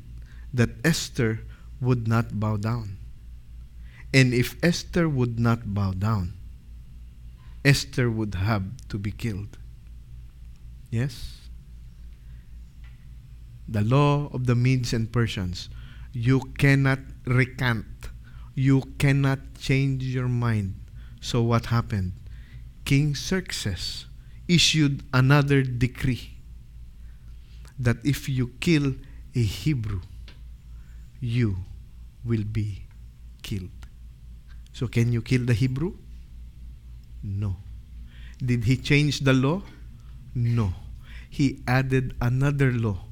that 0.52 0.70
Esther 0.84 1.40
would 1.80 2.06
not 2.06 2.38
bow 2.38 2.56
down. 2.56 2.98
And 4.14 4.34
if 4.34 4.62
Esther 4.62 5.08
would 5.08 5.40
not 5.40 5.74
bow 5.74 5.92
down, 5.92 6.34
Esther 7.64 8.10
would 8.10 8.34
have 8.34 8.64
to 8.88 8.98
be 8.98 9.10
killed. 9.10 9.56
Yes? 10.90 11.48
The 13.66 13.82
law 13.82 14.28
of 14.32 14.46
the 14.46 14.54
Medes 14.54 14.92
and 14.92 15.10
Persians. 15.10 15.70
You 16.12 16.40
cannot 16.58 16.98
recant. 17.24 18.11
You 18.54 18.82
cannot 18.98 19.38
change 19.58 20.04
your 20.04 20.28
mind. 20.28 20.74
So 21.20 21.42
what 21.42 21.66
happened? 21.66 22.12
King 22.84 23.14
Xerxes 23.14 24.06
issued 24.48 25.02
another 25.12 25.62
decree 25.62 26.36
that 27.78 27.96
if 28.04 28.28
you 28.28 28.52
kill 28.60 28.94
a 29.34 29.42
Hebrew, 29.42 30.00
you 31.20 31.56
will 32.24 32.44
be 32.44 32.84
killed. 33.42 33.70
So, 34.72 34.88
can 34.88 35.12
you 35.12 35.22
kill 35.22 35.44
the 35.44 35.54
Hebrew? 35.54 35.94
No. 37.22 37.56
Did 38.44 38.64
he 38.64 38.76
change 38.76 39.20
the 39.20 39.32
law? 39.32 39.62
No. 40.34 40.74
He 41.30 41.62
added 41.66 42.14
another 42.20 42.72
law 42.72 43.04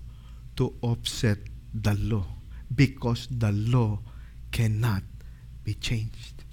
to 0.56 0.74
offset 0.82 1.38
the 1.72 1.94
law 1.94 2.26
because 2.74 3.28
the 3.30 3.52
law 3.52 4.00
cannot 4.50 5.02
be 5.64 5.74
changed. 5.74 6.44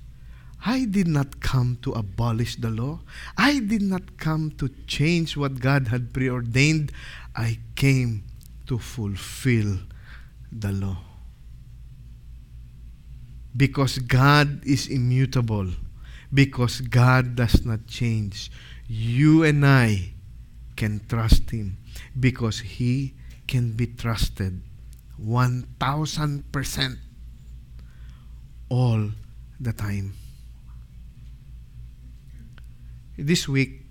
I 0.65 0.85
did 0.85 1.07
not 1.07 1.39
come 1.39 1.77
to 1.83 1.93
abolish 1.93 2.55
the 2.55 2.69
law. 2.69 2.99
I 3.37 3.59
did 3.59 3.81
not 3.81 4.17
come 4.17 4.51
to 4.57 4.69
change 4.87 5.37
what 5.37 5.59
God 5.59 5.87
had 5.87 6.13
preordained. 6.13 6.91
I 7.35 7.59
came 7.75 8.23
to 8.65 8.77
fulfill 8.77 9.79
the 10.51 10.71
law. 10.71 10.97
Because 13.55 13.99
God 13.99 14.65
is 14.65 14.87
immutable. 14.87 15.69
Because 16.33 16.81
God 16.81 17.35
does 17.35 17.63
not 17.65 17.87
change. 17.87 18.51
You 18.87 19.43
and 19.43 19.65
I 19.65 20.13
can 20.75 21.01
trust 21.07 21.51
Him 21.51 21.77
because 22.19 22.59
He 22.59 23.13
can 23.47 23.71
be 23.71 23.87
trusted 23.87 24.61
1000% 25.21 26.97
all 28.69 29.11
the 29.59 29.73
time. 29.73 30.13
This 33.17 33.47
week, 33.47 33.81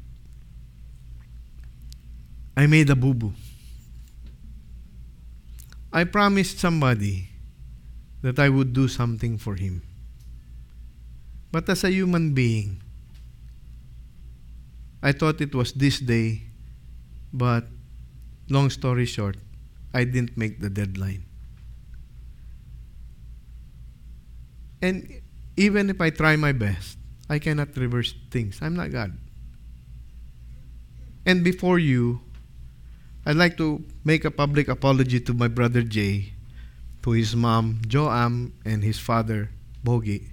I 2.56 2.66
made 2.66 2.88
a 2.90 2.96
boo 2.96 3.12
boo. 3.12 3.32
I 5.92 6.04
promised 6.04 6.58
somebody 6.58 7.28
that 8.22 8.38
I 8.38 8.48
would 8.48 8.72
do 8.72 8.88
something 8.88 9.36
for 9.36 9.56
him. 9.56 9.82
But 11.52 11.68
as 11.68 11.84
a 11.84 11.90
human 11.90 12.32
being, 12.32 12.82
I 15.02 15.12
thought 15.12 15.40
it 15.40 15.54
was 15.54 15.72
this 15.72 16.00
day, 16.00 16.42
but 17.32 17.68
long 18.48 18.70
story 18.70 19.06
short, 19.06 19.36
I 19.92 20.04
didn't 20.04 20.36
make 20.36 20.60
the 20.60 20.70
deadline. 20.70 21.25
And 24.82 25.22
even 25.56 25.90
if 25.90 26.00
I 26.00 26.10
try 26.10 26.36
my 26.36 26.52
best, 26.52 26.98
I 27.28 27.38
cannot 27.38 27.76
reverse 27.76 28.14
things. 28.30 28.58
I'm 28.60 28.76
not 28.76 28.92
God. 28.92 29.16
And 31.24 31.42
before 31.42 31.78
you, 31.78 32.20
I'd 33.24 33.36
like 33.36 33.56
to 33.56 33.82
make 34.04 34.24
a 34.24 34.30
public 34.30 34.68
apology 34.68 35.18
to 35.20 35.34
my 35.34 35.48
brother 35.48 35.82
Jay, 35.82 36.34
to 37.02 37.10
his 37.10 37.34
mom, 37.34 37.82
Joam, 37.88 38.54
and 38.64 38.84
his 38.84 38.98
father, 39.00 39.50
Bogi, 39.82 40.30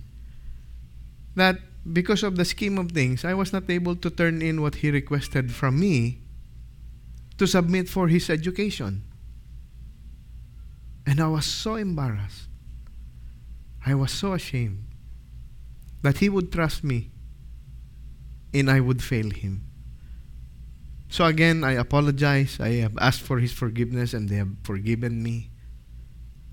that 1.35 1.57
because 1.91 2.21
of 2.21 2.35
the 2.37 2.45
scheme 2.45 2.77
of 2.77 2.91
things, 2.91 3.25
I 3.25 3.33
was 3.33 3.51
not 3.51 3.69
able 3.69 3.95
to 3.95 4.09
turn 4.09 4.41
in 4.41 4.61
what 4.61 4.75
he 4.75 4.91
requested 4.91 5.51
from 5.51 5.79
me 5.79 6.21
to 7.37 7.47
submit 7.47 7.89
for 7.89 8.07
his 8.07 8.29
education. 8.29 9.03
And 11.05 11.19
I 11.19 11.27
was 11.27 11.45
so 11.45 11.75
embarrassed. 11.75 12.52
I 13.85 13.95
was 13.95 14.11
so 14.11 14.33
ashamed 14.33 14.85
that 16.01 16.19
he 16.19 16.29
would 16.29 16.51
trust 16.51 16.83
me 16.83 17.11
and 18.53 18.69
I 18.69 18.79
would 18.79 19.03
fail 19.03 19.29
him. 19.29 19.65
So 21.09 21.25
again, 21.25 21.63
I 21.63 21.73
apologize. 21.73 22.59
I 22.59 22.81
have 22.81 22.97
asked 22.97 23.21
for 23.21 23.39
his 23.39 23.51
forgiveness 23.51 24.13
and 24.13 24.29
they 24.29 24.35
have 24.35 24.49
forgiven 24.63 25.21
me. 25.21 25.51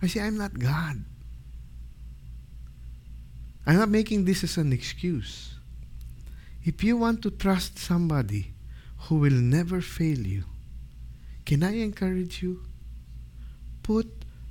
I 0.03 0.07
say, 0.07 0.20
I'm 0.20 0.37
not 0.37 0.59
God. 0.59 1.05
I'm 3.66 3.76
not 3.76 3.89
making 3.89 4.24
this 4.24 4.43
as 4.43 4.57
an 4.57 4.72
excuse. 4.72 5.55
If 6.64 6.83
you 6.83 6.97
want 6.97 7.22
to 7.22 7.31
trust 7.31 7.78
somebody 7.78 8.55
who 9.09 9.16
will 9.16 9.33
never 9.33 9.81
fail 9.81 10.18
you, 10.18 10.45
can 11.47 11.62
I 11.62 11.78
encourage 11.78 12.43
you? 12.43 12.62
Put 13.83 14.09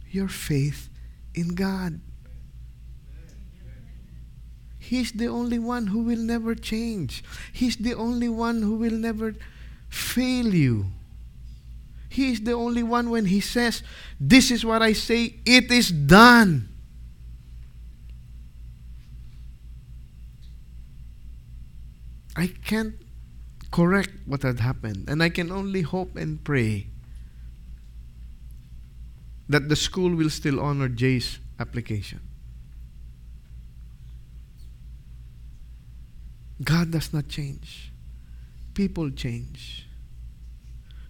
your 0.10 0.28
faith 0.28 0.90
in 1.34 1.50
God. 1.50 2.00
He's 4.90 5.12
the 5.12 5.28
only 5.28 5.60
one 5.60 5.86
who 5.86 6.00
will 6.00 6.18
never 6.18 6.56
change. 6.56 7.24
He's 7.54 7.78
the 7.78 7.94
only 7.94 8.28
one 8.28 8.64
who 8.64 8.74
will 8.74 8.98
never 8.98 9.36
fail 9.88 10.52
you. 10.52 10.88
He 12.10 12.32
is 12.32 12.42
the 12.42 12.54
only 12.54 12.82
one 12.82 13.12
when 13.12 13.26
He 13.26 13.40
says, 13.40 13.84
This 14.20 14.50
is 14.50 14.66
what 14.66 14.82
I 14.82 14.94
say, 14.94 15.36
it 15.46 15.72
is 15.72 15.92
done. 15.92 16.70
I 22.36 22.48
can't 22.48 22.96
correct 23.70 24.10
what 24.26 24.42
had 24.42 24.60
happened, 24.60 25.08
and 25.08 25.22
I 25.22 25.30
can 25.30 25.52
only 25.52 25.84
hope 25.84 26.16
and 26.16 26.44
pray 26.44 26.88
that 29.48 29.70
the 29.70 29.76
school 29.76 30.16
will 30.16 30.32
still 30.32 30.60
honor 30.60 30.90
Jay's 30.90 31.38
application. 31.60 32.22
God 36.64 36.92
does 36.92 37.14
not 37.14 37.28
change. 37.28 37.92
People 38.74 39.10
change. 39.12 39.88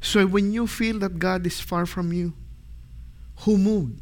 So 0.01 0.25
when 0.25 0.51
you 0.51 0.67
feel 0.67 0.99
that 0.99 1.19
God 1.19 1.45
is 1.45 1.59
far 1.59 1.85
from 1.85 2.13
you, 2.13 2.33
who 3.41 3.57
moved? 3.57 3.99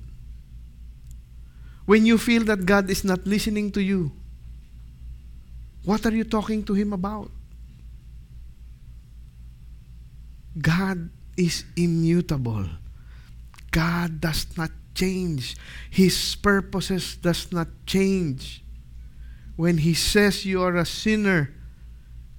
When 1.86 2.06
you 2.06 2.18
feel 2.18 2.44
that 2.46 2.66
God 2.66 2.90
is 2.90 3.04
not 3.04 3.26
listening 3.26 3.72
to 3.72 3.82
you, 3.82 4.12
what 5.86 6.06
are 6.06 6.12
you 6.12 6.26
talking 6.26 6.64
to 6.66 6.74
Him 6.74 6.92
about? 6.92 7.32
God 10.60 11.10
is 11.38 11.64
immutable. 11.78 12.66
God 13.72 14.20
does 14.20 14.48
not 14.58 14.72
change. 14.94 15.56
His 15.90 16.36
purposes 16.36 17.16
does 17.16 17.52
not 17.52 17.68
change. 17.86 18.64
When 19.58 19.80
He 19.80 19.94
says 19.94 20.46
you 20.46 20.64
are 20.64 20.78
a 20.78 20.86
sinner, 20.86 21.54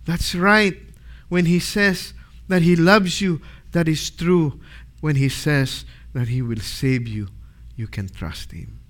that's 0.06 0.34
right. 0.34 0.80
When 1.28 1.44
He 1.44 1.58
says 1.58 2.14
that 2.48 2.62
He 2.62 2.74
loves 2.74 3.20
you, 3.20 3.42
that 3.72 3.86
is 3.86 4.08
true. 4.08 4.60
When 5.00 5.16
He 5.16 5.28
says 5.28 5.84
that 6.14 6.28
He 6.28 6.40
will 6.40 6.60
save 6.60 7.06
you, 7.06 7.28
you 7.76 7.86
can 7.86 8.08
trust 8.08 8.52
Him. 8.52 8.80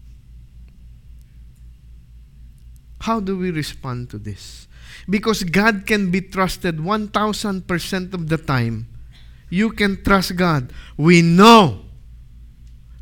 How 3.01 3.19
do 3.21 3.39
we 3.39 3.51
respond 3.51 4.11
to 4.11 4.19
this? 4.19 4.69
Because 5.09 5.43
God 5.43 5.87
can 5.87 6.11
be 6.11 6.21
trusted 6.21 6.77
1000% 6.77 8.15
of 8.15 8.29
the 8.29 8.37
time. 8.37 8.87
You 9.49 9.71
can 9.71 10.03
trust 10.05 10.37
God. 10.37 10.73
We 10.97 11.23
know 11.23 11.81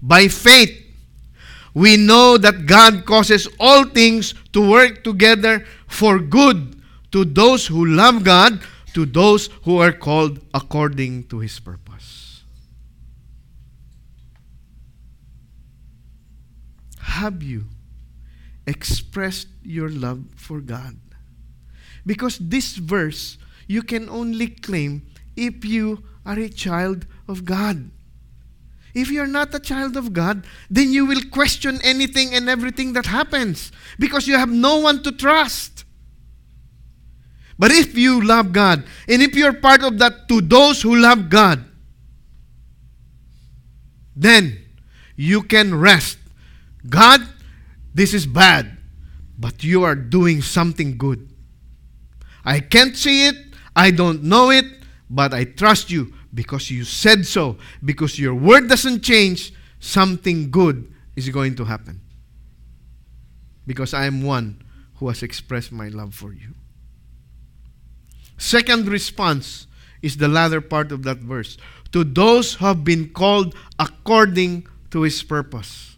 by 0.01 0.29
faith 0.29 0.86
we 1.77 1.99
know 1.99 2.39
that 2.39 2.64
God 2.64 3.05
causes 3.05 3.47
all 3.61 3.85
things 3.85 4.33
to 4.55 4.66
work 4.66 5.05
together 5.05 5.66
for 5.87 6.18
good 6.18 6.81
to 7.12 7.22
those 7.22 7.66
who 7.66 7.85
love 7.85 8.24
God, 8.24 8.62
to 8.95 9.05
those 9.05 9.51
who 9.64 9.77
are 9.83 9.93
called 9.93 10.41
according 10.55 11.24
to 11.24 11.41
his 11.41 11.61
purpose. 11.61 12.43
Have 16.99 17.43
you 17.43 17.66
expressed 18.66 19.49
your 19.62 19.91
love 19.91 20.24
for 20.35 20.62
God? 20.62 20.97
Because 22.07 22.39
this 22.39 22.77
verse 22.77 23.37
you 23.66 23.83
can 23.83 24.09
only 24.09 24.49
claim 24.49 25.05
if 25.37 25.62
you 25.62 26.05
are 26.24 26.39
a 26.39 26.49
child 26.49 27.05
of 27.29 27.45
God. 27.45 27.91
If 28.97 29.11
you're 29.11 29.26
not 29.26 29.55
a 29.55 29.61
child 29.61 29.94
of 29.99 30.14
God, 30.14 30.47
then 30.70 30.90
you 30.90 31.05
will 31.05 31.20
question 31.30 31.78
anything 31.84 32.34
and 32.34 32.49
everything 32.49 32.94
that 32.94 33.05
happens 33.05 33.70
because 33.99 34.26
you 34.26 34.38
have 34.38 34.49
no 34.49 34.78
one 34.78 35.03
to 35.03 35.12
trust. 35.12 35.84
But 37.59 37.72
if 37.72 37.94
you 37.94 38.24
love 38.24 38.53
God, 38.53 38.84
and 39.07 39.20
if 39.20 39.36
you're 39.36 39.53
part 39.53 39.82
of 39.82 39.99
that 39.99 40.28
to 40.28 40.40
those 40.40 40.80
who 40.80 40.97
love 40.97 41.28
God, 41.28 41.62
then 44.16 44.64
you 45.14 45.42
can 45.42 45.78
rest. 45.78 46.16
God, 46.88 47.20
this 47.92 48.14
is 48.14 48.24
bad, 48.24 48.78
but 49.38 49.62
you 49.62 49.84
are 49.84 49.94
doing 49.94 50.40
something 50.40 50.97
good. 50.97 51.28
I 52.47 52.61
can't 52.61 52.97
see 52.97 53.26
it, 53.26 53.36
I 53.74 53.90
don't 53.90 54.22
know 54.22 54.51
it, 54.51 54.64
but 55.11 55.34
I 55.34 55.44
trust 55.44 55.90
you 55.90 56.14
because 56.37 56.70
you 56.70 56.84
said 56.84 57.26
so, 57.26 57.57
because 57.82 58.18
your 58.18 58.34
word 58.34 58.68
doesn't 58.68 59.01
change, 59.01 59.53
something 59.80 60.51
good 60.51 60.93
is 61.16 61.30
going 61.30 61.57
to 61.57 61.64
happen. 61.64 62.03
Because 63.66 63.95
I 63.95 64.05
am 64.05 64.22
one 64.22 64.62
who 64.97 65.09
has 65.09 65.22
expressed 65.22 65.72
my 65.72 65.89
love 65.89 66.14
for 66.14 66.32
you. 66.32 66.55
Second 68.37 68.87
response 68.87 69.66
is 70.03 70.18
the 70.18 70.28
latter 70.28 70.61
part 70.61 70.93
of 70.93 71.03
that 71.05 71.18
verse. 71.18 71.57
To 71.93 72.05
those 72.05 72.55
who 72.55 72.66
have 72.66 72.84
been 72.84 73.09
called 73.09 73.55
according 73.78 74.66
to 74.91 75.03
his 75.03 75.22
purpose. 75.22 75.97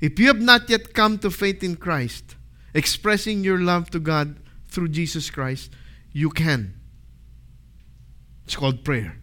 If 0.00 0.18
you 0.18 0.28
have 0.28 0.40
not 0.40 0.70
yet 0.70 0.94
come 0.94 1.18
to 1.18 1.30
faith 1.30 1.62
in 1.62 1.76
Christ, 1.76 2.34
expressing 2.72 3.44
your 3.44 3.58
love 3.58 3.90
to 3.90 4.00
God 4.00 4.36
through 4.68 4.88
Jesus 4.88 5.28
Christ, 5.28 5.70
you 6.12 6.30
can. 6.30 6.75
It's 8.46 8.54
called 8.54 8.84
prayer. 8.84 9.18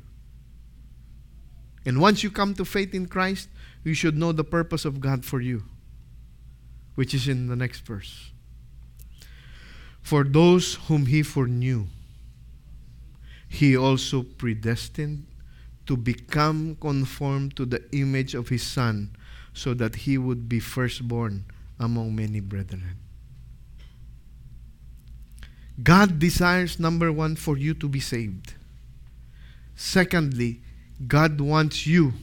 And 1.85 1.99
once 1.99 2.23
you 2.23 2.29
come 2.29 2.53
to 2.55 2.65
faith 2.65 2.93
in 2.93 3.07
Christ, 3.07 3.47
you 3.83 3.93
should 3.93 4.17
know 4.17 4.33
the 4.33 4.43
purpose 4.43 4.85
of 4.85 4.99
God 4.99 5.23
for 5.25 5.39
you, 5.39 5.63
which 6.95 7.13
is 7.13 7.27
in 7.27 7.47
the 7.47 7.55
next 7.55 7.85
verse. 7.85 8.31
For 10.01 10.25
those 10.25 10.75
whom 10.87 11.05
he 11.05 11.23
foreknew, 11.23 11.87
he 13.47 13.77
also 13.77 14.23
predestined 14.23 15.25
to 15.85 15.95
become 15.95 16.75
conformed 16.79 17.55
to 17.55 17.65
the 17.65 17.83
image 17.91 18.35
of 18.35 18.49
his 18.49 18.63
Son, 18.63 19.15
so 19.53 19.73
that 19.73 19.95
he 19.95 20.17
would 20.17 20.49
be 20.49 20.59
firstborn 20.59 21.45
among 21.79 22.15
many 22.15 22.39
brethren. 22.39 22.97
God 25.81 26.19
desires, 26.19 26.79
number 26.79 27.11
one, 27.11 27.35
for 27.35 27.57
you 27.57 27.73
to 27.75 27.87
be 27.87 27.99
saved. 27.99 28.55
Secondly, 29.75 30.61
God 31.07 31.41
wants 31.41 31.85
you 31.87 32.13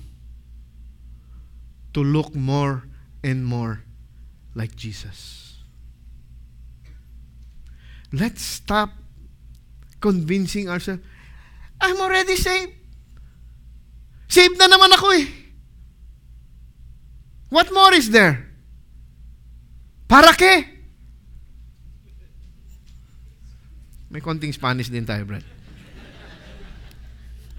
to 1.93 2.01
look 2.03 2.35
more 2.35 2.85
and 3.23 3.45
more 3.45 3.83
like 4.55 4.77
Jesus. 4.77 5.59
Let's 8.13 8.43
stop 8.43 8.91
convincing 10.01 10.69
ourselves, 10.69 11.03
I'm 11.81 12.01
already 12.01 12.37
saved. 12.37 12.73
Saved 14.31 14.59
na 14.59 14.67
naman 14.71 14.95
ako 14.95 15.07
eh. 15.15 15.27
What 17.51 17.75
more 17.75 17.95
is 17.95 18.11
there? 18.11 18.47
Para 20.07 20.35
ke? 20.35 20.67
May 24.11 24.23
konting 24.23 24.55
Spanish 24.55 24.91
din 24.91 25.07
tayo, 25.07 25.23
Brad. 25.27 25.47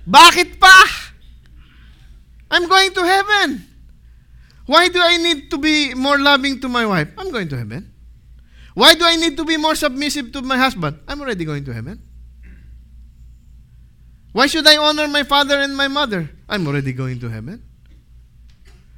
Bakit 0.07 0.59
pa? 0.59 0.77
I'm 2.51 2.67
going 2.67 2.93
to 2.93 3.03
heaven. 3.05 3.67
Why 4.65 4.89
do 4.89 4.99
I 5.01 5.17
need 5.17 5.49
to 5.51 5.57
be 5.57 5.93
more 5.93 6.19
loving 6.19 6.59
to 6.61 6.69
my 6.69 6.85
wife? 6.85 7.09
I'm 7.17 7.31
going 7.31 7.49
to 7.49 7.57
heaven. 7.57 7.91
Why 8.73 8.93
do 8.93 9.03
I 9.05 9.15
need 9.15 9.35
to 9.37 9.45
be 9.45 9.57
more 9.57 9.75
submissive 9.75 10.31
to 10.31 10.41
my 10.41 10.57
husband? 10.57 10.99
I'm 11.07 11.19
already 11.21 11.45
going 11.45 11.65
to 11.65 11.73
heaven. 11.73 12.01
Why 14.31 14.47
should 14.47 14.65
I 14.65 14.77
honor 14.77 15.07
my 15.07 15.23
father 15.23 15.59
and 15.59 15.75
my 15.75 15.87
mother? 15.87 16.29
I'm 16.47 16.65
already 16.67 16.93
going 16.93 17.19
to 17.19 17.29
heaven. 17.29 17.63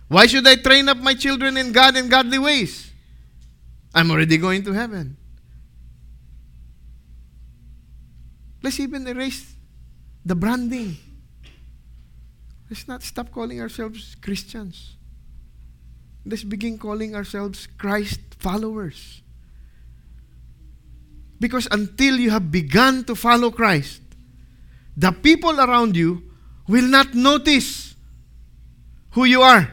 Why 0.08 0.28
should 0.28 0.45
I 0.47 0.56
train 0.56 0.89
up 0.89 0.97
my 0.97 1.16
children 1.16 1.58
in 1.58 1.72
God 1.72 1.97
and 1.97 2.10
godly 2.10 2.38
ways? 2.38 2.91
I'm 3.95 4.12
already 4.12 4.38
going 4.38 4.64
to 4.64 4.74
heaven. 4.74 5.18
Let's 8.62 8.80
even 8.80 9.08
erase 9.08 9.54
the 10.26 10.36
branding. 10.36 10.97
Let's 12.69 12.88
not 12.88 13.03
stop 13.03 13.32
calling 13.32 13.61
ourselves 13.61 14.15
Christians. 14.21 14.95
Let's 16.26 16.43
begin 16.43 16.78
calling 16.78 17.15
ourselves 17.15 17.67
Christ 17.78 18.19
followers. 18.39 19.21
Because 21.39 21.67
until 21.71 22.17
you 22.17 22.30
have 22.30 22.51
begun 22.51 23.03
to 23.05 23.15
follow 23.15 23.51
Christ, 23.51 24.01
the 24.95 25.11
people 25.11 25.59
around 25.59 25.97
you 25.97 26.24
will 26.67 26.88
not 26.88 27.13
notice 27.13 27.95
who 29.11 29.26
you 29.26 29.41
are. 29.41 29.71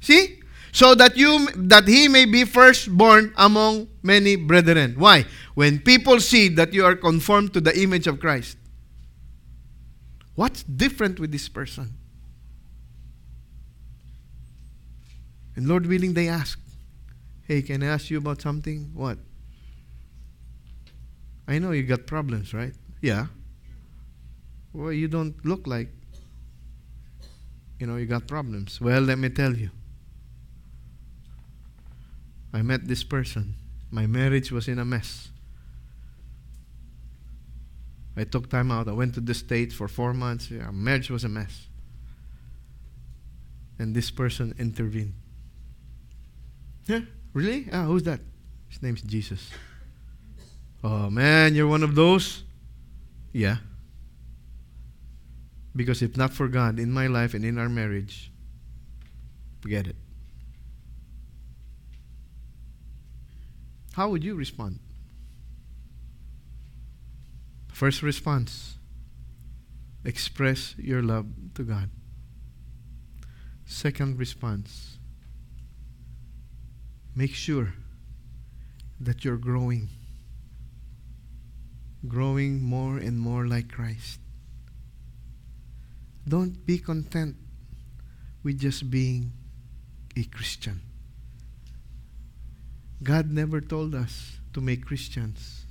See? 0.00 0.40
So 0.72 0.94
that 0.94 1.16
you 1.16 1.48
that 1.56 1.88
he 1.88 2.08
may 2.08 2.24
be 2.24 2.44
firstborn 2.44 3.32
among 3.36 3.88
many 4.02 4.36
brethren. 4.36 4.94
Why? 4.96 5.26
When 5.54 5.78
people 5.78 6.20
see 6.20 6.48
that 6.48 6.72
you 6.72 6.84
are 6.84 6.96
conformed 6.96 7.52
to 7.54 7.60
the 7.60 7.76
image 7.78 8.06
of 8.06 8.20
Christ. 8.20 8.56
What's 10.42 10.64
different 10.64 11.20
with 11.20 11.30
this 11.30 11.48
person? 11.48 11.94
And 15.54 15.68
Lord 15.68 15.86
willing, 15.86 16.14
they 16.14 16.26
ask, 16.26 16.58
Hey, 17.46 17.62
can 17.62 17.80
I 17.80 17.86
ask 17.86 18.10
you 18.10 18.18
about 18.18 18.42
something? 18.42 18.90
What? 18.92 19.18
I 21.46 21.60
know 21.60 21.70
you 21.70 21.84
got 21.84 22.08
problems, 22.08 22.52
right? 22.52 22.72
Yeah. 23.00 23.26
Well, 24.72 24.90
you 24.90 25.06
don't 25.06 25.36
look 25.46 25.68
like, 25.68 25.90
you 27.78 27.86
know, 27.86 27.94
you 27.94 28.06
got 28.06 28.26
problems. 28.26 28.80
Well, 28.80 29.02
let 29.02 29.18
me 29.18 29.28
tell 29.28 29.54
you. 29.54 29.70
I 32.52 32.62
met 32.62 32.88
this 32.88 33.04
person. 33.04 33.54
My 33.92 34.08
marriage 34.08 34.50
was 34.50 34.66
in 34.66 34.80
a 34.80 34.84
mess. 34.84 35.28
I 38.16 38.24
took 38.24 38.50
time 38.50 38.70
out. 38.70 38.88
I 38.88 38.92
went 38.92 39.14
to 39.14 39.20
the 39.20 39.34
States 39.34 39.74
for 39.74 39.88
four 39.88 40.12
months. 40.12 40.50
Yeah, 40.50 40.70
marriage 40.70 41.10
was 41.10 41.24
a 41.24 41.28
mess. 41.28 41.68
And 43.78 43.94
this 43.94 44.10
person 44.10 44.54
intervened. 44.58 45.14
Yeah, 46.86 47.00
really? 47.32 47.68
Ah, 47.72 47.84
who's 47.84 48.02
that? 48.04 48.20
His 48.68 48.82
name's 48.82 49.02
Jesus. 49.02 49.50
Oh 50.84 51.08
man, 51.10 51.54
you're 51.54 51.68
one 51.68 51.82
of 51.82 51.94
those? 51.94 52.42
Yeah. 53.32 53.56
Because 55.74 56.02
if 56.02 56.16
not 56.16 56.32
for 56.32 56.48
God 56.48 56.78
in 56.78 56.90
my 56.90 57.06
life 57.06 57.34
and 57.34 57.44
in 57.44 57.56
our 57.56 57.68
marriage, 57.68 58.30
forget 59.60 59.86
it. 59.86 59.96
How 63.94 64.10
would 64.10 64.24
you 64.24 64.34
respond? 64.34 64.80
First 67.82 68.02
response 68.02 68.78
express 70.04 70.76
your 70.78 71.02
love 71.02 71.26
to 71.56 71.64
God. 71.64 71.90
Second 73.64 74.20
response 74.20 74.98
make 77.16 77.34
sure 77.34 77.74
that 79.00 79.24
you're 79.24 79.36
growing 79.36 79.88
growing 82.06 82.62
more 82.62 82.98
and 82.98 83.18
more 83.18 83.48
like 83.48 83.72
Christ. 83.72 84.20
Don't 86.28 86.64
be 86.64 86.78
content 86.78 87.34
with 88.44 88.60
just 88.60 88.92
being 88.92 89.32
a 90.16 90.22
Christian. 90.22 90.82
God 93.02 93.32
never 93.32 93.60
told 93.60 93.96
us 93.96 94.38
to 94.52 94.60
make 94.60 94.86
Christians. 94.86 95.61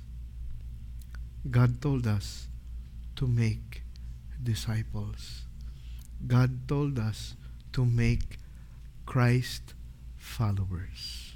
God 1.50 1.82
told 1.82 2.06
us 2.06 2.46
to 3.16 3.26
make 3.26 3.82
disciples. 4.42 5.42
God 6.26 6.68
told 6.68 6.98
us 6.98 7.34
to 7.72 7.84
make 7.84 8.38
Christ 9.06 9.74
followers. 10.16 11.34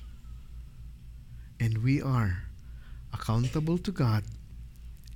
And 1.58 1.82
we 1.82 2.00
are 2.00 2.44
accountable 3.12 3.78
to 3.78 3.90
God 3.90 4.22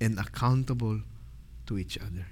and 0.01 0.19
accountable 0.19 1.01
to 1.67 1.79
each 1.79 1.99
other. 1.99 2.27